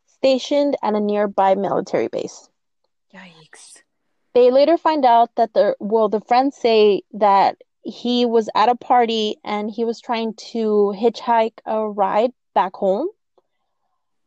Stationed 0.07 0.75
at 0.83 0.93
a 0.93 0.99
nearby 0.99 1.55
military 1.55 2.07
base. 2.07 2.47
Yikes. 3.13 3.81
They 4.33 4.51
later 4.51 4.77
find 4.77 5.03
out 5.05 5.29
that 5.35 5.53
the 5.53 5.75
well, 5.79 6.09
the 6.09 6.21
friends 6.21 6.55
say 6.57 7.01
that 7.13 7.57
he 7.83 8.25
was 8.25 8.49
at 8.55 8.69
a 8.69 8.75
party 8.75 9.37
and 9.43 9.69
he 9.69 9.85
was 9.85 9.99
trying 9.99 10.33
to 10.35 10.93
hitchhike 10.97 11.59
a 11.65 11.87
ride 11.89 12.31
back 12.53 12.75
home. 12.75 13.07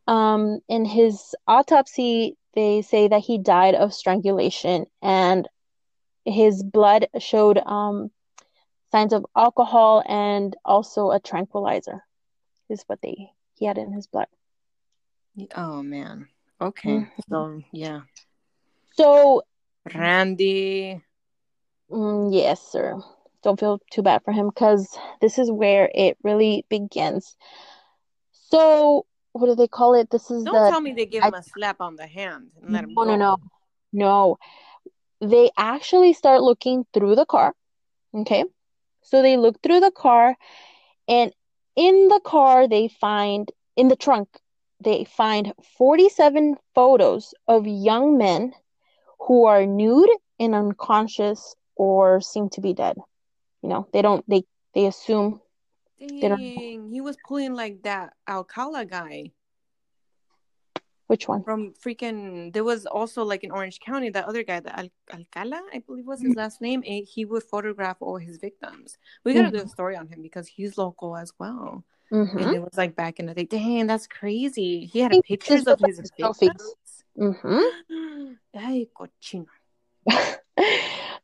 Um, 0.06 0.60
in 0.68 0.84
his 0.84 1.34
autopsy, 1.46 2.36
they 2.54 2.82
say 2.82 3.08
that 3.08 3.22
he 3.22 3.38
died 3.38 3.74
of 3.74 3.94
strangulation 3.94 4.86
and 5.02 5.48
his 6.24 6.62
blood 6.62 7.06
showed 7.18 7.58
um, 7.58 8.10
signs 8.90 9.12
of 9.12 9.26
alcohol 9.36 10.02
and 10.06 10.56
also 10.64 11.10
a 11.10 11.20
tranquilizer 11.20 12.04
is 12.68 12.82
what 12.86 13.00
they 13.02 13.32
he 13.54 13.66
had 13.66 13.78
in 13.78 13.92
his 13.92 14.06
blood. 14.06 14.26
Oh 15.56 15.82
man. 15.82 16.28
Okay. 16.60 16.88
Mhm. 16.88 17.12
So 17.28 17.62
yeah. 17.72 18.02
So, 18.92 19.42
Randy. 19.94 21.02
mm, 21.90 22.32
yes, 22.32 22.60
sir. 22.62 22.98
Don't 23.44 23.60
feel 23.60 23.78
too 23.90 24.02
bad 24.02 24.22
for 24.24 24.32
him 24.32 24.48
because 24.48 24.88
this 25.20 25.38
is 25.38 25.52
where 25.52 25.90
it 25.94 26.16
really 26.24 26.64
begins. 26.70 27.36
So, 28.32 29.06
what 29.32 29.46
do 29.46 29.54
they 29.54 29.68
call 29.68 29.94
it? 29.94 30.10
This 30.10 30.30
is 30.30 30.44
Don't 30.44 30.54
the 30.54 30.70
tell 30.70 30.80
me 30.80 30.92
they 30.92 31.06
give 31.06 31.22
him 31.22 31.34
a 31.34 31.42
slap 31.42 31.80
on 31.80 31.96
the 31.96 32.06
hand 32.06 32.52
and 32.60 32.72
let 32.72 32.84
him 32.84 32.94
no, 32.94 33.04
go. 33.04 33.16
no, 33.16 33.16
no, 33.16 33.36
no. 33.92 34.38
They 35.20 35.50
actually 35.56 36.14
start 36.14 36.40
looking 36.40 36.86
through 36.94 37.16
the 37.16 37.26
car. 37.26 37.54
Okay. 38.14 38.44
So 39.02 39.20
they 39.20 39.36
look 39.36 39.62
through 39.62 39.80
the 39.80 39.90
car, 39.90 40.34
and 41.06 41.32
in 41.76 42.08
the 42.08 42.20
car, 42.24 42.66
they 42.66 42.88
find, 42.88 43.50
in 43.76 43.88
the 43.88 43.96
trunk, 43.96 44.28
they 44.80 45.04
find 45.04 45.52
47 45.76 46.56
photos 46.74 47.34
of 47.46 47.66
young 47.66 48.16
men 48.16 48.52
who 49.20 49.46
are 49.46 49.66
nude 49.66 50.10
and 50.40 50.54
unconscious 50.54 51.54
or 51.76 52.20
seem 52.20 52.48
to 52.50 52.60
be 52.60 52.72
dead. 52.72 52.96
You 53.64 53.70
know, 53.70 53.88
they 53.94 54.02
don't, 54.02 54.22
they, 54.28 54.42
they 54.74 54.84
assume, 54.84 55.40
they 55.98 56.28
don't- 56.28 56.36
Dang, 56.38 56.90
he 56.90 57.00
was 57.00 57.16
pulling 57.26 57.54
like 57.54 57.82
that 57.84 58.12
Alcala 58.28 58.84
guy 58.84 59.32
which 61.06 61.26
one? 61.28 61.42
from 61.44 61.72
freaking. 61.72 62.52
There 62.52 62.62
was 62.62 62.84
also 62.84 63.24
like 63.24 63.42
in 63.42 63.50
Orange 63.50 63.80
County 63.80 64.10
that 64.10 64.26
other 64.26 64.42
guy, 64.42 64.60
the 64.60 64.78
Al- 64.78 64.90
Alcala, 65.10 65.62
I 65.72 65.78
believe 65.78 66.04
was 66.06 66.20
his 66.20 66.34
last 66.34 66.60
name. 66.60 66.82
eh, 66.86 67.00
He 67.08 67.24
would 67.24 67.42
photograph 67.42 67.96
all 68.00 68.18
his 68.18 68.36
victims. 68.36 68.98
We 69.24 69.32
gotta 69.32 69.50
do 69.50 69.64
a 69.64 69.68
story 69.68 69.96
on 69.96 70.08
him 70.08 70.20
because 70.20 70.46
he's 70.46 70.76
local 70.76 71.16
as 71.16 71.32
well. 71.38 71.84
Mm-hmm. 72.12 72.38
And 72.38 72.54
it 72.54 72.60
was 72.60 72.76
like 72.76 72.94
back 72.94 73.18
in 73.18 73.24
the 73.24 73.32
day. 73.34 73.44
Dang, 73.44 73.86
that's 73.86 74.06
crazy. 74.06 74.84
He 74.84 74.98
had 75.00 75.12
pictures 75.24 75.66
of 75.66 75.80
his 75.80 76.00
victims. 76.18 76.74
Mm-hmm. 77.18 78.32
Ay, 78.56 78.88
cochino. 78.94 79.46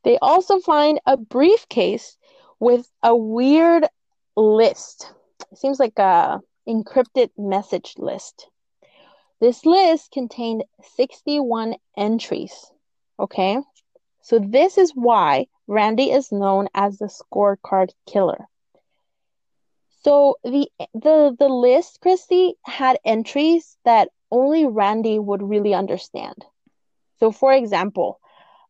they 0.04 0.16
also 0.22 0.58
find 0.60 1.00
a 1.04 1.18
briefcase 1.18 2.16
with 2.60 2.88
a 3.02 3.16
weird 3.16 3.86
list. 4.36 5.12
It 5.50 5.58
seems 5.58 5.80
like 5.80 5.98
a 5.98 6.40
encrypted 6.68 7.30
message 7.36 7.94
list. 7.98 8.48
This 9.40 9.64
list 9.64 10.12
contained 10.12 10.64
61 10.96 11.74
entries. 11.96 12.70
Okay? 13.18 13.58
So 14.22 14.38
this 14.38 14.78
is 14.78 14.92
why 14.94 15.46
Randy 15.66 16.10
is 16.12 16.30
known 16.30 16.68
as 16.74 16.98
the 16.98 17.06
scorecard 17.06 17.90
killer. 18.06 18.46
So 20.02 20.36
the 20.44 20.70
the 20.94 21.36
the 21.38 21.48
list, 21.48 22.00
Christy, 22.00 22.54
had 22.64 22.98
entries 23.04 23.76
that 23.84 24.08
only 24.30 24.64
Randy 24.66 25.18
would 25.18 25.42
really 25.42 25.74
understand. 25.74 26.44
So 27.18 27.32
for 27.32 27.52
example, 27.52 28.18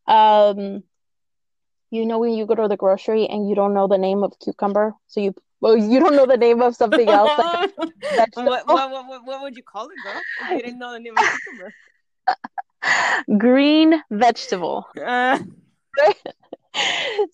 um, 0.07 0.83
you 1.91 2.07
know 2.07 2.19
when 2.19 2.33
you 2.33 2.47
go 2.47 2.55
to 2.55 2.69
the 2.69 2.77
grocery 2.77 3.27
and 3.27 3.49
you 3.49 3.55
don't 3.55 3.75
know 3.75 3.87
the 3.87 3.99
name 3.99 4.23
of 4.23 4.33
cucumber, 4.39 4.95
so 5.07 5.21
you 5.21 5.35
well 5.61 5.77
you 5.77 6.01
don't 6.01 6.17
know 6.17 6.27
the 6.27 6.37
name 6.37 6.63
of 6.63 6.77
something 6.77 7.09
else. 7.09 7.33
Like, 7.39 7.71
what, 8.35 8.67
what, 8.67 8.91
what, 8.91 9.25
what, 9.25 9.43
would 9.43 9.57
you 9.57 9.63
call 9.63 9.89
it, 9.91 10.03
girl? 10.03 10.23
If 10.41 10.51
you 10.51 10.63
didn't 10.63 10.79
know 10.79 10.93
the 10.93 11.01
name 11.01 11.15
of 11.17 11.25
cucumber. 11.31 11.75
green 13.39 14.03
vegetable. 14.11 14.87
Uh, 15.01 15.39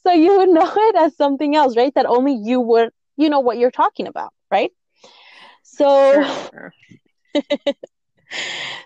so 0.03 0.13
you 0.13 0.39
would 0.39 0.49
know 0.49 0.73
it 0.75 0.97
as 0.97 1.15
something 1.15 1.55
else, 1.55 1.77
right? 1.77 1.95
That 1.95 2.07
only 2.07 2.33
you 2.33 2.59
would 2.59 2.91
you 3.17 3.29
know 3.29 3.41
what 3.41 3.59
you're 3.59 3.71
talking 3.71 4.07
about, 4.07 4.33
right? 4.51 4.73
So 5.63 6.25
sure. 6.51 6.75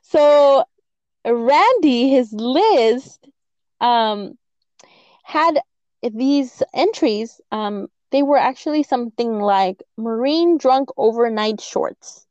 so 0.03 0.65
Randy, 1.25 2.09
his 2.11 2.33
list, 2.33 3.29
um, 3.81 4.37
had 5.31 5.61
these 6.03 6.63
entries. 6.75 7.41
Um, 7.53 7.89
they 8.11 8.23
were 8.23 8.37
actually 8.39 8.83
something 8.83 9.39
like 9.39 9.83
marine 9.97 10.59
drunk 10.59 10.91
overnight 10.97 11.61
shorts. 11.61 12.27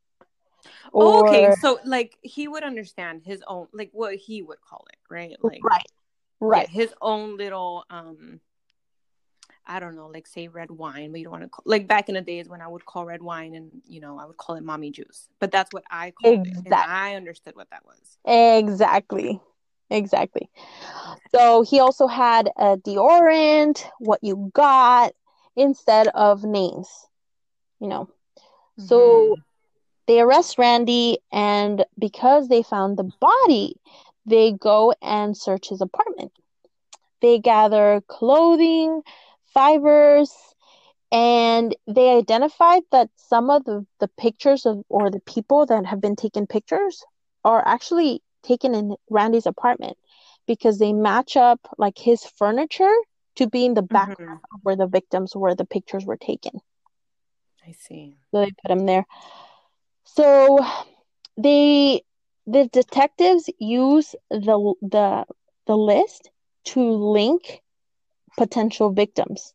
Oh, 0.92 1.20
okay, 1.20 1.50
so 1.52 1.78
like 1.84 2.16
he 2.22 2.48
would 2.48 2.62
understand 2.62 3.22
his 3.24 3.42
own, 3.46 3.68
like 3.72 3.90
what 3.92 4.14
he 4.16 4.42
would 4.42 4.60
call 4.60 4.86
it, 4.92 4.98
right? 5.08 5.36
Like 5.40 5.62
right, 5.62 5.86
yeah, 6.46 6.64
right, 6.64 6.68
his 6.68 6.92
own 7.00 7.36
little, 7.36 7.84
um, 7.90 8.40
I 9.66 9.80
don't 9.80 9.94
know, 9.94 10.08
like 10.08 10.26
say 10.26 10.48
red 10.48 10.70
wine, 10.70 11.12
but 11.12 11.18
you 11.20 11.24
don't 11.24 11.32
want 11.32 11.44
to 11.44 11.48
call 11.48 11.62
like 11.64 11.86
back 11.86 12.08
in 12.08 12.14
the 12.16 12.20
days 12.20 12.48
when 12.48 12.60
I 12.60 12.68
would 12.68 12.84
call 12.84 13.06
red 13.06 13.22
wine 13.22 13.54
and 13.54 13.70
you 13.86 14.00
know 14.00 14.18
I 14.18 14.26
would 14.26 14.36
call 14.36 14.56
it 14.56 14.64
mommy 14.64 14.90
juice, 14.90 15.28
but 15.38 15.52
that's 15.52 15.72
what 15.72 15.84
I 15.90 16.10
called 16.10 16.40
it, 16.44 16.58
and 16.66 16.76
I 16.82 17.14
understood 17.14 17.56
what 17.56 17.70
that 17.70 17.84
was. 17.86 18.18
exactly, 18.26 19.40
exactly. 19.90 20.50
So 21.34 21.62
he 21.62 21.80
also 21.80 22.06
had 22.06 22.50
a 22.56 22.76
deodorant, 22.76 23.84
what 23.98 24.20
you 24.22 24.50
got, 24.54 25.12
instead 25.56 26.08
of 26.08 26.44
names, 26.44 27.08
you 27.80 27.88
know. 27.88 28.08
So 28.76 29.34
Mhm. 29.34 29.42
they 30.06 30.20
arrest 30.20 30.58
Randy, 30.58 31.18
and 31.32 31.84
because 31.98 32.48
they 32.48 32.62
found 32.62 32.96
the 32.98 33.10
body, 33.20 33.76
they 34.26 34.52
go 34.52 34.92
and 35.02 35.36
search 35.36 35.68
his 35.68 35.80
apartment. 35.80 36.32
They 37.20 37.38
gather 37.38 38.02
clothing, 38.08 39.02
fibers, 39.44 40.54
and 41.12 41.74
they 41.86 42.16
identified 42.16 42.82
that 42.90 43.10
some 43.16 43.50
of 43.50 43.64
the, 43.64 43.86
the 44.00 44.08
pictures 44.08 44.66
of 44.66 44.84
or 44.88 45.10
the 45.10 45.20
people 45.20 45.66
that 45.66 45.86
have 45.86 46.00
been 46.00 46.16
taken 46.16 46.46
pictures 46.46 47.04
are 47.44 47.62
actually 47.66 48.22
taken 48.42 48.74
in 48.74 48.96
Randy's 49.08 49.46
apartment 49.46 49.96
because 50.46 50.78
they 50.78 50.92
match 50.92 51.36
up 51.36 51.60
like 51.78 51.98
his 51.98 52.24
furniture 52.24 52.94
to 53.36 53.46
be 53.48 53.64
in 53.64 53.74
the 53.74 53.82
background 53.82 54.40
Mhm. 54.40 54.54
of 54.54 54.60
where 54.62 54.76
the 54.76 54.86
victims 54.86 55.36
where 55.36 55.54
the 55.54 55.64
pictures 55.64 56.04
were 56.04 56.16
taken. 56.16 56.60
I 57.66 57.72
see. 57.72 58.16
So 58.30 58.40
they 58.40 58.52
put 58.62 58.70
him 58.70 58.86
there. 58.86 59.06
So 60.04 60.58
they 61.36 62.02
the 62.46 62.66
detectives 62.68 63.48
use 63.58 64.14
the 64.30 64.74
the 64.82 65.26
the 65.66 65.76
list 65.76 66.30
to 66.64 66.80
link 66.80 67.62
potential 68.36 68.90
victims. 68.90 69.54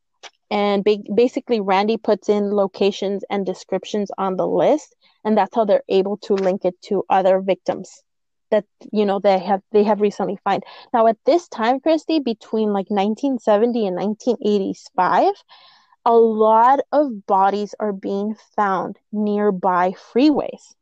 And 0.52 0.84
ba- 0.84 1.04
basically 1.14 1.60
Randy 1.60 1.98
puts 1.98 2.30
in 2.30 2.52
locations 2.54 3.24
and 3.30 3.46
descriptions 3.46 4.12
on 4.18 4.38
the 4.38 4.48
list 4.48 4.96
and 5.24 5.38
that's 5.38 5.56
how 5.56 5.66
they're 5.66 5.84
able 5.90 6.18
to 6.18 6.36
link 6.36 6.64
it 6.66 6.80
to 6.84 7.04
other 7.10 7.42
victims 7.42 8.04
that 8.52 8.66
you 8.92 9.06
know 9.06 9.20
they 9.20 9.40
have 9.40 9.62
they 9.72 9.84
have 9.84 10.02
recently 10.02 10.38
find. 10.44 10.64
Now 10.94 11.08
at 11.08 11.18
this 11.26 11.48
time 11.48 11.80
Christy 11.80 12.20
between 12.20 12.74
like 12.74 12.90
1970 12.90 13.88
and 13.88 13.96
1985 13.96 15.34
a 16.06 16.16
lot 16.16 16.80
of 16.92 17.26
bodies 17.26 17.74
are 17.80 17.92
being 17.92 18.36
found 18.56 18.98
nearby 19.12 19.92
freeways. 20.14 20.76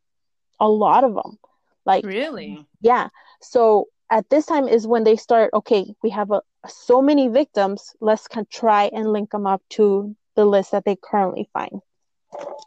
A 0.59 0.67
lot 0.67 1.03
of 1.03 1.15
them. 1.15 1.39
Like, 1.85 2.05
Really? 2.05 2.65
yeah. 2.81 3.09
So 3.41 3.87
at 4.09 4.29
this 4.29 4.45
time 4.45 4.67
is 4.67 4.85
when 4.85 5.05
they 5.05 5.15
start, 5.15 5.51
okay, 5.53 5.93
we 6.03 6.09
have 6.09 6.31
a, 6.31 6.41
so 6.67 7.01
many 7.01 7.29
victims, 7.29 7.95
let's 8.01 8.27
con- 8.27 8.47
try 8.51 8.89
and 8.93 9.11
link 9.11 9.31
them 9.31 9.47
up 9.47 9.61
to 9.71 10.15
the 10.35 10.45
list 10.45 10.71
that 10.71 10.85
they 10.85 10.97
currently 11.01 11.49
find. 11.53 11.81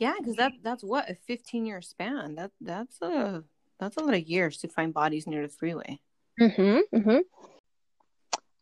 Yeah, 0.01 0.15
because 0.19 0.37
that 0.37 0.53
that's 0.63 0.85
what 0.85 1.11
a 1.11 1.15
15 1.15 1.67
year 1.67 1.83
span. 1.83 2.37
That 2.37 2.53
that's 2.61 3.03
a 3.03 3.43
that's 3.79 3.97
a 3.97 4.01
lot 4.01 4.15
of 4.15 4.27
years 4.27 4.59
to 4.59 4.69
find 4.69 4.93
bodies 4.95 5.27
near 5.27 5.43
the 5.43 5.53
freeway. 5.53 5.99
Mm-hmm, 6.41 6.97
mm-hmm. 6.97 7.19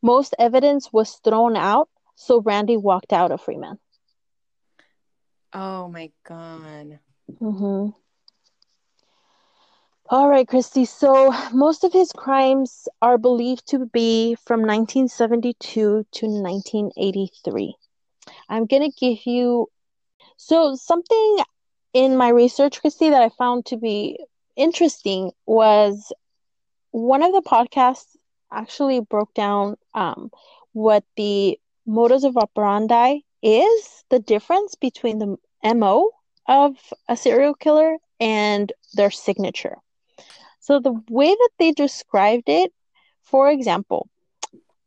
Most 0.02 0.34
evidence 0.38 0.92
was 0.92 1.14
thrown 1.24 1.56
out, 1.56 1.88
so 2.14 2.40
Randy 2.40 2.76
walked 2.76 3.12
out 3.12 3.30
of 3.30 3.40
Freeman. 3.40 3.78
Oh 5.52 5.88
my 5.88 6.10
god. 6.26 6.98
Mm-hmm. 7.40 7.90
All 10.10 10.28
right, 10.28 10.46
Christy. 10.46 10.84
So 10.84 11.32
most 11.52 11.84
of 11.84 11.92
his 11.92 12.12
crimes 12.12 12.88
are 13.00 13.16
believed 13.16 13.66
to 13.68 13.86
be 13.86 14.36
from 14.44 14.60
1972 14.60 16.06
to 16.10 16.26
1983. 16.26 17.74
I'm 18.48 18.66
gonna 18.66 18.90
give 18.90 19.24
you 19.24 19.68
so 20.36 20.74
something 20.74 21.38
in 21.94 22.16
my 22.16 22.28
research, 22.28 22.80
Christy, 22.80 23.10
that 23.10 23.22
I 23.22 23.30
found 23.30 23.66
to 23.66 23.76
be 23.76 24.18
interesting 24.56 25.32
was 25.46 26.12
one 26.90 27.22
of 27.22 27.32
the 27.32 27.42
podcasts 27.42 28.16
actually 28.52 29.00
broke 29.00 29.34
down 29.34 29.76
um, 29.94 30.30
what 30.72 31.04
the 31.16 31.58
modus 31.86 32.24
of 32.24 32.36
operandi 32.36 33.20
is, 33.42 34.04
the 34.10 34.20
difference 34.20 34.74
between 34.74 35.18
the 35.18 35.36
MO 35.74 36.10
of 36.46 36.76
a 37.08 37.16
serial 37.16 37.54
killer 37.54 37.96
and 38.20 38.72
their 38.94 39.10
signature. 39.10 39.76
So, 40.60 40.78
the 40.80 40.98
way 41.10 41.28
that 41.28 41.50
they 41.58 41.72
described 41.72 42.48
it, 42.48 42.72
for 43.22 43.50
example, 43.50 44.08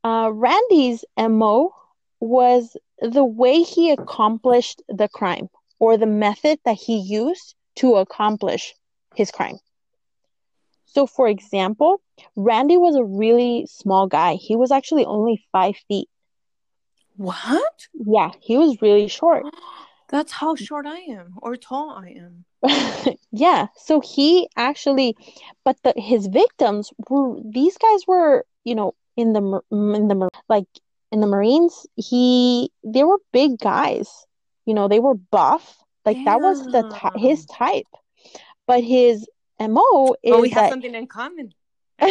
uh, 0.04 0.32
Randy's 0.34 1.04
MO 1.18 1.72
was 2.20 2.76
the 3.00 3.24
way 3.24 3.62
he 3.62 3.92
accomplished 3.92 4.82
the 4.88 5.08
crime 5.08 5.50
or 5.80 5.98
the 5.98 6.08
method 6.08 6.60
that 6.66 6.78
he 6.78 6.98
used 6.98 7.56
to 7.76 7.96
accomplish 7.96 8.74
his 9.18 9.32
crime. 9.32 9.58
So, 10.86 11.06
for 11.06 11.28
example, 11.28 12.02
Randy 12.36 12.78
was 12.78 12.96
a 12.96 13.04
really 13.04 13.68
small 13.70 14.08
guy. 14.08 14.36
He 14.36 14.56
was 14.56 14.72
actually 14.72 15.06
only 15.06 15.44
five 15.52 15.76
feet. 15.88 16.08
What? 17.18 17.88
Yeah, 17.94 18.32
he 18.40 18.58
was 18.58 18.82
really 18.82 19.08
short. 19.08 19.44
That's 20.10 20.32
how 20.32 20.56
short 20.56 20.86
I 20.86 21.00
am 21.00 21.34
or 21.42 21.58
tall 21.58 21.90
I 21.90 22.16
am. 22.16 22.46
yeah, 23.32 23.68
so 23.76 24.00
he 24.00 24.48
actually, 24.56 25.18
but 25.66 25.76
the, 25.84 25.94
his 25.98 26.28
victims 26.28 26.92
were 27.10 27.36
these 27.44 27.78
guys 27.78 28.08
were, 28.08 28.46
you 28.64 28.74
know, 28.74 28.96
in 29.18 29.34
the 29.34 29.60
in 29.70 30.08
the 30.08 30.30
like 30.48 30.68
in 31.12 31.20
the 31.20 31.28
Marines. 31.28 31.86
He 31.98 32.72
they 32.86 33.04
were 33.04 33.18
big 33.34 33.60
guys. 33.60 34.08
You 34.66 34.74
know, 34.74 34.88
they 34.88 35.02
were 35.02 35.16
buff. 35.16 35.78
Like 36.06 36.24
that 36.24 36.40
was 36.40 36.64
the 36.68 37.12
his 37.18 37.46
type. 37.46 37.92
But 38.68 38.84
his 38.84 39.28
mo 39.60 40.16
is 40.22 40.34
Oh, 40.34 40.42
we 40.42 40.50
have 40.50 40.66
that 40.66 40.70
something 40.70 40.94
in 40.94 41.08
common. 41.08 41.54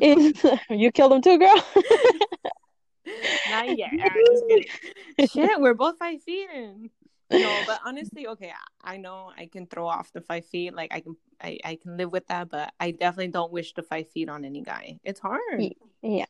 is 0.00 0.42
you 0.70 0.90
killed 0.92 1.12
him 1.12 1.20
too, 1.20 1.38
girl. 1.38 1.54
Not 3.50 3.76
yet. 3.76 3.90
I'm 3.92 4.10
just 4.30 4.44
kidding. 4.48 4.68
Shit, 5.28 5.60
we're 5.60 5.74
both 5.74 5.98
five 5.98 6.22
feet 6.22 6.48
in. 6.54 6.90
No, 7.30 7.62
but 7.66 7.80
honestly, 7.84 8.26
okay, 8.28 8.52
I 8.82 8.96
know 8.96 9.30
I 9.36 9.46
can 9.46 9.66
throw 9.66 9.86
off 9.86 10.12
the 10.12 10.22
five 10.22 10.46
feet. 10.46 10.74
Like 10.74 10.94
I 10.94 11.00
can, 11.00 11.16
I, 11.42 11.58
I 11.64 11.74
can 11.76 11.96
live 11.98 12.10
with 12.10 12.26
that. 12.28 12.48
But 12.48 12.72
I 12.80 12.92
definitely 12.92 13.28
don't 13.28 13.52
wish 13.52 13.74
the 13.74 13.82
five 13.82 14.08
feet 14.10 14.30
on 14.30 14.44
any 14.44 14.62
guy. 14.62 14.98
It's 15.04 15.20
hard. 15.20 15.74
yeah, 16.02 16.24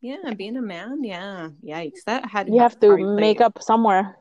Yeah, 0.00 0.34
being 0.36 0.56
a 0.56 0.62
man. 0.62 1.02
Yeah, 1.02 1.48
yikes. 1.64 2.04
That 2.06 2.30
had 2.30 2.48
you 2.48 2.60
have 2.60 2.78
to 2.80 2.96
make 2.96 3.40
up 3.40 3.60
somewhere. 3.62 4.18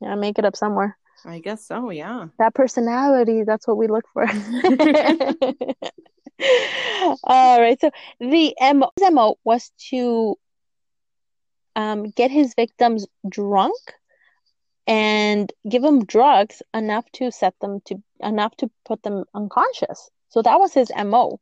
Yeah, 0.00 0.16
make 0.16 0.38
it 0.38 0.44
up 0.44 0.56
somewhere. 0.56 0.98
I 1.24 1.38
guess 1.38 1.66
so. 1.66 1.90
Yeah. 1.90 2.28
That 2.38 2.54
personality, 2.54 3.44
that's 3.44 3.66
what 3.66 3.76
we 3.76 3.86
look 3.86 4.04
for. 4.12 4.22
All 7.24 7.60
right. 7.60 7.80
So 7.80 7.90
the 8.20 8.54
MO, 8.74 8.90
his 8.98 9.10
MO 9.12 9.36
was 9.44 9.70
to 9.90 10.36
um, 11.76 12.10
get 12.10 12.30
his 12.30 12.54
victims 12.54 13.06
drunk 13.28 13.76
and 14.86 15.52
give 15.68 15.82
them 15.82 16.04
drugs 16.04 16.62
enough 16.74 17.10
to 17.12 17.30
set 17.30 17.54
them 17.60 17.80
to 17.84 18.02
enough 18.20 18.56
to 18.56 18.70
put 18.84 19.02
them 19.02 19.24
unconscious. 19.34 20.10
So 20.30 20.42
that 20.42 20.58
was 20.58 20.74
his 20.74 20.90
MO. 21.04 21.40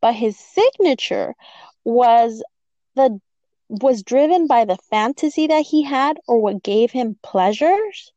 But 0.00 0.14
his 0.14 0.38
signature 0.38 1.34
was 1.84 2.42
the 2.94 3.20
was 3.68 4.02
driven 4.02 4.46
by 4.46 4.64
the 4.64 4.78
fantasy 4.90 5.46
that 5.48 5.66
he 5.66 5.82
had 5.82 6.18
or 6.26 6.40
what 6.40 6.62
gave 6.62 6.90
him 6.90 7.18
pleasures 7.22 8.12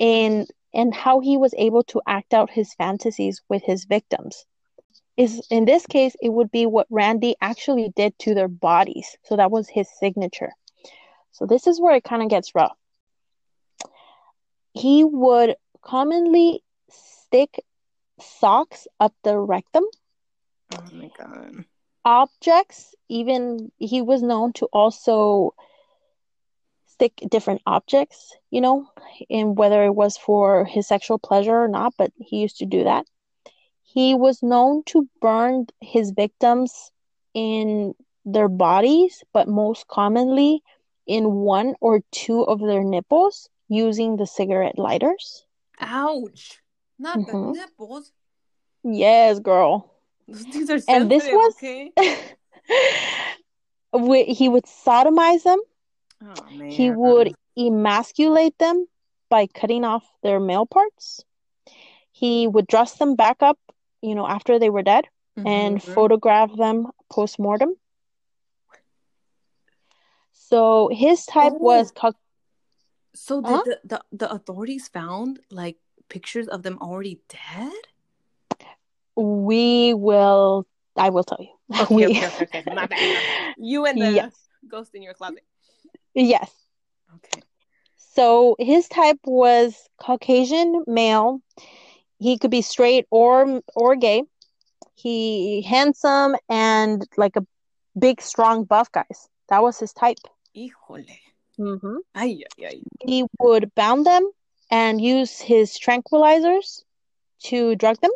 and 0.00 0.48
and 0.72 0.94
how 0.94 1.20
he 1.20 1.36
was 1.36 1.54
able 1.58 1.82
to 1.84 2.00
act 2.06 2.32
out 2.32 2.50
his 2.50 2.74
fantasies 2.74 3.42
with 3.48 3.62
his 3.62 3.84
victims. 3.84 4.44
Is 5.16 5.46
in 5.50 5.66
this 5.66 5.86
case 5.86 6.16
it 6.22 6.30
would 6.30 6.50
be 6.50 6.64
what 6.66 6.86
Randy 6.90 7.36
actually 7.40 7.92
did 7.94 8.18
to 8.20 8.34
their 8.34 8.48
bodies. 8.48 9.16
So 9.24 9.36
that 9.36 9.50
was 9.50 9.68
his 9.68 9.88
signature. 9.98 10.52
So 11.32 11.46
this 11.46 11.66
is 11.66 11.80
where 11.80 11.94
it 11.94 12.04
kind 12.04 12.22
of 12.22 12.30
gets 12.30 12.54
rough. 12.54 12.76
He 14.72 15.04
would 15.04 15.56
commonly 15.82 16.62
stick 16.88 17.62
socks 18.20 18.86
up 18.98 19.14
the 19.22 19.38
rectum. 19.38 19.84
Oh 20.74 20.84
my 20.92 21.10
god. 21.18 21.64
objects 22.04 22.94
even 23.08 23.70
he 23.78 24.00
was 24.00 24.22
known 24.22 24.52
to 24.54 24.66
also 24.66 25.54
stick 27.00 27.22
different 27.30 27.62
objects 27.66 28.36
you 28.50 28.60
know 28.60 28.86
and 29.30 29.56
whether 29.56 29.84
it 29.84 29.94
was 29.94 30.18
for 30.18 30.66
his 30.66 30.86
sexual 30.86 31.18
pleasure 31.18 31.56
or 31.64 31.68
not 31.68 31.94
but 31.96 32.12
he 32.18 32.40
used 32.42 32.58
to 32.58 32.66
do 32.66 32.84
that 32.84 33.06
he 33.82 34.14
was 34.14 34.42
known 34.42 34.82
to 34.84 35.08
burn 35.22 35.66
his 35.80 36.10
victims 36.10 36.92
in 37.32 37.94
their 38.26 38.48
bodies 38.48 39.24
but 39.32 39.48
most 39.48 39.86
commonly 39.88 40.62
in 41.06 41.24
one 41.32 41.74
or 41.80 42.00
two 42.12 42.42
of 42.42 42.60
their 42.60 42.84
nipples 42.84 43.48
using 43.68 44.16
the 44.16 44.26
cigarette 44.26 44.78
lighters 44.78 45.46
Ouch. 45.80 46.60
Not 46.98 47.16
Mhm. 47.16 47.54
the 47.54 47.60
nipples. 47.60 48.12
yes 48.84 49.38
girl 49.38 49.90
These 50.28 50.68
are 50.68 50.80
And 50.86 51.10
this 51.10 51.24
was- 51.24 51.54
okay. 51.56 51.92
He 54.40 54.48
would 54.48 54.64
sodomize 54.64 55.42
them 55.42 55.58
Oh 56.22 56.50
man. 56.50 56.70
He 56.70 56.90
would 56.90 57.34
emasculate 57.56 58.56
them 58.58 58.86
by 59.28 59.46
cutting 59.46 59.84
off 59.84 60.04
their 60.22 60.40
male 60.40 60.66
parts. 60.66 61.24
He 62.12 62.46
would 62.46 62.66
dress 62.66 62.94
them 62.94 63.14
back 63.16 63.42
up, 63.42 63.58
you 64.02 64.14
know, 64.14 64.26
after 64.26 64.58
they 64.58 64.70
were 64.70 64.82
dead 64.82 65.06
and 65.36 65.78
Mhm. 65.78 65.82
photograph 65.94 66.54
them 66.56 66.88
post 67.10 67.38
mortem. 67.38 67.74
So 70.32 70.88
his 70.92 71.24
type 71.26 71.52
Oh. 71.54 71.58
was 71.58 71.92
Cau- 71.92 72.12
So 73.14 73.40
did 73.40 73.50
Huh? 73.50 73.62
the, 73.64 73.80
the 73.84 74.04
the 74.12 74.30
authorities 74.32 74.88
found 74.88 75.40
like 75.50 75.78
pictures 76.08 76.46
of 76.48 76.62
them 76.62 76.78
already 76.80 77.20
dead? 77.28 77.72
we 79.16 79.92
will 79.94 80.66
I 80.96 81.10
will 81.10 81.24
tell 81.24 81.38
you. 81.40 81.54
Okay, 81.80 81.94
We- 81.94 82.06
okay, 82.06 82.26
okay, 82.26 82.44
okay. 82.60 82.64
My 82.74 82.86
bad. 82.86 83.00
You 83.56 83.84
and 83.86 83.98
the 84.02 84.10
Yes. 84.14 84.34
ghost 84.68 84.94
in 84.94 85.02
your 85.02 85.14
closet. 85.14 85.44
Yes. 86.14 86.52
Okay. 87.16 87.42
So 87.96 88.56
his 88.58 88.88
type 88.88 89.18
was 89.24 89.88
Caucasian 89.98 90.84
male. 90.86 91.40
He 92.18 92.38
could 92.38 92.50
be 92.50 92.62
straight 92.62 93.06
or 93.10 93.62
or 93.74 93.96
gay. 93.96 94.24
He 94.94 95.62
handsome 95.62 96.36
and 96.48 97.06
like 97.16 97.36
a 97.36 97.46
big, 97.98 98.20
strong, 98.20 98.64
buff 98.64 98.92
guys. 98.92 99.28
That 99.48 99.62
was 99.62 99.78
his 99.78 99.92
type. 99.92 100.18
Híjole. 100.54 101.18
Mm-hmm. 101.58 101.96
Ay, 102.14 102.44
ay, 102.60 102.66
ay. 102.66 102.80
He 103.06 103.24
would 103.38 103.74
bound 103.74 104.06
them 104.06 104.30
and 104.70 105.00
use 105.00 105.40
his 105.40 105.78
tranquilizers 105.78 106.84
to 107.44 107.74
drug 107.76 108.00
them. 108.00 108.12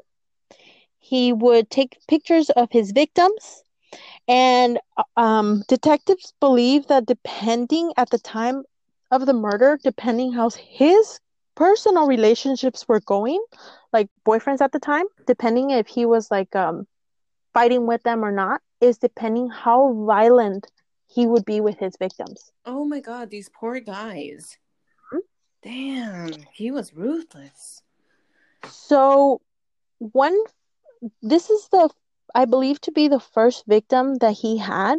He 0.98 1.32
would 1.32 1.70
take 1.70 1.98
pictures 2.08 2.50
of 2.50 2.70
his 2.70 2.92
victims, 2.92 3.63
and 4.28 4.78
um, 5.16 5.62
detectives 5.68 6.32
believe 6.40 6.86
that 6.88 7.06
depending 7.06 7.92
at 7.96 8.10
the 8.10 8.18
time 8.18 8.64
of 9.10 9.26
the 9.26 9.34
murder, 9.34 9.78
depending 9.82 10.32
how 10.32 10.50
his 10.50 11.20
personal 11.54 12.06
relationships 12.06 12.86
were 12.88 13.00
going, 13.00 13.42
like 13.92 14.08
boyfriends 14.26 14.60
at 14.60 14.72
the 14.72 14.80
time, 14.80 15.06
depending 15.26 15.70
if 15.70 15.86
he 15.86 16.06
was 16.06 16.30
like 16.30 16.54
um, 16.56 16.86
fighting 17.52 17.86
with 17.86 18.02
them 18.02 18.24
or 18.24 18.32
not, 18.32 18.60
is 18.80 18.98
depending 18.98 19.48
how 19.48 19.92
violent 20.04 20.66
he 21.06 21.26
would 21.26 21.44
be 21.44 21.60
with 21.60 21.78
his 21.78 21.96
victims. 21.98 22.50
Oh 22.66 22.84
my 22.84 23.00
god, 23.00 23.30
these 23.30 23.48
poor 23.48 23.78
guys. 23.80 24.58
Hmm? 25.10 25.18
Damn, 25.62 26.32
he 26.52 26.70
was 26.70 26.94
ruthless. 26.94 27.82
So, 28.68 29.40
one, 29.98 30.36
this 31.22 31.50
is 31.50 31.68
the, 31.68 31.88
I 32.34 32.44
believe 32.46 32.80
to 32.82 32.92
be 32.92 33.08
the 33.08 33.20
first 33.20 33.64
victim 33.66 34.16
that 34.16 34.32
he 34.32 34.58
had. 34.58 34.98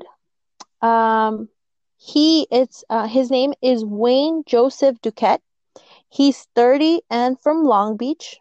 Um, 0.81 1.49
he, 1.97 2.47
it's, 2.51 2.83
uh, 2.89 3.07
his 3.07 3.29
name 3.29 3.53
is 3.61 3.83
Wayne 3.83 4.43
Joseph 4.45 5.01
Dukette. 5.01 5.41
He's 6.09 6.47
30 6.55 7.01
and 7.09 7.39
from 7.41 7.63
Long 7.63 7.97
Beach. 7.97 8.37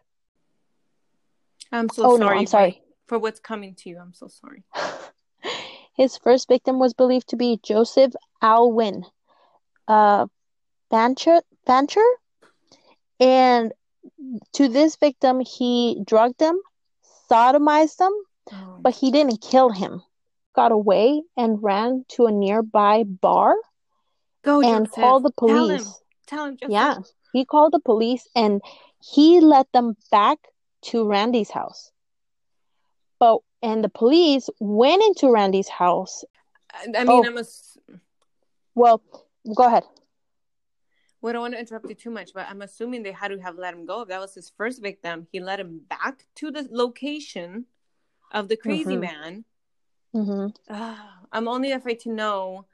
I'm 1.71 1.89
so 1.89 2.03
oh, 2.03 2.17
sorry. 2.17 2.35
no, 2.35 2.39
I'm 2.39 2.47
sorry. 2.47 2.81
For 3.07 3.19
what's 3.19 3.39
coming 3.39 3.75
to 3.75 3.89
you. 3.89 3.97
I'm 3.99 4.13
so 4.13 4.27
sorry. 4.27 4.63
His 5.93 6.17
first 6.17 6.47
victim 6.47 6.79
was 6.79 6.93
believed 6.93 7.29
to 7.29 7.35
be 7.35 7.59
Joseph 7.63 8.13
Alwyn 8.41 9.05
uh, 9.87 10.27
Bancher, 10.91 11.41
Bancher. 11.67 12.09
And 13.19 13.73
to 14.53 14.67
this 14.67 14.95
victim, 14.97 15.39
he 15.39 16.01
drugged 16.05 16.41
him, 16.41 16.59
sodomized 17.29 17.99
him, 17.99 18.13
Oh, 18.51 18.77
but 18.81 18.93
he 18.95 19.11
didn't 19.11 19.41
kill 19.41 19.69
him. 19.69 20.01
Got 20.55 20.71
away 20.71 21.21
and 21.35 21.61
ran 21.61 22.05
to 22.09 22.27
a 22.27 22.31
nearby 22.31 23.03
bar 23.03 23.55
Go, 24.43 24.61
and 24.61 24.85
Joseph. 24.85 24.95
called 25.01 25.23
the 25.23 25.31
Tell 25.37 25.47
him. 25.69 25.77
police. 25.77 25.99
Tell 26.27 26.45
him, 26.45 26.57
Yeah, 26.67 26.97
He 27.33 27.43
called 27.45 27.73
the 27.73 27.79
police 27.79 28.27
and 28.35 28.61
he 29.01 29.39
led 29.41 29.65
them 29.73 29.95
back 30.11 30.37
to 30.83 31.07
Randy's 31.07 31.49
house. 31.49 31.91
But 33.19 33.39
and 33.61 33.83
the 33.83 33.89
police 33.89 34.49
went 34.59 35.01
into 35.03 35.31
Randy's 35.31 35.67
house. 35.69 36.23
I, 36.73 36.87
mean, 36.87 37.09
Oh. 37.09 37.25
I'm 37.25 37.37
a. 37.37 37.43
Well, 38.75 39.01
go 39.55 39.65
ahead. 39.65 39.83
We 41.21 41.31
don't 41.31 41.41
want 41.41 41.53
to 41.55 41.59
interrupt 41.59 41.89
you 41.89 41.95
too 41.95 42.11
much, 42.11 42.33
but 42.33 42.45
I'm 42.47 42.61
assuming 42.61 43.01
they 43.01 43.11
had 43.11 43.29
to 43.29 43.39
have 43.39 43.57
let 43.57 43.73
him 43.73 43.85
go. 43.85 44.01
If 44.01 44.09
that 44.09 44.19
was 44.19 44.35
his 44.35 44.51
first 44.55 44.81
victim, 44.81 45.27
he 45.31 45.39
let 45.39 45.59
him 45.59 45.81
back 45.89 46.27
to 46.35 46.51
the 46.51 46.67
location 46.69 47.65
of 48.31 48.47
the 48.47 48.57
crazy 48.57 48.95
Mhm. 48.95 49.01
man. 49.01 49.45
hmm 50.13 50.47
Ah, 50.69 51.19
I'm 51.31 51.47
only 51.47 51.71
afraid 51.71 51.99
to 52.01 52.09
know. 52.09 52.65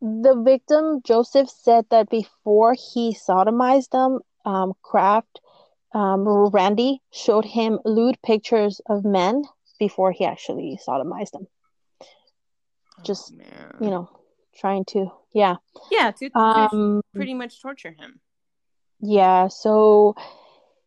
The 0.00 0.34
victim, 0.34 1.02
Joseph, 1.02 1.50
said 1.50 1.84
that 1.90 2.08
before 2.08 2.74
he 2.74 3.14
sodomized 3.14 3.90
them, 3.90 4.20
um, 4.46 4.72
Kraft, 4.82 5.40
um, 5.92 6.26
Randy 6.26 7.02
showed 7.10 7.44
him 7.44 7.78
lewd 7.84 8.16
pictures 8.22 8.80
of 8.86 9.04
men 9.04 9.44
before 9.78 10.12
he 10.12 10.24
actually 10.24 10.78
sodomized 10.86 11.32
them. 11.32 11.46
Just, 13.04 13.34
oh. 13.34 13.84
You 13.84 13.90
know, 13.90 14.10
trying 14.54 14.84
to, 14.86 15.10
yeah. 15.32 15.56
yeah, 15.90 16.10
to, 16.12 16.28
to 16.30 16.38
Um, 16.38 17.02
pretty 17.14 17.34
much 17.34 17.60
torture 17.60 17.92
him. 17.92 18.20
yeah, 19.00 19.48
so 19.48 20.14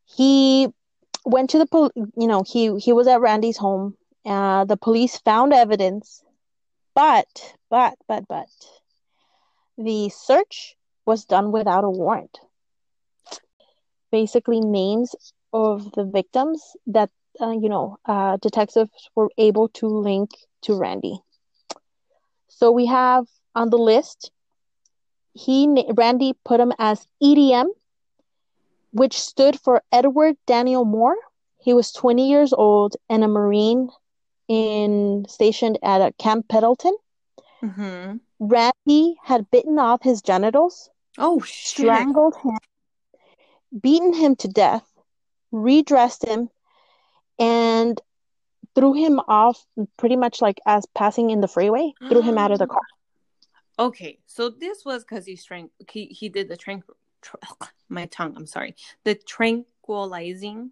he 0.06 0.68
went 1.26 1.50
to 1.52 1.58
the 1.58 1.66
pol 1.66 1.92
you 1.96 2.28
know, 2.28 2.44
he 2.46 2.78
he 2.78 2.94
was 2.94 3.08
at 3.08 3.22
Randy's 3.22 3.58
home. 3.58 3.96
Uh, 4.26 4.66
the 4.66 4.78
police 4.78 5.18
found 5.18 5.54
evidence, 5.54 6.24
but 6.96 7.56
but 7.70 7.98
but 8.08 8.28
but 8.28 8.48
the 9.78 10.10
search 10.10 10.76
was 11.06 11.26
done 11.26 11.52
without 11.52 11.84
a 11.84 11.90
warrant. 11.90 12.40
Basically, 14.12 14.62
names 14.62 15.16
of 15.52 15.92
the 15.92 16.06
victims 16.06 16.76
that 16.88 17.10
uh, 17.42 17.52
you 17.52 17.70
know, 17.70 17.98
uh, 18.06 18.38
detectives 18.38 19.10
were 19.16 19.30
able 19.38 19.70
to 19.70 19.88
link 19.88 20.30
to 20.62 20.76
Randy. 20.76 21.20
So 22.48 22.72
we 22.72 22.86
have 22.86 23.26
on 23.56 23.70
the 23.70 23.78
list, 23.78 24.32
he 25.34 25.68
Randy 25.96 26.34
put 26.46 26.60
him 26.60 26.74
as 26.78 27.08
EDM, 27.22 27.68
which 28.94 29.20
stood 29.20 29.60
for 29.60 29.84
Edward 29.92 30.38
Daniel 30.46 30.86
Moore. 30.86 31.18
He 31.60 31.74
was 31.74 31.92
20 31.92 32.30
years 32.30 32.54
old 32.54 32.96
and 33.10 33.24
a 33.24 33.28
Marine 33.28 33.90
in 34.48 35.26
stationed 35.28 35.80
at 35.84 36.02
a 36.02 36.14
Camp 36.14 36.48
Pendleton. 36.48 36.96
Mm-hmm. 37.62 38.18
Randy 38.40 39.16
had 39.24 39.50
bitten 39.50 39.80
off 39.80 40.04
his 40.04 40.22
genitals, 40.22 40.90
Oh 41.18 41.40
shit! 41.42 41.70
strangled 41.70 42.36
him, 42.44 42.58
beaten 43.82 44.14
him 44.14 44.36
to 44.38 44.48
death, 44.48 44.86
redressed 45.52 46.26
him, 46.26 46.50
and 47.40 48.00
threw 48.76 48.94
him 48.94 49.20
off 49.28 49.66
pretty 49.98 50.18
much 50.18 50.42
like 50.42 50.60
as 50.66 50.86
passing 50.94 51.30
in 51.30 51.42
the 51.42 51.48
freeway, 51.48 51.94
threw 52.10 52.22
him 52.22 52.38
out 52.38 52.52
of 52.52 52.60
the 52.60 52.68
car. 52.76 52.82
Okay, 53.80 54.20
so 54.28 54.50
this 54.50 54.84
was 54.86 55.04
because 55.04 55.26
he 55.26 55.36
strang 55.36 55.70
he 55.90 56.06
he 56.06 56.30
did 56.30 56.50
the 56.50 56.58
tranq 56.58 56.84
tr- 57.24 57.38
my 57.90 58.06
tongue. 58.08 58.34
I'm 58.36 58.46
sorry, 58.46 58.76
the 59.04 59.16
tranquilizing, 59.16 60.72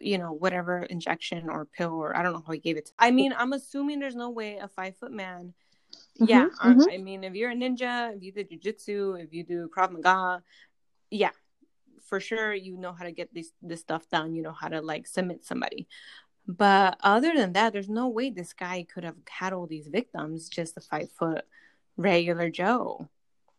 you 0.00 0.18
know, 0.18 0.32
whatever 0.32 0.82
injection 0.82 1.48
or 1.48 1.66
pill 1.66 1.92
or 1.92 2.16
I 2.16 2.22
don't 2.22 2.32
know 2.32 2.42
how 2.46 2.52
he 2.52 2.58
gave 2.58 2.76
it. 2.76 2.86
to 2.86 2.92
I 2.98 3.10
mean, 3.10 3.34
I'm 3.36 3.52
assuming 3.52 4.00
there's 4.00 4.16
no 4.16 4.30
way 4.30 4.56
a 4.56 4.68
five 4.68 4.96
foot 4.96 5.12
man. 5.12 5.54
Yeah, 6.16 6.48
Mhm, 6.60 6.88
I. 6.88 6.94
I 6.94 6.98
mean, 6.98 7.24
if 7.24 7.34
you're 7.34 7.50
a 7.50 7.54
ninja, 7.54 8.16
if 8.16 8.22
you 8.22 8.32
did 8.32 8.50
jujitsu, 8.50 9.22
if 9.22 9.32
you 9.32 9.44
do 9.44 9.68
Krav 9.68 9.90
Maga, 9.92 10.42
yeah, 11.10 11.30
for 12.04 12.20
sure 12.20 12.52
you 12.52 12.76
know 12.76 12.92
how 12.92 13.04
to 13.04 13.12
get 13.12 13.32
this 13.32 13.52
this 13.62 13.80
stuff 13.80 14.08
done. 14.10 14.34
You 14.34 14.42
know 14.42 14.52
how 14.52 14.68
to 14.68 14.80
like 14.80 15.06
submit 15.06 15.44
somebody. 15.44 15.86
But 16.46 16.98
other 17.00 17.32
than 17.34 17.54
that, 17.54 17.72
there's 17.72 17.88
no 17.88 18.08
way 18.08 18.30
this 18.30 18.52
guy 18.52 18.86
could 18.92 19.04
have 19.04 19.16
had 19.28 19.52
all 19.52 19.66
these 19.66 19.88
victims 19.88 20.48
just 20.48 20.76
a 20.76 20.80
five 20.80 21.10
foot 21.10 21.44
regular 21.96 22.50
Joe. 22.50 23.08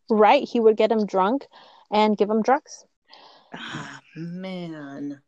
Right, 0.08 0.46
he 0.46 0.60
would 0.60 0.76
get 0.76 0.92
him 0.92 1.04
drunk 1.04 1.46
and 1.90 2.16
give 2.16 2.30
him 2.30 2.42
drugs. 2.42 2.84
Ah, 3.54 4.00
man. 4.16 5.20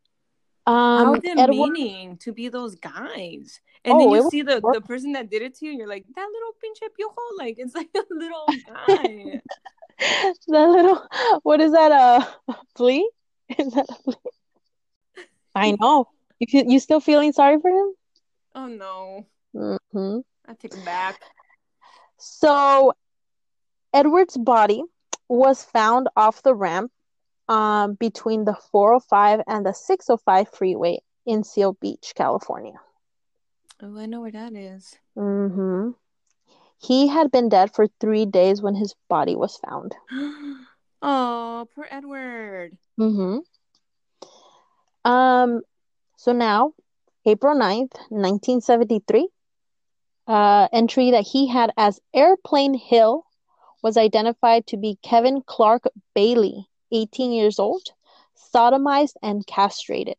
Um, 0.67 0.75
How 0.75 1.15
Edward, 1.15 1.75
demeaning 1.75 2.17
to 2.19 2.33
be 2.33 2.49
those 2.49 2.75
guys. 2.75 3.61
And 3.85 3.95
Oh, 3.95 3.99
then 4.01 4.11
you 4.11 4.31
see 4.31 4.43
the, 4.43 4.61
the 4.73 4.81
person 4.81 5.13
that 5.13 5.31
did 5.31 5.43
it 5.43 5.55
to 5.57 5.67
you, 5.67 5.73
you're 5.73 5.89
like, 5.89 6.05
that 6.15 6.29
little 6.33 6.53
pinche 6.63 6.89
piojo, 6.99 7.39
like 7.39 7.55
it's 7.59 7.75
like 7.75 7.89
a 7.97 8.05
little 8.11 8.47
guy. 8.67 9.41
that 10.49 10.69
little, 10.69 11.03
what 11.43 11.61
is 11.61 11.73
that? 11.73 11.93
Uh, 11.93 12.55
flea? 12.77 13.09
Is 13.59 13.73
that 13.73 13.87
a 13.89 13.95
flea? 13.95 14.15
I 15.55 15.75
know. 15.81 16.09
You 16.39 16.65
you 16.69 16.79
still 16.79 17.01
feeling 17.01 17.33
sorry 17.33 17.59
for 17.61 17.71
him? 17.71 17.95
oh 18.55 18.67
no. 18.67 19.27
hmm 19.53 20.19
I 20.47 20.55
take 20.55 20.75
him 20.75 20.85
back. 20.85 21.21
So 22.19 22.93
Edward's 23.93 24.37
body 24.37 24.83
was 25.29 25.63
found 25.63 26.09
off 26.17 26.43
the 26.43 26.55
ramp 26.55 26.91
um, 27.49 27.95
between 27.95 28.45
the 28.45 28.57
405 28.73 29.41
and 29.47 29.65
the 29.65 29.73
605 29.73 30.49
freeway 30.51 30.99
in 31.27 31.45
Seal 31.45 31.75
Beach, 31.81 32.13
California. 32.15 32.81
Oh, 33.83 33.97
I 33.99 34.07
know 34.07 34.21
where 34.21 34.33
that 34.33 34.55
is. 34.55 34.97
Mm-hmm. 35.17 35.91
He 36.81 37.09
had 37.09 37.31
been 37.31 37.49
dead 37.49 37.75
for 37.75 37.87
three 38.01 38.27
days 38.27 38.63
when 38.63 38.75
his 38.75 38.95
body 39.09 39.37
was 39.37 39.57
found. 39.57 39.95
oh, 41.03 41.67
poor 41.75 41.87
Edward. 41.91 42.77
Mm-hmm. 42.99 43.39
Um, 45.11 45.63
so 46.17 46.33
now, 46.33 46.73
April 47.25 47.55
9th, 47.55 47.95
1973, 48.11 49.29
uh, 50.27 50.69
entry 50.73 51.13
that 51.13 51.27
he 51.27 51.49
had 51.49 51.73
as 51.77 52.01
Airplane 52.15 52.75
Hill 52.75 53.25
was 53.83 53.97
identified 53.97 54.67
to 54.69 54.77
be 54.77 54.99
Kevin 55.03 55.43
Clark 55.43 55.85
Bailey, 56.15 56.69
18 56.93 57.33
years 57.33 57.59
old, 57.59 57.83
sodomized 58.55 59.15
and 59.23 59.47
castrated. 59.47 60.17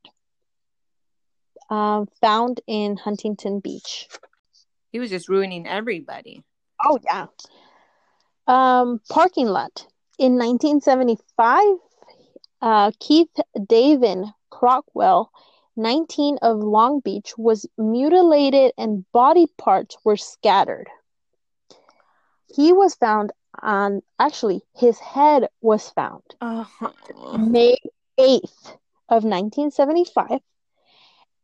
Um, 1.69 2.07
found 2.19 2.61
in 2.65 2.97
Huntington 2.97 3.59
Beach. 3.59 4.07
He 4.91 4.99
was 4.99 5.11
just 5.11 5.29
ruining 5.29 5.67
everybody. 5.67 6.43
Oh, 6.83 6.97
yeah. 7.03 7.27
Um, 8.47 9.01
parking 9.09 9.47
lot. 9.47 9.85
In 10.17 10.37
1975, 10.37 11.61
uh, 12.61 12.91
Keith 12.99 13.29
Davin 13.55 14.33
Crotwell, 14.49 15.31
19 15.75 16.39
of 16.41 16.57
Long 16.57 16.99
Beach, 17.01 17.37
was 17.37 17.67
mutilated 17.77 18.73
and 18.77 19.05
body 19.11 19.45
parts 19.57 19.95
were 20.03 20.17
scattered. 20.17 20.87
He 22.53 22.73
was 22.73 22.95
found 22.95 23.31
on, 23.61 24.01
actually, 24.19 24.61
his 24.75 24.99
head 24.99 25.49
was 25.61 25.89
found 25.89 26.23
Oh. 26.41 26.67
May 27.37 27.77
8th 28.17 28.77
of 29.09 29.23
1975. 29.23 30.41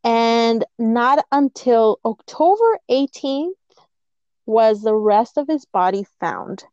And 0.03 0.65
not 0.77 1.25
until 1.31 1.99
October 2.05 2.79
18th 2.89 3.53
was 4.45 4.81
the 4.81 4.93
rest 4.95 5.37
of 5.37 5.47
his 5.47 5.65
body 5.65 6.05
found, 6.19 6.63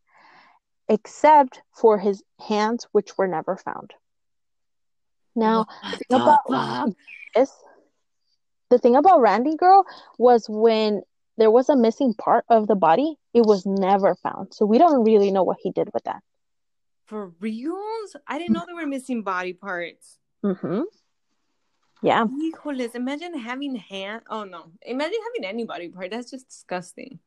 except 0.88 1.62
for 1.72 1.98
his 1.98 2.22
hands, 2.46 2.86
which 2.92 3.16
were 3.16 3.28
never 3.28 3.56
found. 3.56 3.94
Now, 5.34 5.66
What 5.82 5.98
thing 5.98 6.20
about 6.20 6.94
this, 7.34 7.50
the 8.68 8.78
thing 8.78 8.96
about 8.96 9.22
Randy 9.22 9.56
Girl 9.56 9.86
was 10.18 10.46
when 10.48 11.02
there 11.38 11.50
was 11.50 11.70
a 11.70 11.76
missing 11.76 12.12
part 12.12 12.44
of 12.50 12.66
the 12.66 12.76
body, 12.76 13.18
it 13.34 13.44
was 13.44 13.66
never 13.66 14.14
found. 14.16 14.54
So 14.54 14.66
we 14.66 14.78
don't 14.78 15.04
really 15.04 15.30
know 15.30 15.42
what 15.42 15.58
he 15.62 15.70
did 15.70 15.90
with 15.92 16.04
that. 16.04 16.22
For 17.06 17.32
reals? 17.40 18.16
I 18.26 18.38
didn't 18.38 18.52
know 18.52 18.64
they 18.66 18.72
were 18.72 18.86
missing 18.86 19.22
body 19.22 19.52
parts. 19.52 20.18
Mm-hmm. 20.44 20.82
Yeah. 22.02 22.26
Híjoles, 22.26 22.94
imagine 22.94 23.38
having 23.38 23.76
hand. 23.76 24.22
Oh 24.28 24.44
no, 24.44 24.72
imagine 24.82 25.18
having 25.24 25.48
any 25.48 25.64
body 25.64 25.88
part. 25.88 26.10
That's 26.10 26.30
just 26.30 26.48
disgusting. 26.48 27.20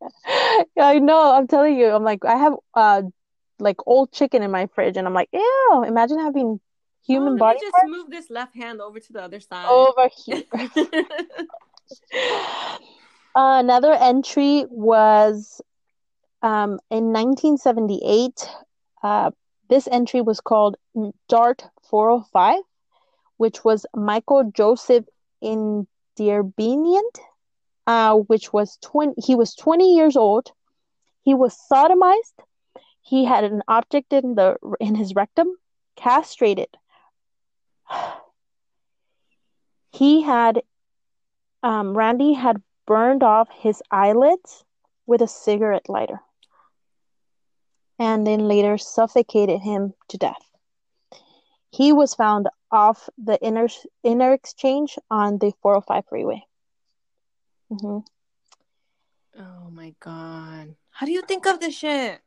yeah, 0.00 0.64
I 0.86 0.98
know. 1.00 1.32
I'm 1.32 1.48
telling 1.48 1.76
you. 1.76 1.90
I'm 1.90 2.04
like, 2.04 2.24
I 2.24 2.36
have 2.36 2.54
uh 2.74 3.02
like 3.58 3.76
old 3.86 4.12
chicken 4.12 4.42
in 4.42 4.52
my 4.52 4.68
fridge, 4.74 4.96
and 4.96 5.06
I'm 5.06 5.14
like, 5.14 5.30
ew. 5.32 5.84
Imagine 5.86 6.20
having 6.20 6.60
human 7.04 7.34
oh, 7.34 7.38
body 7.38 7.58
just 7.60 7.72
parts 7.72 7.88
move 7.88 8.10
this 8.10 8.30
left 8.30 8.54
hand 8.54 8.80
over 8.80 9.00
to 9.00 9.12
the 9.12 9.22
other 9.22 9.40
side. 9.40 9.66
over 9.66 10.08
here. 10.24 10.44
Another 13.34 13.92
entry 13.92 14.64
was 14.70 15.60
um, 16.42 16.78
in 16.90 17.12
1978. 17.12 18.48
Uh, 19.02 19.30
this 19.68 19.88
entry 19.90 20.20
was 20.20 20.40
called 20.40 20.76
Dart 21.28 21.64
405, 21.90 22.60
which 23.38 23.64
was 23.64 23.86
Michael 23.94 24.52
Joseph 24.54 25.04
Inderbieten, 25.42 27.02
uh, 27.86 28.14
which 28.14 28.52
was 28.52 28.78
20, 28.82 29.14
he 29.20 29.34
was 29.34 29.54
20 29.56 29.94
years 29.94 30.16
old. 30.16 30.52
He 31.22 31.34
was 31.34 31.58
sodomized. 31.70 32.38
He 33.00 33.24
had 33.24 33.44
an 33.44 33.62
object 33.66 34.12
in 34.12 34.34
the 34.34 34.56
in 34.80 34.94
his 34.94 35.14
rectum, 35.14 35.56
castrated. 35.96 36.68
He 39.92 40.22
had, 40.22 40.62
um, 41.62 41.96
Randy 41.96 42.32
had 42.32 42.60
burned 42.86 43.22
off 43.22 43.48
his 43.50 43.82
eyelids 43.90 44.64
with 45.06 45.22
a 45.22 45.28
cigarette 45.28 45.88
lighter 45.88 46.20
and 47.98 48.26
then 48.26 48.40
later 48.40 48.78
suffocated 48.78 49.60
him 49.60 49.94
to 50.08 50.18
death. 50.18 50.42
He 51.70 51.92
was 51.92 52.14
found 52.14 52.48
off 52.70 53.08
the 53.18 53.40
inner 53.42 53.68
inner 54.02 54.32
exchange 54.32 54.98
on 55.10 55.38
the 55.38 55.52
405 55.62 56.04
freeway. 56.08 56.42
Mm-hmm. 57.70 57.98
Oh 59.40 59.70
my 59.70 59.94
god. 60.00 60.74
How 60.90 61.06
do 61.06 61.12
you 61.12 61.22
think 61.22 61.46
of 61.46 61.58
this 61.60 61.76
shit? 61.76 62.20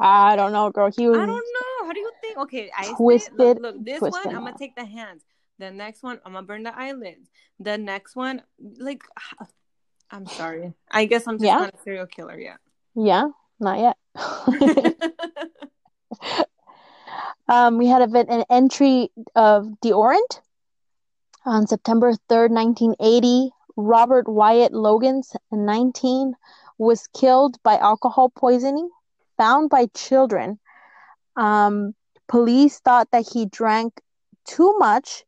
I 0.00 0.36
don't 0.36 0.52
know, 0.52 0.70
girl. 0.70 0.90
He 0.96 1.08
was 1.08 1.18
I 1.18 1.26
don't 1.26 1.36
know. 1.36 1.86
How 1.86 1.92
do 1.92 2.00
you 2.00 2.12
think? 2.20 2.38
Okay, 2.38 2.70
I 2.76 2.84
say, 2.84 2.92
Twisted, 2.96 3.36
look, 3.38 3.58
look, 3.60 3.84
this 3.84 3.98
twisted 3.98 4.26
one, 4.26 4.36
I'm 4.36 4.44
gonna 4.44 4.56
take 4.56 4.76
the 4.76 4.84
hands. 4.84 5.22
The 5.58 5.70
next 5.70 6.02
one, 6.02 6.20
I'm 6.24 6.32
gonna 6.34 6.46
burn 6.46 6.62
the 6.62 6.78
eyelids. 6.78 7.28
The 7.58 7.78
next 7.78 8.14
one, 8.16 8.42
like, 8.78 9.02
I'm 10.10 10.26
sorry. 10.26 10.72
I 10.90 11.04
guess 11.04 11.26
I'm 11.26 11.36
just 11.36 11.44
Yeah. 11.44 11.58
not 11.58 11.74
a 11.74 11.82
serial 11.82 12.06
killer 12.06 12.38
yet. 12.38 12.58
yeah, 12.94 13.28
not 13.60 13.78
yet. 13.78 13.96
um, 17.48 17.78
we 17.78 17.86
had 17.86 18.02
a, 18.02 18.32
an 18.32 18.44
entry 18.50 19.10
of 19.34 19.66
Deorant 19.82 20.40
on 21.44 21.66
September 21.66 22.12
3rd, 22.30 22.50
1980. 22.50 23.50
Robert 23.76 24.28
Wyatt 24.28 24.72
Loggins, 24.72 25.36
19, 25.52 26.34
was 26.78 27.06
killed 27.08 27.62
by 27.62 27.76
alcohol 27.78 28.28
poisoning, 28.28 28.90
found 29.36 29.70
by 29.70 29.86
children. 29.94 30.58
Um, 31.36 31.94
police 32.26 32.80
thought 32.80 33.08
that 33.12 33.28
he 33.32 33.46
drank 33.46 34.00
too 34.46 34.76
much. 34.78 35.24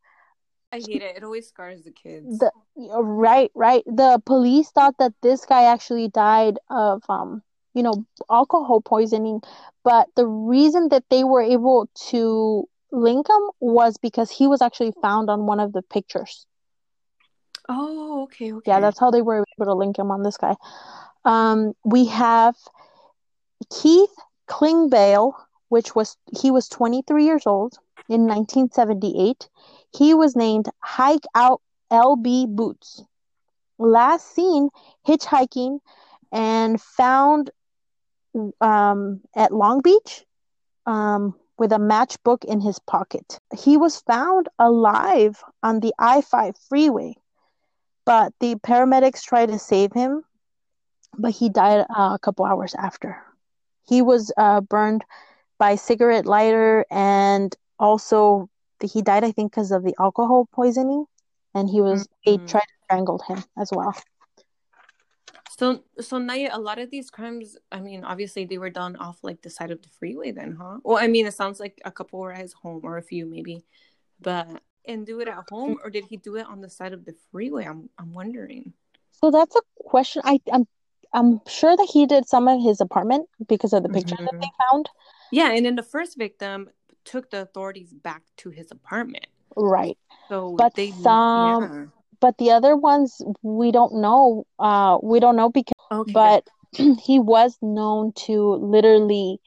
I 0.73 0.77
hate 0.79 1.03
it. 1.03 1.17
It 1.17 1.25
always 1.25 1.49
scars 1.49 1.83
the 1.83 1.91
kids. 1.91 2.39
The 2.39 2.53
right, 2.77 3.51
right. 3.55 3.83
The 3.87 4.21
police 4.25 4.71
thought 4.71 4.97
that 4.99 5.15
this 5.23 5.45
guy 5.45 5.65
actually 5.65 6.09
died 6.09 6.59
of 6.69 7.03
um, 7.09 7.43
you 7.75 7.83
know, 7.83 8.05
alcohol 8.31 8.81
poisoning, 8.81 9.41
but 9.85 10.09
the 10.17 10.27
reason 10.27 10.89
that 10.89 11.05
they 11.11 11.25
were 11.25 11.43
able 11.43 11.89
to 12.11 12.69
link 12.93 13.29
him 13.29 13.43
was 13.61 13.97
because 13.99 14.31
he 14.31 14.47
was 14.47 14.61
actually 14.61 14.93
found 15.01 15.31
on 15.31 15.47
one 15.47 15.61
of 15.61 15.73
the 15.73 15.83
pictures. 15.83 16.47
oh, 17.69 18.25
okay, 18.25 18.53
okay. 18.53 18.71
Yeah, 18.71 18.81
that's 18.81 18.99
how 18.99 19.11
they 19.11 19.23
were 19.23 19.45
able 19.57 19.67
to 19.67 19.75
link 19.75 19.99
him 19.99 20.11
on 20.11 20.23
this 20.23 20.37
guy. 20.37 20.57
Um, 21.25 21.75
we 21.85 22.07
have 22.07 22.57
Keith 23.71 24.15
Klingbeil, 24.49 25.33
which 25.69 25.95
was 25.95 26.17
he 26.41 26.51
was 26.51 26.69
23 26.69 27.25
years 27.25 27.47
old 27.47 27.79
in 28.09 28.27
1978. 28.27 29.49
He 29.93 30.15
was 30.15 30.37
named 30.37 30.69
Hike 30.81 31.27
Out 31.35 31.61
LB 31.91 32.47
Boots. 32.47 33.05
Last 33.79 34.35
seen 34.35 34.71
hitchhiking 35.07 35.81
and 36.33 36.81
found 36.81 37.51
um, 38.61 39.21
at 39.35 39.53
Long 39.53 39.81
Beach 39.81 40.25
um, 40.87 41.35
with 41.59 41.73
a 41.73 41.79
matchbook 41.79 42.45
in 42.45 42.61
his 42.61 42.79
pocket. 42.79 43.41
He 43.57 43.77
was 43.77 44.01
found 44.01 44.49
alive 44.59 45.43
on 45.63 45.81
the 45.81 45.93
I 45.99 46.21
5 46.21 46.57
freeway, 46.69 47.15
but 48.05 48.33
the 48.41 48.57
paramedics 48.57 49.23
tried 49.23 49.49
to 49.49 49.59
save 49.59 49.93
him, 49.93 50.25
but 51.19 51.33
he 51.33 51.49
died 51.49 51.87
uh, 51.91 52.15
a 52.15 52.19
couple 52.21 52.45
hours 52.45 52.75
after. 52.75 53.23
He 53.89 54.03
was 54.03 54.33
uh, 54.37 54.61
burned 54.61 55.05
by 55.59 55.75
cigarette 55.75 56.27
lighter 56.27 56.87
and 56.91 57.55
also 57.79 58.49
he 58.87 59.03
died, 59.03 59.25
I 59.25 59.33
think, 59.33 59.53
because 59.53 59.71
of 59.73 59.83
the 59.83 59.95
alcohol 59.99 60.49
poisoning, 60.53 61.07
and 61.55 61.69
he 61.69 61.81
was 61.81 62.09
they 62.25 62.39
Mhm. 62.39 62.49
tried 62.49 62.61
to 62.61 62.75
strangle 62.85 63.19
him 63.27 63.45
as 63.59 63.71
well. 63.73 63.95
So, 65.59 65.85
so 66.01 66.19
Naya, 66.19 66.51
a 66.53 66.61
lot 66.61 66.79
of 66.79 66.91
these 66.91 67.11
crimes, 67.11 67.57
I 67.71 67.81
mean, 67.81 68.05
obviously 68.05 68.47
they 68.47 68.57
were 68.57 68.71
done 68.71 68.97
off 68.97 69.19
like 69.23 69.43
the 69.43 69.51
side 69.51 69.71
of 69.71 69.83
the 69.83 69.89
freeway, 69.89 70.31
then, 70.31 70.57
huh? 70.59 70.79
Well, 70.83 70.97
I 70.97 71.07
mean, 71.07 71.27
it 71.27 71.35
sounds 71.35 71.61
like 71.61 71.81
a 71.85 71.91
couple 71.91 72.21
were 72.21 72.33
at 72.33 72.41
his 72.41 72.55
home 72.55 72.81
or 72.83 72.97
a 72.97 73.03
few 73.03 73.27
maybe, 73.27 73.65
but 74.21 74.47
and 74.87 75.05
do 75.05 75.21
it 75.21 75.29
at 75.29 75.45
home 75.51 75.77
or 75.85 75.91
did 75.91 76.05
he 76.07 76.17
do 76.17 76.37
it 76.37 76.47
on 76.47 76.61
the 76.61 76.71
side 76.71 76.93
of 76.93 77.05
the 77.05 77.15
freeway? 77.31 77.67
I'm, 77.67 77.91
I'm 77.99 78.15
wondering. 78.15 78.73
So 79.11 79.31
that's 79.31 79.55
a 79.55 79.61
question. 79.85 80.23
I 80.25 80.41
I'm 80.51 80.67
I'm 81.13 81.41
sure 81.47 81.77
that 81.77 81.91
he 81.93 82.07
did 82.07 82.27
some 82.27 82.49
at 82.49 82.61
his 82.61 82.81
apartment 82.81 83.29
because 83.47 83.73
of 83.73 83.83
the 83.83 83.89
picture 83.91 84.17
that 84.17 84.33
Mhm. 84.35 84.41
they 84.41 84.51
found. 84.71 84.89
Yeah, 85.33 85.51
and 85.51 85.67
in 85.67 85.77
the 85.77 85.83
first 85.83 86.17
victim 86.17 86.71
took 87.05 87.31
the 87.31 87.43
authorities 87.43 87.93
back 87.93 88.23
to 88.39 88.51
his 88.51 88.71
apartment. 88.71 89.27
Right. 89.57 89.99
So 90.29 90.55
But 90.57 90.75
they, 90.75 90.91
some- 90.93 91.63
yeah. 91.63 91.85
But 92.21 92.37
the 92.39 92.51
other 92.51 92.77
ones 92.77 93.23
we 93.43 93.73
don't 93.73 93.95
know. 93.97 94.47
Uh 94.59 94.99
we 95.03 95.21
don't 95.21 95.37
know 95.37 95.49
because 95.49 95.73
Okay, 95.91 96.13
but 96.13 96.47
he 97.03 97.19
was 97.19 97.57
known 97.63 98.13
to 98.27 98.55
literally 98.57 99.41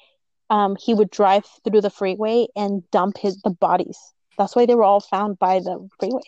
um 0.49 0.76
he 0.76 0.93
would 0.93 1.10
drive 1.12 1.45
through 1.64 1.82
the 1.82 1.89
freeway 1.91 2.47
and 2.56 2.89
dump 2.91 3.18
his 3.18 3.38
the 3.43 3.51
bodies. 3.51 3.99
That's 4.38 4.56
why 4.56 4.66
they 4.66 4.74
were 4.76 4.84
all 4.84 4.99
found 4.99 5.38
by 5.38 5.60
the 5.60 5.88
freeway. 5.99 6.24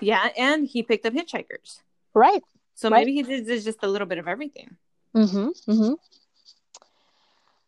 yeah, 0.00 0.28
and 0.38 0.66
he 0.66 0.82
picked 0.84 1.04
up 1.06 1.12
hitchhikers. 1.12 1.80
Right. 2.14 2.42
So 2.76 2.88
Right. 2.88 3.00
maybe 3.00 3.14
he 3.14 3.22
did 3.22 3.46
just 3.64 3.82
a 3.82 3.88
little 3.88 4.06
bit 4.06 4.18
of 4.18 4.28
everything. 4.28 4.76
Mm-hmm. 5.14 5.48
Mm-hmm. 5.70 5.94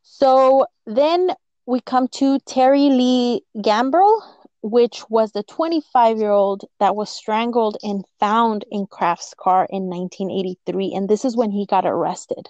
So 0.02 0.66
then 0.86 1.30
we 1.68 1.80
come 1.82 2.08
to 2.08 2.38
Terry 2.40 2.88
Lee 2.88 3.42
Gambrel, 3.60 4.22
which 4.62 5.04
was 5.10 5.32
the 5.32 5.42
25 5.42 6.16
year 6.16 6.30
old 6.30 6.64
that 6.80 6.96
was 6.96 7.10
strangled 7.10 7.76
and 7.82 8.04
found 8.18 8.64
in 8.70 8.86
Kraft's 8.86 9.34
car 9.38 9.66
in 9.68 9.90
1983. 9.90 10.94
And 10.94 11.08
this 11.10 11.26
is 11.26 11.36
when 11.36 11.50
he 11.50 11.66
got 11.66 11.84
arrested. 11.84 12.48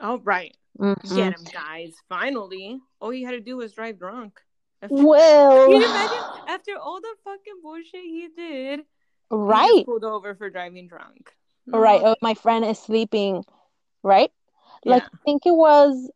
All 0.00 0.18
right. 0.20 0.56
Mhm. 0.78 1.14
Get 1.14 1.34
him, 1.38 1.44
guys. 1.52 1.94
Finally. 2.08 2.80
All 3.00 3.10
he 3.10 3.22
had 3.22 3.32
to 3.32 3.40
do 3.40 3.58
was 3.58 3.74
drive 3.74 3.98
drunk. 3.98 4.40
After- 4.80 4.94
Well, 4.96 5.66
Can 5.70 5.80
you 5.82 5.84
imagine 5.86 6.18
after 6.48 6.78
all 6.78 7.00
the 7.02 7.14
fucking 7.24 7.60
bullshit 7.62 8.00
he 8.02 8.28
did? 8.34 8.80
he 8.80 9.36
right, 9.36 9.84
pulled 9.84 10.04
over 10.04 10.34
for 10.34 10.48
driving 10.48 10.88
drunk. 10.88 11.34
right. 11.66 12.00
Oh, 12.02 12.16
my 12.22 12.32
friend 12.32 12.64
is 12.64 12.78
sleeping, 12.78 13.44
right? 14.02 14.32
Like, 14.86 15.02
Yeah. 15.02 15.08
I 15.12 15.18
think 15.26 15.44
it 15.44 15.54
was, 15.54 16.10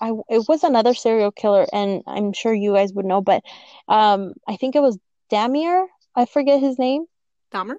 I 0.00 0.12
it 0.28 0.44
was 0.48 0.64
another 0.64 0.94
serial 0.94 1.30
killer, 1.30 1.66
and 1.72 2.02
I'm 2.06 2.32
sure 2.32 2.52
you 2.52 2.74
guys 2.74 2.92
would 2.92 3.06
know, 3.06 3.20
but 3.20 3.42
um, 3.88 4.34
I 4.48 4.56
think 4.56 4.76
it 4.76 4.82
was 4.82 4.98
Damier. 5.30 5.86
I 6.14 6.26
forget 6.26 6.60
his 6.60 6.78
name. 6.78 7.06
Dahmer? 7.52 7.76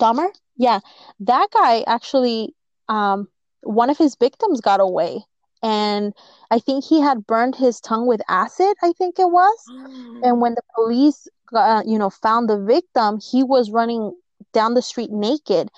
Dahmer? 0.00 0.28
Yeah, 0.56 0.80
that 1.20 1.48
guy 1.52 1.84
actually, 1.86 2.54
um, 2.88 3.28
one 3.62 3.90
of 3.90 3.98
his 3.98 4.16
victims 4.16 4.60
got 4.60 4.80
away, 4.80 5.20
and 5.62 6.12
I 6.50 6.58
think 6.58 6.84
he 6.84 7.00
had 7.00 7.26
burned 7.26 7.56
his 7.56 7.80
tongue 7.80 8.06
with 8.06 8.20
acid. 8.28 8.74
I 8.82 8.92
think 8.92 9.18
it 9.18 9.30
was. 9.30 9.58
And 10.22 10.40
when 10.40 10.54
the 10.54 10.62
police, 10.74 11.28
uh, 11.52 11.82
you 11.86 11.96
know, 11.96 12.10
found 12.10 12.48
the 12.50 12.58
victim, 12.58 13.20
he 13.20 13.44
was 13.44 13.70
running 13.70 14.12
down 14.52 14.74
the 14.74 14.82
street 14.82 15.10
naked. 15.12 15.70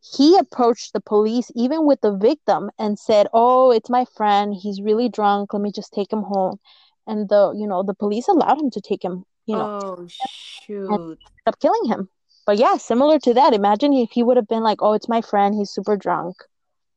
He 0.00 0.36
approached 0.36 0.92
the 0.92 1.00
police, 1.00 1.50
even 1.54 1.86
with 1.86 2.00
the 2.00 2.12
victim, 2.16 2.70
and 2.78 2.98
said, 2.98 3.28
"Oh, 3.32 3.70
it's 3.70 3.90
my 3.90 4.04
friend. 4.04 4.54
He's 4.54 4.80
really 4.82 5.08
drunk. 5.08 5.52
Let 5.52 5.62
me 5.62 5.70
just 5.72 5.92
take 5.92 6.12
him 6.12 6.22
home." 6.24 6.58
And 7.06 7.28
the, 7.28 7.52
you 7.56 7.66
know, 7.66 7.82
the 7.82 7.94
police 7.94 8.28
allowed 8.28 8.58
him 8.60 8.70
to 8.70 8.80
take 8.80 9.04
him. 9.04 9.24
You 9.46 9.56
know, 9.56 9.68
oh 9.70 10.06
shoot. 10.06 11.18
up 11.46 11.58
killing 11.60 11.86
him. 11.86 12.08
But 12.46 12.58
yeah, 12.58 12.76
similar 12.76 13.18
to 13.20 13.34
that. 13.34 13.52
Imagine 13.54 13.92
if 13.92 14.10
he 14.12 14.22
would 14.22 14.36
have 14.36 14.48
been 14.48 14.62
like, 14.62 14.78
"Oh, 14.82 14.92
it's 14.92 15.08
my 15.08 15.20
friend. 15.20 15.54
He's 15.54 15.70
super 15.70 15.96
drunk." 15.96 16.36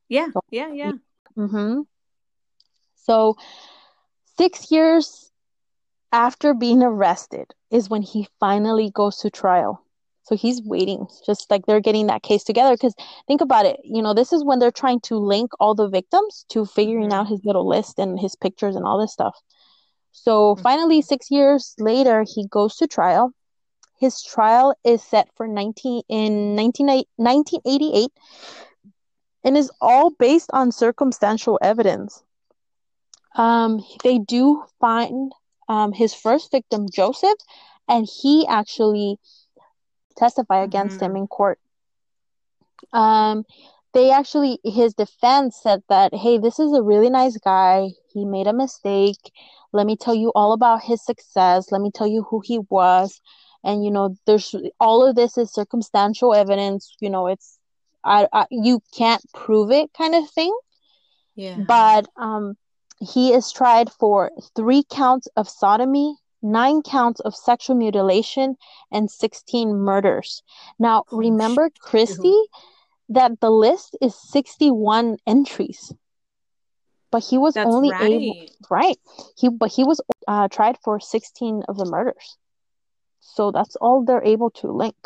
Yeah, 0.08 0.28
yeah, 0.50 0.72
yeah. 0.72 0.92
Mm-hmm. 1.36 1.80
So, 2.94 3.36
six 4.36 4.70
years 4.70 5.32
after 6.12 6.54
being 6.54 6.82
arrested 6.82 7.54
is 7.70 7.90
when 7.90 8.02
he 8.02 8.28
finally 8.40 8.90
goes 8.90 9.18
to 9.18 9.30
trial. 9.30 9.81
So 10.22 10.36
he's 10.36 10.62
waiting, 10.62 11.06
just 11.26 11.50
like 11.50 11.66
they're 11.66 11.80
getting 11.80 12.06
that 12.06 12.22
case 12.22 12.44
together. 12.44 12.74
Because 12.74 12.94
think 13.26 13.40
about 13.40 13.66
it, 13.66 13.80
you 13.84 14.02
know, 14.02 14.14
this 14.14 14.32
is 14.32 14.44
when 14.44 14.58
they're 14.58 14.70
trying 14.70 15.00
to 15.02 15.16
link 15.16 15.50
all 15.60 15.74
the 15.74 15.88
victims 15.88 16.44
to 16.50 16.64
figuring 16.64 17.12
Mhm. 17.12 17.12
out 17.12 17.28
his 17.28 17.40
little 17.44 17.66
list 17.68 17.98
and 17.98 18.20
his 18.20 18.34
pictures 18.36 18.76
and 18.76 18.84
all 18.84 19.00
this 19.00 19.12
stuff. 19.12 19.36
So 20.12 20.56
finally, 20.56 21.00
six 21.02 21.30
years 21.30 21.74
later, 21.78 22.24
he 22.26 22.46
goes 22.46 22.76
to 22.76 22.86
trial. 22.86 23.32
His 23.98 24.22
trial 24.22 24.74
is 24.84 25.02
set 25.02 25.28
for 25.36 25.46
19 25.46 26.02
in 26.08 26.54
19, 26.54 27.04
1988 27.18 28.12
and 29.44 29.56
is 29.56 29.70
all 29.80 30.10
based 30.10 30.50
on 30.52 30.70
circumstantial 30.72 31.58
evidence. 31.62 32.22
Um, 33.36 33.84
they 34.02 34.18
do 34.18 34.64
find 34.80 35.32
um, 35.68 35.92
his 35.92 36.14
first 36.14 36.50
victim, 36.50 36.86
Joseph, 36.92 37.38
and 37.88 38.06
he 38.22 38.46
actually 38.46 39.18
testify 40.12 40.62
against 40.62 41.02
him 41.02 41.14
Mhm. 41.14 41.16
in 41.16 41.26
court. 41.26 41.58
Um, 42.92 43.44
they 43.94 44.10
actually, 44.10 44.58
his 44.64 44.94
defense 44.94 45.58
said 45.62 45.82
that, 45.88 46.14
hey, 46.14 46.38
this 46.38 46.58
is 46.58 46.72
a 46.72 46.82
really 46.82 47.10
nice 47.10 47.36
guy. 47.38 47.90
He 48.12 48.24
made 48.24 48.46
a 48.46 48.52
mistake. 48.52 49.32
let 49.72 49.86
me 49.86 49.96
tell 49.96 50.14
you 50.14 50.30
all 50.34 50.52
about 50.52 50.82
his 50.84 51.04
success 51.04 51.70
let 51.72 51.80
me 51.80 51.90
tell 51.90 52.06
you 52.06 52.22
who 52.30 52.40
he 52.44 52.58
was 52.70 53.20
and 53.64 53.84
you 53.84 53.90
know 53.90 54.16
there's 54.26 54.54
all 54.80 55.04
of 55.06 55.14
this 55.16 55.36
is 55.38 55.52
circumstantial 55.52 56.34
evidence 56.34 56.96
you 57.00 57.10
know 57.10 57.26
it's 57.26 57.58
I, 58.04 58.28
I 58.32 58.46
you 58.50 58.80
can't 58.98 59.22
prove 59.32 59.70
it 59.70 59.92
kind 59.94 60.14
of 60.14 60.28
thing 60.30 60.54
Yeah. 61.34 61.66
but 61.66 62.06
um 62.16 62.56
he 63.00 63.32
is 63.32 63.50
tried 63.52 63.90
for 63.90 64.30
three 64.56 64.82
counts 64.90 65.28
of 65.36 65.48
sodomy 65.48 66.16
nine 66.42 66.82
counts 66.82 67.20
of 67.20 67.34
sexual 67.34 67.76
mutilation 67.76 68.56
and 68.90 69.10
16 69.10 69.74
murders. 69.74 70.42
Now 70.78 71.04
Oh, 71.10 71.16
remember 71.18 71.70
christy 71.80 72.36
that 73.08 73.40
the 73.40 73.50
list 73.50 73.96
is 74.00 74.14
61 74.30 75.18
entries. 75.26 75.92
But 77.10 77.22
he 77.22 77.36
was 77.36 77.54
That's 77.54 77.68
only 77.68 77.90
right. 77.90 78.10
able 78.10 78.46
right. 78.70 78.98
He 79.36 79.48
but 79.50 79.70
he 79.70 79.84
was 79.84 80.00
uh, 80.26 80.48
tried 80.48 80.78
for 80.82 80.98
16 80.98 81.62
of 81.68 81.76
the 81.76 81.84
murders. 81.84 82.38
So 83.20 83.50
that's 83.50 83.76
all 83.76 84.04
they're 84.04 84.24
able 84.24 84.50
to 84.50 84.72
link. 84.72 84.96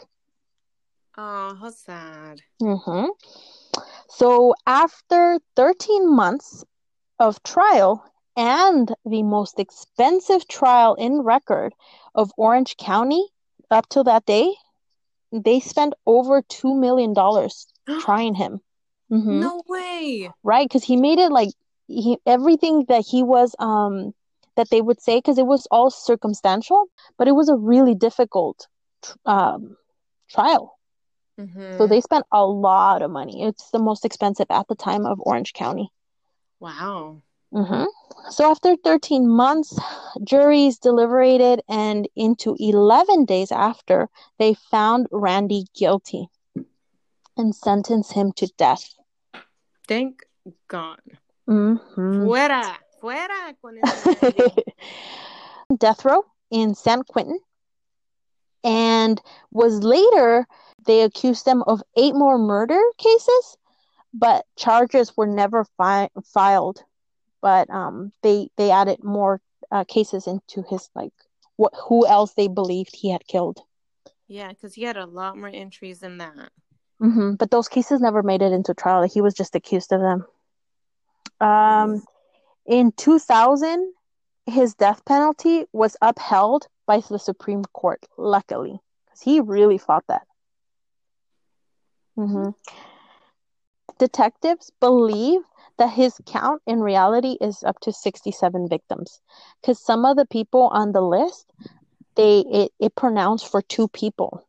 Oh, 1.18 1.55
how 1.55 1.70
sad. 1.70 2.43
Mm-hmm. 2.62 3.07
So 4.09 4.55
after 4.66 5.39
13 5.57 6.14
months 6.14 6.64
of 7.18 7.43
trial 7.43 8.05
and 8.37 8.95
the 9.05 9.22
most 9.22 9.59
expensive 9.59 10.47
trial 10.49 10.95
in 10.95 11.22
record 11.22 11.74
of 12.14 12.32
Orange 12.37 12.76
County 12.76 13.28
up 13.70 13.89
till 13.89 14.05
that 14.05 14.26
day, 14.26 14.55
they 15.32 15.61
spent 15.61 15.95
over 16.07 16.43
$2 16.43 16.74
million 16.74 17.14
trying 17.99 18.34
him. 18.34 18.61
hmm 19.09 19.41
No 19.41 19.62
way. 19.68 20.30
Right? 20.43 20.68
Because 20.68 20.84
he 20.84 20.97
made 20.97 21.18
it 21.18 21.30
like 21.32 21.51
he 21.89 22.18
everything 22.26 22.84
that 22.89 23.07
he 23.07 23.22
was 23.22 23.55
um 23.59 24.14
that 24.57 24.70
they 24.70 24.80
would 24.80 25.01
say 25.01 25.18
because 25.18 25.39
it 25.39 25.47
was 25.47 25.66
all 25.70 25.91
circumstantial, 25.91 26.87
but 27.18 27.28
it 27.28 27.32
was 27.32 27.49
a 27.49 27.57
really 27.57 27.95
difficult 27.95 28.68
um 29.26 29.76
trial. 30.30 30.78
Mhm. 31.39 31.76
So 31.78 31.87
they 31.87 32.01
spent 32.01 32.26
a 32.32 32.45
lot 32.47 33.03
of 33.03 33.11
money. 33.11 33.43
It's 33.43 33.70
the 33.70 33.78
most 33.78 34.05
expensive 34.05 34.47
at 34.51 34.68
the 34.68 34.74
time 34.74 35.07
of 35.07 35.20
Orange 35.20 35.53
County. 35.53 35.91
Wow. 36.61 37.22
hmm 37.53 37.84
So 38.31 38.51
after 38.51 38.77
13 38.77 39.29
months, 39.29 39.79
juries 40.24 40.79
deliberated, 40.79 41.62
and 41.68 42.09
into 42.16 42.57
11 42.59 43.24
days 43.24 43.53
after, 43.53 44.09
they 44.39 44.55
found 44.55 45.07
Randy 45.12 45.66
guilty 45.74 46.29
and 47.37 47.55
sentenced 47.55 48.12
him 48.12 48.33
to 48.33 48.47
death. 48.59 48.95
Thank 49.87 50.24
God. 50.68 51.01
hmm 51.47 51.77
Fuera. 51.95 52.77
Fuera 53.01 53.55
con 53.62 53.79
Death 55.79 56.05
row 56.05 56.24
in 56.51 56.74
San 56.74 57.03
Quentin, 57.05 57.39
and 58.64 59.20
was 59.51 59.83
later 59.83 60.47
they 60.87 61.03
accused 61.03 61.45
them 61.45 61.62
of 61.66 61.83
eight 61.97 62.14
more 62.14 62.39
murder 62.39 62.81
cases, 62.99 63.57
but 64.14 64.45
charges 64.57 65.16
were 65.16 65.27
never 65.27 65.64
fi- 65.77 66.11
filed. 66.24 66.83
But 67.41 67.70
um, 67.70 68.12
they 68.22 68.49
they 68.57 68.70
added 68.70 69.03
more 69.05 69.41
uh, 69.70 69.84
cases 69.84 70.26
into 70.26 70.62
his 70.68 70.91
like 70.95 71.12
what 71.57 71.72
who 71.89 72.07
else 72.07 72.34
they 72.34 72.49
believed 72.49 72.97
he 72.97 73.11
had 73.11 73.26
killed. 73.26 73.61
Yeah, 74.28 74.49
because 74.51 74.74
he 74.74 74.82
had 74.82 74.97
a 74.97 75.07
lot 75.07 75.37
more 75.37 75.49
entries 75.53 76.01
than 76.01 76.18
that. 76.18 76.53
hmm 76.99 77.34
But 77.34 77.51
those 77.51 77.68
cases 77.68 78.01
never 78.01 78.22
made 78.22 78.43
it 78.43 78.53
into 78.53 78.74
trial. 78.74 79.03
He 79.09 79.20
was 79.20 79.34
just 79.34 79.55
accused 79.55 79.93
of 79.93 80.01
them. 80.01 80.26
Um, 81.41 82.03
in 82.66 82.93
2000, 82.93 83.95
his 84.47 84.74
death 84.74 85.05
penalty 85.05 85.66
was 85.72 85.97
upheld 86.01 86.68
by 86.87 87.01
the 87.01 87.18
Supreme 87.18 87.64
Court, 87.64 88.07
luckily, 88.16 88.80
because 89.07 89.22
he 89.22 89.41
really 89.41 89.78
fought 89.78 90.07
that. 90.09 90.26
hmm 92.16 92.51
Detectives 93.99 94.70
believe 94.80 95.43
that 95.79 95.91
his 95.91 96.14
count 96.27 96.62
in 96.66 96.81
reality 96.81 97.37
is 97.41 97.62
up 97.64 97.79
to 97.81 97.93
67 97.93 98.68
victims, 98.68 99.20
because 99.61 99.79
some 99.79 100.05
of 100.05 100.16
the 100.16 100.27
people 100.27 100.68
on 100.68 100.93
the 100.93 101.01
list, 101.03 101.53
they 102.14 102.41
it, 102.41 102.72
it 102.81 102.95
pronounced 102.97 103.51
for 103.51 103.61
two 103.62 103.89
people, 103.89 104.47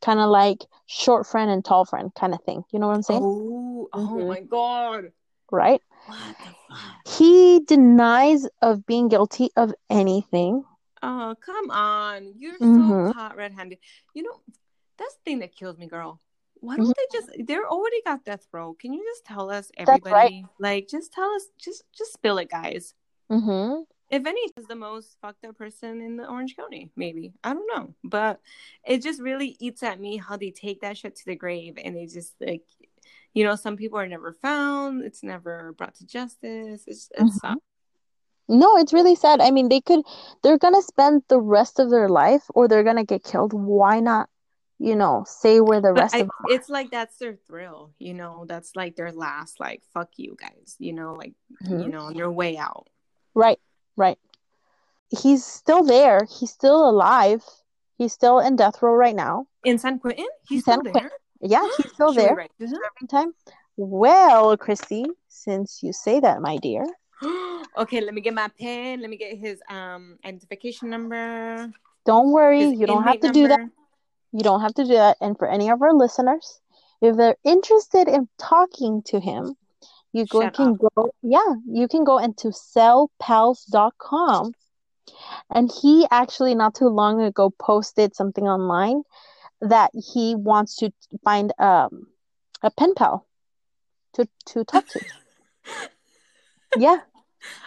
kind 0.00 0.18
of 0.18 0.30
like 0.30 0.64
short 0.86 1.26
friend 1.26 1.50
and 1.50 1.64
tall 1.64 1.84
friend 1.84 2.12
kind 2.14 2.34
of 2.34 2.42
thing. 2.44 2.64
You 2.72 2.78
know 2.78 2.88
what 2.88 2.96
I'm 2.96 3.02
saying? 3.02 3.22
Oh, 3.22 3.88
oh 3.92 4.08
Mhm. 4.08 4.28
my 4.28 4.40
God. 4.40 5.12
Right? 5.50 5.80
What 6.06 6.38
the 6.38 6.54
fuck? 6.68 7.18
He 7.18 7.60
denies 7.60 8.48
of 8.62 8.86
being 8.86 9.08
guilty 9.08 9.50
of 9.56 9.74
anything. 9.90 10.64
Oh, 11.02 11.34
come 11.44 11.70
on. 11.70 12.34
You're 12.38 12.58
Mhm. 12.58 13.08
so 13.08 13.12
caught 13.12 13.36
red 13.36 13.52
handed. 13.52 13.78
You 14.14 14.22
know, 14.22 14.40
that's 14.98 15.14
the 15.16 15.20
thing 15.24 15.38
that 15.40 15.54
kills 15.54 15.76
me, 15.76 15.88
girl. 15.88 16.20
Why 16.62 16.76
don't 16.76 16.96
they 16.96 17.06
just 17.12 17.28
they're 17.46 17.66
already 17.68 18.00
got 18.06 18.24
death 18.24 18.46
row. 18.52 18.74
Can 18.74 18.92
you 18.92 19.04
just 19.04 19.24
tell 19.24 19.50
us 19.50 19.72
That's 19.76 19.88
right. 19.88 19.98
everybody? 19.98 20.46
Like 20.60 20.86
just 20.88 21.12
tell 21.12 21.28
us 21.34 21.42
just 21.58 21.82
just 21.92 22.12
spill 22.12 22.38
it, 22.38 22.48
guys. 22.48 22.94
hmm 23.28 23.80
If 24.08 24.24
any 24.24 24.40
is 24.56 24.66
the 24.68 24.76
most 24.76 25.16
fucked 25.20 25.44
up 25.44 25.58
person 25.58 26.00
in 26.00 26.16
the 26.16 26.28
Orange 26.28 26.54
County, 26.54 26.92
maybe. 26.94 27.32
I 27.42 27.52
don't 27.52 27.66
know. 27.74 27.94
But 28.04 28.40
it 28.86 29.02
just 29.02 29.20
really 29.20 29.56
eats 29.58 29.82
at 29.82 29.98
me 29.98 30.18
how 30.18 30.36
they 30.36 30.52
take 30.52 30.82
that 30.82 30.96
shit 30.96 31.16
to 31.16 31.26
the 31.26 31.34
grave 31.34 31.78
and 31.82 31.96
they 31.96 32.06
just 32.06 32.34
like 32.40 32.62
you 33.34 33.44
know, 33.44 33.56
some 33.56 33.76
people 33.76 33.98
are 33.98 34.06
never 34.06 34.32
found, 34.32 35.02
it's 35.02 35.24
never 35.24 35.72
brought 35.72 35.96
to 35.96 36.06
justice. 36.06 36.84
It's 36.86 37.10
it's 37.18 37.40
Mhm. 37.40 37.56
No, 38.48 38.76
it's 38.76 38.92
really 38.92 39.14
sad. 39.14 39.40
I 39.40 39.50
mean, 39.50 39.68
they 39.68 39.80
could, 39.80 40.04
they're 40.42 40.58
gonna 40.58 40.82
spend 40.82 41.22
the 41.28 41.40
rest 41.40 41.78
of 41.80 41.90
their 41.90 42.08
life 42.08 42.44
or 42.54 42.68
they're 42.68 42.84
gonna 42.84 43.04
get 43.04 43.24
killed. 43.24 43.52
Why 43.52 43.98
not, 44.00 44.28
you 44.82 44.96
know, 44.96 45.24
say 45.28 45.60
where 45.60 45.80
the 45.80 45.92
But 45.92 46.00
rest 46.02 46.14
I, 46.16 46.18
of 46.18 46.26
them 46.26 46.30
are? 46.40 46.54
it's 46.54 46.68
like 46.68 46.90
that's 46.90 47.16
their 47.18 47.36
thrill, 47.46 47.92
you 47.98 48.14
know. 48.14 48.44
That's 48.48 48.74
like 48.74 48.96
their 48.96 49.12
last, 49.12 49.60
like 49.60 49.82
fuck 49.94 50.10
you 50.16 50.36
guys, 50.38 50.74
you 50.78 50.92
know, 50.92 51.14
like 51.14 51.34
Mhm. 51.64 51.84
you 51.84 51.88
know, 51.88 52.00
on 52.06 52.14
their 52.14 52.30
way 52.30 52.56
out. 52.58 52.88
Right, 53.34 53.60
right. 53.96 54.18
He's 55.08 55.44
still 55.44 55.84
there. 55.84 56.26
He's 56.28 56.50
still 56.50 56.88
alive. 56.88 57.44
He's 57.96 58.12
still 58.12 58.40
in 58.40 58.56
death 58.56 58.82
row 58.82 58.94
right 58.94 59.14
now. 59.14 59.46
In 59.64 59.78
San 59.78 59.98
Quentin, 60.00 60.26
he's 60.48 60.64
San 60.64 60.80
still 60.80 60.92
Quentin. 60.92 61.10
there. 61.40 61.48
Yeah, 61.48 61.68
he's 61.76 61.92
still 61.94 62.12
there. 62.12 62.36
him? 62.58 63.08
Time. 63.08 63.34
Well, 63.76 64.56
Christy, 64.56 65.04
since 65.28 65.82
you 65.82 65.92
say 65.92 66.18
that, 66.20 66.40
my 66.42 66.56
dear, 66.58 66.84
okay, 67.78 68.00
let 68.00 68.14
me 68.14 68.20
get 68.20 68.34
my 68.34 68.48
pen. 68.58 69.00
Let 69.00 69.10
me 69.10 69.16
get 69.16 69.38
his 69.38 69.60
um 69.68 70.18
identification 70.24 70.90
number. 70.90 71.70
don't 72.04 72.32
worry. 72.32 72.70
His 72.70 72.80
You 72.80 72.86
don't 72.86 73.04
have 73.04 73.20
to 73.20 73.30
do 73.30 73.46
that. 73.48 73.60
You 74.32 74.40
don't 74.40 74.60
have 74.60 74.74
to 74.74 74.84
do 74.84 74.94
that. 74.94 75.16
And 75.20 75.38
for 75.38 75.48
any 75.48 75.70
of 75.70 75.80
our 75.82 75.94
listeners, 75.94 76.60
if 77.00 77.16
they're 77.16 77.36
interested 77.44 78.08
in 78.08 78.28
talking 78.38 79.02
to 79.06 79.20
him, 79.20 79.54
you 80.12 80.26
go, 80.26 80.50
can 80.50 80.74
up. 80.74 80.94
go, 80.94 81.14
yeah, 81.22 81.54
you 81.66 81.88
can 81.88 82.04
go 82.04 82.18
into 82.18 82.48
cellpals.com. 82.48 84.52
And 85.54 85.70
he 85.70 86.06
actually, 86.10 86.54
not 86.54 86.74
too 86.74 86.88
long 86.88 87.22
ago, 87.22 87.52
posted 87.58 88.14
something 88.14 88.44
online 88.44 89.02
that 89.60 89.90
he 89.94 90.34
wants 90.34 90.76
to 90.76 90.92
find 91.24 91.52
um, 91.58 92.06
a 92.62 92.70
pen 92.70 92.94
pal 92.94 93.26
to, 94.14 94.28
to 94.46 94.64
talk 94.64 94.86
to. 94.88 95.00
yeah. 96.76 96.98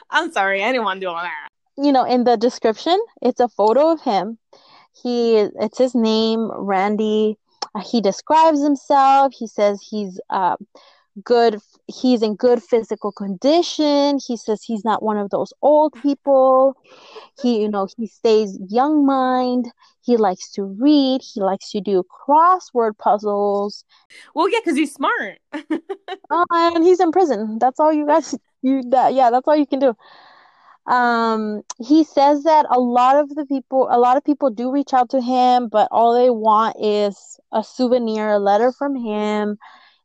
I'm 0.09 0.32
sorry, 0.32 0.63
I 0.63 0.72
didn't 0.72 0.86
want 0.86 1.01
to 1.01 1.05
do 1.05 1.09
all 1.09 1.22
that. 1.22 1.49
you 1.78 1.91
know, 1.91 2.05
in 2.05 2.24
the 2.24 2.38
description, 2.38 2.97
it's 3.22 3.39
a 3.39 3.49
photo 3.49 3.91
of 3.91 4.01
him. 4.01 4.38
He, 5.02 5.38
it's 5.38 5.78
his 5.78 5.96
name, 5.96 6.50
Randy. 6.56 7.38
Uh, 7.74 7.82
He 7.82 8.02
describes 8.02 8.62
himself. 8.64 9.34
He 9.38 9.48
says 9.48 9.82
he's 9.82 10.20
uh, 10.30 10.56
good. 11.24 11.60
He's 11.88 12.22
in 12.24 12.36
good 12.36 12.64
physical 12.64 13.12
condition. 13.12 14.20
He 14.26 14.38
says 14.38 14.64
he's 14.64 14.86
not 14.86 15.04
one 15.04 15.18
of 15.18 15.30
those 15.30 15.54
old 15.62 15.93
people. 16.02 16.76
He, 17.41 17.62
you 17.62 17.70
know, 17.70 17.88
he 17.98 18.08
stays 18.08 18.58
young 18.70 19.06
mind. 19.06 19.72
He 20.02 20.18
likes 20.18 20.52
to 20.54 20.64
read. 20.64 21.22
He 21.24 21.41
likes 21.41 21.72
to 21.72 21.82
do 21.82 22.04
crossword 22.04 22.98
puzzles. 22.98 23.86
Well, 24.36 24.50
yeah, 24.50 24.60
because 24.64 24.78
he's 24.78 24.93
smart. 24.93 25.39
Oh, 26.30 26.46
and 26.52 26.84
he's 26.84 27.00
in 27.00 27.12
prison. 27.12 27.60
That's 27.60 27.80
all 27.80 27.93
you 27.93 28.08
guys. 28.08 28.36
You 28.62 28.82
that 28.89 29.14
yeah. 29.14 29.30
That's 29.30 29.48
all 29.48 29.56
you 29.56 29.68
can 29.68 29.80
do. 29.80 29.96
Um, 30.88 31.63
he 31.79 32.03
says 32.03 32.43
that 32.43 32.65
a 32.69 32.79
lot 32.79 33.15
of 33.17 33.29
the 33.29 33.45
people, 33.45 33.88
a 33.89 33.97
lot 33.97 34.17
of 34.17 34.23
people 34.23 34.49
do 34.51 34.71
reach 34.71 34.93
out 34.93 35.09
to 35.11 35.21
him, 35.21 35.67
but 35.67 35.88
all 35.91 36.13
they 36.13 36.29
want 36.29 36.75
is 36.79 37.39
a 37.51 37.63
souvenir, 37.63 38.29
a 38.33 38.39
letter 38.39 38.71
from 38.71 38.95
him. 38.95 39.57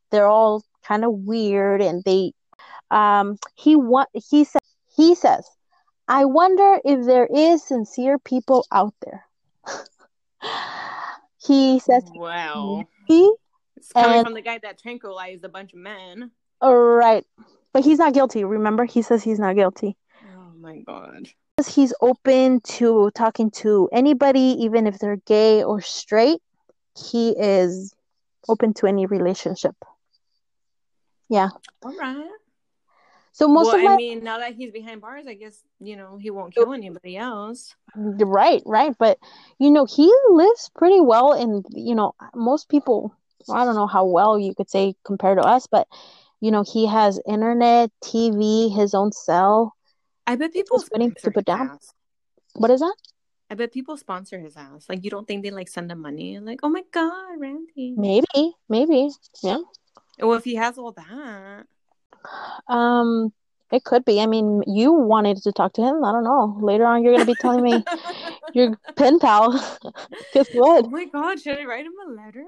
They're 0.09 0.27
all 0.27 0.63
kind 0.83 1.05
of 1.05 1.13
weird, 1.13 1.81
and 1.81 2.03
they, 2.03 2.33
um, 2.89 3.37
he 3.55 3.75
want 3.75 4.09
he 4.13 4.43
says 4.43 4.61
he 4.95 5.13
says, 5.15 5.47
I 6.07 6.25
wonder 6.25 6.79
if 6.83 7.05
there 7.05 7.27
is 7.27 7.63
sincere 7.63 8.17
people 8.17 8.65
out 8.71 8.93
there. 9.05 9.23
he 11.45 11.79
says 11.79 12.03
wow. 12.13 12.83
he, 13.07 13.31
It's 13.77 13.91
coming 13.93 14.17
And- 14.17 14.25
from 14.25 14.33
the 14.33 14.41
guy 14.41 14.57
that 14.63 14.79
tranquilized 14.79 15.43
a 15.45 15.49
bunch 15.49 15.73
of 15.73 15.79
men. 15.79 16.31
all 16.59 16.75
right, 16.75 17.25
but 17.73 17.83
he's 17.83 17.99
not 17.99 18.13
guilty. 18.13 18.43
Remember, 18.43 18.85
he 18.85 19.01
says 19.01 19.23
he's 19.23 19.39
not 19.39 19.55
guilty. 19.55 19.95
Oh 20.61 20.67
my 20.67 20.79
god. 20.79 21.27
he's 21.67 21.93
open 22.01 22.61
to 22.61 23.09
talking 23.15 23.49
to 23.51 23.89
anybody, 23.91 24.57
even 24.59 24.85
if 24.85 24.99
they're 24.99 25.17
gay 25.25 25.63
or 25.63 25.81
straight. 25.81 26.39
He 26.95 27.31
is 27.31 27.95
open 28.47 28.73
to 28.75 28.87
any 28.87 29.07
relationship. 29.07 29.75
Yeah. 31.29 31.49
All 31.83 31.95
right. 31.97 32.29
So 33.31 33.47
most 33.47 33.67
well, 33.67 33.77
of 33.77 33.83
my 33.83 33.93
I 33.93 33.95
mean, 33.95 34.23
now 34.23 34.37
that 34.39 34.53
he's 34.53 34.71
behind 34.71 35.01
bars, 35.01 35.25
I 35.25 35.33
guess 35.33 35.63
you 35.79 35.95
know 35.95 36.17
he 36.17 36.29
won't 36.29 36.53
kill 36.53 36.73
anybody 36.73 37.17
else. 37.17 37.75
right, 37.95 38.61
right, 38.65 38.95
but 38.99 39.17
you 39.57 39.71
know 39.71 39.85
he 39.85 40.13
lives 40.29 40.69
pretty 40.75 40.99
well, 40.99 41.31
and 41.31 41.65
you 41.71 41.95
know 41.95 42.13
most 42.35 42.69
people. 42.69 43.15
I 43.49 43.65
don't 43.65 43.75
know 43.75 43.87
how 43.87 44.05
well 44.05 44.37
you 44.37 44.53
could 44.53 44.69
say 44.69 44.93
compared 45.03 45.39
to 45.39 45.43
us, 45.43 45.65
but 45.65 45.87
you 46.39 46.51
know 46.51 46.63
he 46.63 46.85
has 46.85 47.19
internet, 47.27 47.89
TV, 48.03 48.69
his 48.69 48.93
own 48.93 49.11
cell. 49.11 49.73
I 50.27 50.35
bet 50.35 50.53
people 50.53 50.83
waiting 50.91 51.13
to 51.23 51.31
put 51.31 51.45
down. 51.45 51.71
ass. 51.71 51.93
What 52.53 52.71
is 52.71 52.79
that? 52.81 52.95
I 53.49 53.55
bet 53.55 53.73
people 53.73 53.97
sponsor 53.97 54.39
his 54.39 54.55
ass. 54.55 54.85
Like 54.87 55.03
you 55.03 55.09
don't 55.09 55.27
think 55.27 55.43
they 55.43 55.51
like 55.51 55.67
send 55.67 55.91
him 55.91 56.01
money? 56.01 56.39
Like, 56.39 56.59
oh 56.63 56.69
my 56.69 56.83
god, 56.91 57.39
Randy. 57.39 57.93
Maybe, 57.97 58.53
maybe, 58.69 59.09
yeah. 59.43 59.57
Well, 60.19 60.33
if 60.33 60.43
he 60.45 60.55
has 60.55 60.77
all 60.77 60.91
that, 60.93 61.65
Um, 62.67 63.33
it 63.71 63.83
could 63.83 64.05
be. 64.05 64.21
I 64.21 64.25
mean, 64.25 64.63
you 64.67 64.91
wanted 64.93 65.37
to 65.43 65.51
talk 65.51 65.73
to 65.73 65.81
him. 65.81 66.03
I 66.03 66.11
don't 66.11 66.23
know. 66.23 66.57
Later 66.61 66.85
on, 66.85 67.03
you're 67.03 67.13
gonna 67.13 67.25
be 67.25 67.35
telling 67.35 67.63
me 67.63 67.83
your 68.53 68.77
pen 68.95 69.19
pal. 69.19 69.51
Guess 70.33 70.49
what? 70.53 70.85
oh 70.85 70.89
my 70.89 71.05
god, 71.05 71.39
should 71.41 71.57
I 71.57 71.65
write 71.65 71.85
him 71.85 71.93
a 72.07 72.11
letter? 72.11 72.45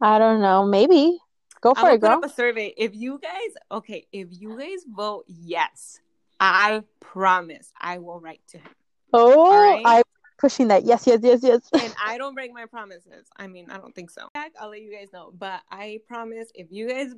I 0.00 0.18
don't 0.18 0.40
know. 0.40 0.64
Maybe 0.64 1.18
go 1.60 1.74
for 1.74 1.82
gonna 1.82 1.94
it, 1.94 2.00
put 2.00 2.06
girl. 2.08 2.18
up 2.18 2.24
a 2.24 2.28
survey. 2.28 2.72
If 2.76 2.94
you 2.94 3.18
guys, 3.18 3.52
okay, 3.70 4.06
if 4.12 4.28
you 4.30 4.58
guys 4.58 4.84
vote 4.88 5.24
yes, 5.26 6.00
I 6.42 6.82
promise 7.00 7.72
I 7.80 7.98
will 7.98 8.18
write 8.18 8.40
to 8.48 8.58
him. 8.58 8.70
Oh, 9.12 9.50
right. 9.50 9.82
I'm 9.84 10.02
pushing 10.38 10.68
that. 10.68 10.84
Yes, 10.84 11.06
yes, 11.06 11.20
yes, 11.22 11.40
yes. 11.42 11.70
And 11.72 11.94
I 12.04 12.18
don't 12.18 12.34
break 12.34 12.52
my 12.52 12.66
promises. 12.66 13.28
I 13.36 13.46
mean, 13.46 13.70
I 13.70 13.78
don't 13.78 13.94
think 13.94 14.10
so. 14.10 14.28
I'll 14.60 14.70
let 14.70 14.82
you 14.82 14.92
guys 14.92 15.08
know. 15.12 15.32
But 15.38 15.60
I 15.70 16.00
promise 16.08 16.50
if 16.54 16.66
you 16.70 16.88
guys 16.88 17.14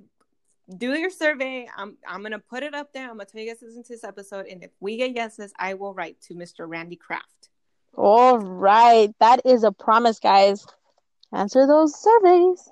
do 0.76 0.92
your 0.92 1.10
survey, 1.10 1.68
I'm 1.74 1.96
I'm 2.06 2.22
gonna 2.22 2.38
put 2.38 2.62
it 2.62 2.74
up 2.74 2.92
there. 2.92 3.04
I'm 3.04 3.16
gonna 3.16 3.24
tell 3.24 3.40
you 3.40 3.48
guys 3.48 3.62
listen 3.62 3.82
to 3.84 3.92
this 3.92 4.04
episode. 4.04 4.46
And 4.46 4.62
if 4.62 4.70
we 4.80 4.98
get 4.98 5.14
yeses, 5.14 5.52
I 5.58 5.74
will 5.74 5.94
write 5.94 6.20
to 6.22 6.34
Mr. 6.34 6.68
Randy 6.68 6.96
Kraft. 6.96 7.48
All 7.96 8.38
right, 8.38 9.14
that 9.20 9.40
is 9.46 9.64
a 9.64 9.72
promise, 9.72 10.18
guys. 10.18 10.66
Answer 11.32 11.66
those 11.66 11.98
surveys. 11.98 12.68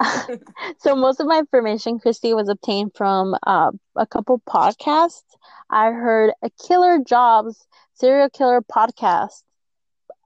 so 0.78 0.94
most 0.96 1.20
of 1.20 1.26
my 1.26 1.38
information, 1.38 1.98
Christy, 1.98 2.34
was 2.34 2.48
obtained 2.48 2.92
from 2.94 3.36
uh, 3.46 3.72
a 3.96 4.06
couple 4.06 4.40
podcasts. 4.48 5.22
I 5.70 5.90
heard 5.90 6.32
a 6.42 6.50
Killer 6.66 6.98
Jobs 6.98 7.66
serial 7.94 8.28
killer 8.30 8.60
podcast, 8.62 9.42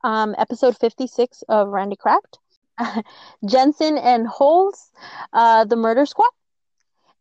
um, 0.04 0.34
episode 0.38 0.76
fifty-six 0.78 1.42
of 1.48 1.68
Randy 1.68 1.96
Kraft, 1.96 2.38
Jensen 3.46 3.98
and 3.98 4.26
Holes, 4.26 4.90
uh, 5.32 5.64
the 5.64 5.76
Murder 5.76 6.06
Squad. 6.06 6.30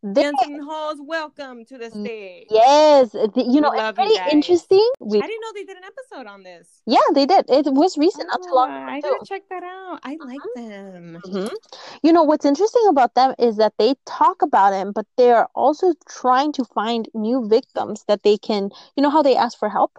Jensen 0.04 0.62
Holes, 0.62 0.98
welcome 1.02 1.66
to 1.66 1.78
the 1.78 1.90
stage. 1.90 2.46
yes, 2.52 3.12
the- 3.14 3.32
you 3.50 3.60
know, 3.60 3.72
it's 3.74 3.96
pretty 3.98 4.16
interesting. 4.32 4.88
We, 5.00 5.18
I 5.18 5.26
didn't 5.26 5.42
know 5.42 5.52
they 5.56 5.64
did 5.64 5.76
an 5.78 5.84
episode 5.84 6.28
on 6.28 6.44
this. 6.44 6.82
yeah, 6.86 7.00
they 7.16 7.26
did. 7.26 7.46
It 7.50 7.66
was 7.74 7.98
recent, 7.98 8.28
not 8.28 8.42
too 8.44 8.54
long 8.54 8.70
Oh, 8.72 8.76
ago. 8.84 8.92
I 8.92 9.02
gotta 9.02 9.26
check 9.26 9.42
that 9.50 9.64
out. 9.64 10.00
I 10.04 10.18
like 10.24 10.40
them. 10.56 11.20
Mhm. 11.26 11.52
You 12.04 12.14
know, 12.14 12.22
what's 12.24 12.46
interesting 12.46 12.84
about 12.88 13.16
them 13.16 13.34
is 13.40 13.58
that 13.58 13.74
they 13.80 13.96
talk 14.06 14.44
about 14.44 14.72
him, 14.74 14.92
but 14.92 15.08
they 15.18 15.32
are 15.32 15.50
also 15.56 15.94
trying 16.08 16.52
to 16.54 16.64
find 16.64 17.10
new 17.16 17.48
victims 17.48 18.06
that 18.08 18.22
they 18.22 18.38
can, 18.38 18.70
you 18.96 19.02
know, 19.02 19.10
how 19.10 19.24
they 19.24 19.36
ask 19.36 19.58
for 19.58 19.68
help? 19.68 19.98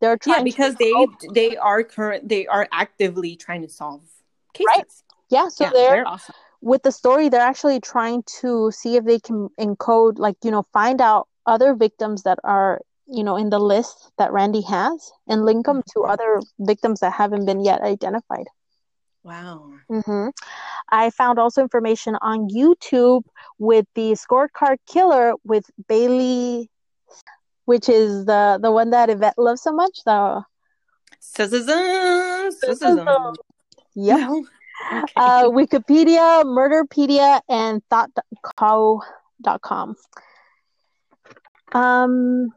They're 0.00 0.16
trying 0.16 0.36
Yeah, 0.36 0.38
to 0.38 0.44
because 0.44 0.74
they 0.76 0.90
help- 0.90 1.20
they 1.34 1.56
are 1.58 1.82
current 1.84 2.28
they 2.28 2.46
are 2.46 2.66
actively 2.72 3.36
trying 3.36 3.60
to 3.62 3.68
solve 3.68 4.00
cases. 4.54 4.66
Right. 4.74 4.86
yeah, 5.28 5.48
so 5.48 5.64
yeah, 5.64 5.70
they're 5.70 5.90
they're 5.90 6.08
awesome. 6.08 6.34
With 6.64 6.82
the 6.82 6.90
story, 6.92 7.28
they're 7.28 7.40
actually 7.52 7.78
trying 7.78 8.22
to 8.40 8.70
see 8.72 8.96
if 8.96 9.04
they 9.04 9.20
can 9.20 9.50
encode, 9.60 10.18
like, 10.18 10.36
you 10.42 10.50
know, 10.50 10.64
find 10.72 11.00
out 11.00 11.28
other 11.44 11.74
victims 11.74 12.22
that 12.22 12.38
are, 12.42 12.80
you 13.06 13.22
know, 13.22 13.36
in 13.36 13.50
the 13.50 13.58
list 13.58 14.10
that 14.16 14.32
Randy 14.32 14.62
has 14.62 15.12
and 15.28 15.44
link 15.44 15.66
them 15.66 15.82
to 15.92 15.98
Mhm. 16.00 16.08
other 16.08 16.40
victims 16.58 17.00
that 17.00 17.12
haven't 17.12 17.44
been 17.44 17.60
yet 17.60 17.82
identified. 17.82 18.46
Wow. 19.22 19.72
mm-hmm. 19.90 20.28
I 20.90 21.10
found 21.10 21.38
also 21.38 21.62
information 21.62 22.16
on 22.20 22.48
YouTube 22.48 23.24
with 23.58 23.86
the 23.94 24.12
scorecard 24.12 24.78
killer 24.86 25.34
with 25.44 25.70
Bailey, 25.88 26.70
which 27.64 27.88
is 27.88 28.26
the 28.26 28.58
the 28.60 28.70
one 28.70 28.90
that 28.90 29.08
Yvette 29.08 29.38
loves 29.38 29.62
so 29.62 29.72
much. 29.72 30.00
The 30.04 30.44
yep. 33.94 34.30
Okay. 34.92 35.12
Uh, 35.16 35.44
Wikipedia, 35.44 36.44
Murderpedia, 36.44 37.40
and 37.48 37.82
ThoughtCo.com. 37.90 39.96
Um, 41.72 42.50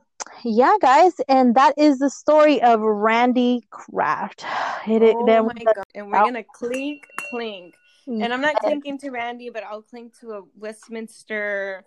yeah, 0.43 0.75
guys, 0.81 1.13
and 1.27 1.55
that 1.55 1.73
is 1.77 1.99
the 1.99 2.09
story 2.09 2.61
of 2.61 2.81
Randy 2.81 3.63
Kraft. 3.69 4.45
It, 4.87 5.01
oh 5.03 5.43
my 5.43 5.63
god! 5.63 5.83
And 5.95 6.11
we're 6.11 6.23
gonna 6.23 6.43
clink, 6.43 7.07
clink. 7.29 7.75
And 8.07 8.33
I'm 8.33 8.41
not 8.41 8.55
clinking 8.55 8.97
to 8.99 9.09
Randy, 9.09 9.49
but 9.49 9.63
I'll 9.63 9.81
clink 9.81 10.17
to 10.21 10.31
a 10.31 10.41
Westminster, 10.57 11.83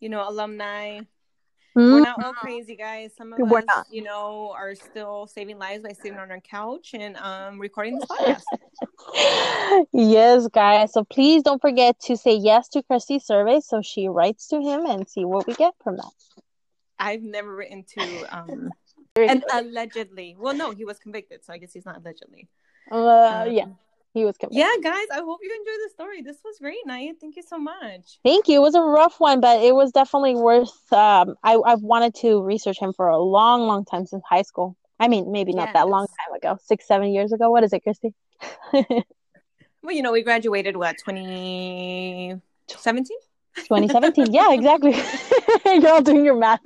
you 0.00 0.10
know, 0.10 0.28
alumni. 0.28 1.00
We're 1.76 2.00
Mm, 2.00 2.04
not 2.04 2.24
all 2.24 2.32
crazy, 2.32 2.74
guys. 2.74 3.12
Some 3.16 3.34
of 3.34 3.38
We're 3.38 3.58
us, 3.58 3.64
not. 3.66 3.86
you 3.90 4.02
know, 4.02 4.50
are 4.56 4.74
still 4.74 5.26
saving 5.26 5.58
lives 5.58 5.82
by 5.82 5.92
sitting 5.92 6.18
on 6.18 6.30
our 6.30 6.40
couch 6.40 6.94
and 6.94 7.16
um 7.18 7.58
recording 7.60 7.98
this 7.98 8.08
podcast. 8.08 8.44
yes, 9.92 10.48
guys. 10.48 10.94
So 10.94 11.04
please 11.04 11.42
don't 11.42 11.60
forget 11.60 12.00
to 12.00 12.16
say 12.16 12.34
yes 12.34 12.68
to 12.70 12.82
Christy's 12.82 13.24
survey 13.26 13.60
so 13.60 13.82
she 13.82 14.08
writes 14.08 14.48
to 14.48 14.60
him 14.60 14.86
and 14.86 15.06
see 15.06 15.26
what 15.26 15.46
we 15.46 15.52
get 15.54 15.74
from 15.84 15.96
that. 15.98 16.10
I've 16.98 17.22
never 17.22 17.54
written 17.54 17.84
to 17.94 18.24
um 18.30 18.70
and 19.16 19.44
allegedly. 19.52 20.34
Well, 20.38 20.54
no, 20.54 20.70
he 20.70 20.86
was 20.86 20.98
convicted, 20.98 21.44
so 21.44 21.52
I 21.52 21.58
guess 21.58 21.74
he's 21.74 21.84
not 21.84 21.98
allegedly. 21.98 22.48
Uh, 22.90 23.44
Um, 23.46 23.52
yeah, 23.52 23.66
he 24.16 24.24
was 24.24 24.36
convicted. 24.36 24.58
Yeah, 24.58 24.72
guys, 24.82 25.06
I 25.12 25.18
hope 25.18 25.40
you 25.42 25.50
enjoyed 25.50 25.80
the 25.84 25.90
story. 25.92 26.22
This 26.22 26.38
was 26.44 26.58
great, 26.58 26.78
Naya. 26.86 27.12
Thank 27.20 27.36
you 27.36 27.42
so 27.42 27.58
much. 27.58 28.18
Thank 28.24 28.48
you. 28.48 28.56
It 28.56 28.62
was 28.62 28.74
a 28.74 28.80
rough 28.80 29.20
one, 29.20 29.40
but 29.40 29.62
it 29.62 29.74
was 29.74 29.92
definitely 29.92 30.34
worth. 30.34 30.92
Um, 30.92 31.36
I 31.42 31.58
I've 31.64 31.82
wanted 31.82 32.14
to 32.16 32.42
research 32.42 32.78
him 32.78 32.92
for 32.92 33.08
a 33.08 33.18
long, 33.18 33.62
long 33.66 33.84
time 33.84 34.06
since 34.06 34.22
high 34.28 34.42
school. 34.42 34.76
I 34.98 35.08
mean, 35.08 35.30
maybe 35.30 35.52
not 35.52 35.74
that 35.74 35.88
long 35.88 36.06
time 36.06 36.34
ago, 36.34 36.58
six, 36.64 36.86
seven 36.86 37.10
years 37.10 37.32
ago. 37.32 37.50
What 37.50 37.64
is 37.64 37.72
it, 37.72 37.82
Christy? 37.82 38.14
Well, 39.86 39.94
you 39.94 40.02
know, 40.02 40.10
we 40.10 40.22
graduated 40.24 40.76
what 40.76 40.96
2017. 40.98 42.40
2017. 43.54 44.32
yeah, 44.34 44.52
exactly. 44.52 44.96
You're 45.64 45.92
all 45.92 46.02
doing 46.02 46.24
your 46.24 46.34
math. 46.34 46.58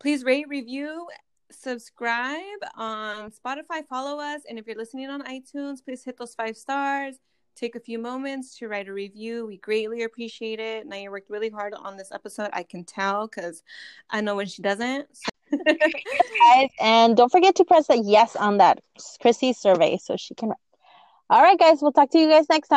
Please 0.00 0.24
rate, 0.24 0.48
review, 0.48 1.06
subscribe 1.54 2.40
on 2.76 3.30
Spotify. 3.30 3.86
Follow 3.88 4.20
us, 4.20 4.42
and 4.48 4.58
if 4.58 4.66
you're 4.66 4.76
listening 4.76 5.08
on 5.08 5.22
iTunes, 5.22 5.84
please 5.84 6.04
hit 6.04 6.18
those 6.18 6.34
five 6.34 6.56
stars. 6.56 7.16
Take 7.56 7.76
a 7.76 7.80
few 7.80 7.98
moments 7.98 8.58
to 8.58 8.68
write 8.68 8.88
a 8.88 8.92
review. 8.92 9.46
We 9.46 9.58
greatly 9.58 10.02
appreciate 10.02 10.58
it. 10.58 10.86
Naya 10.86 11.10
worked 11.10 11.30
really 11.30 11.50
hard 11.50 11.72
on 11.74 11.96
this 11.96 12.10
episode. 12.10 12.50
I 12.52 12.64
can 12.64 12.84
tell 12.84 13.28
because 13.28 13.62
I 14.10 14.20
know 14.20 14.34
when 14.34 14.46
she 14.46 14.60
doesn't. 14.60 15.06
guys, 15.52 16.70
and 16.80 17.16
don't 17.16 17.30
forget 17.30 17.54
to 17.56 17.64
press 17.64 17.86
the 17.86 17.98
yes 17.98 18.34
on 18.34 18.58
that 18.58 18.80
Chrissy 19.20 19.52
survey 19.52 19.98
so 19.98 20.16
she 20.16 20.34
can. 20.34 20.52
All 21.30 21.42
right, 21.42 21.58
guys. 21.58 21.80
We'll 21.80 21.92
talk 21.92 22.10
to 22.10 22.18
you 22.18 22.28
guys 22.28 22.46
next 22.50 22.68
time. 22.68 22.72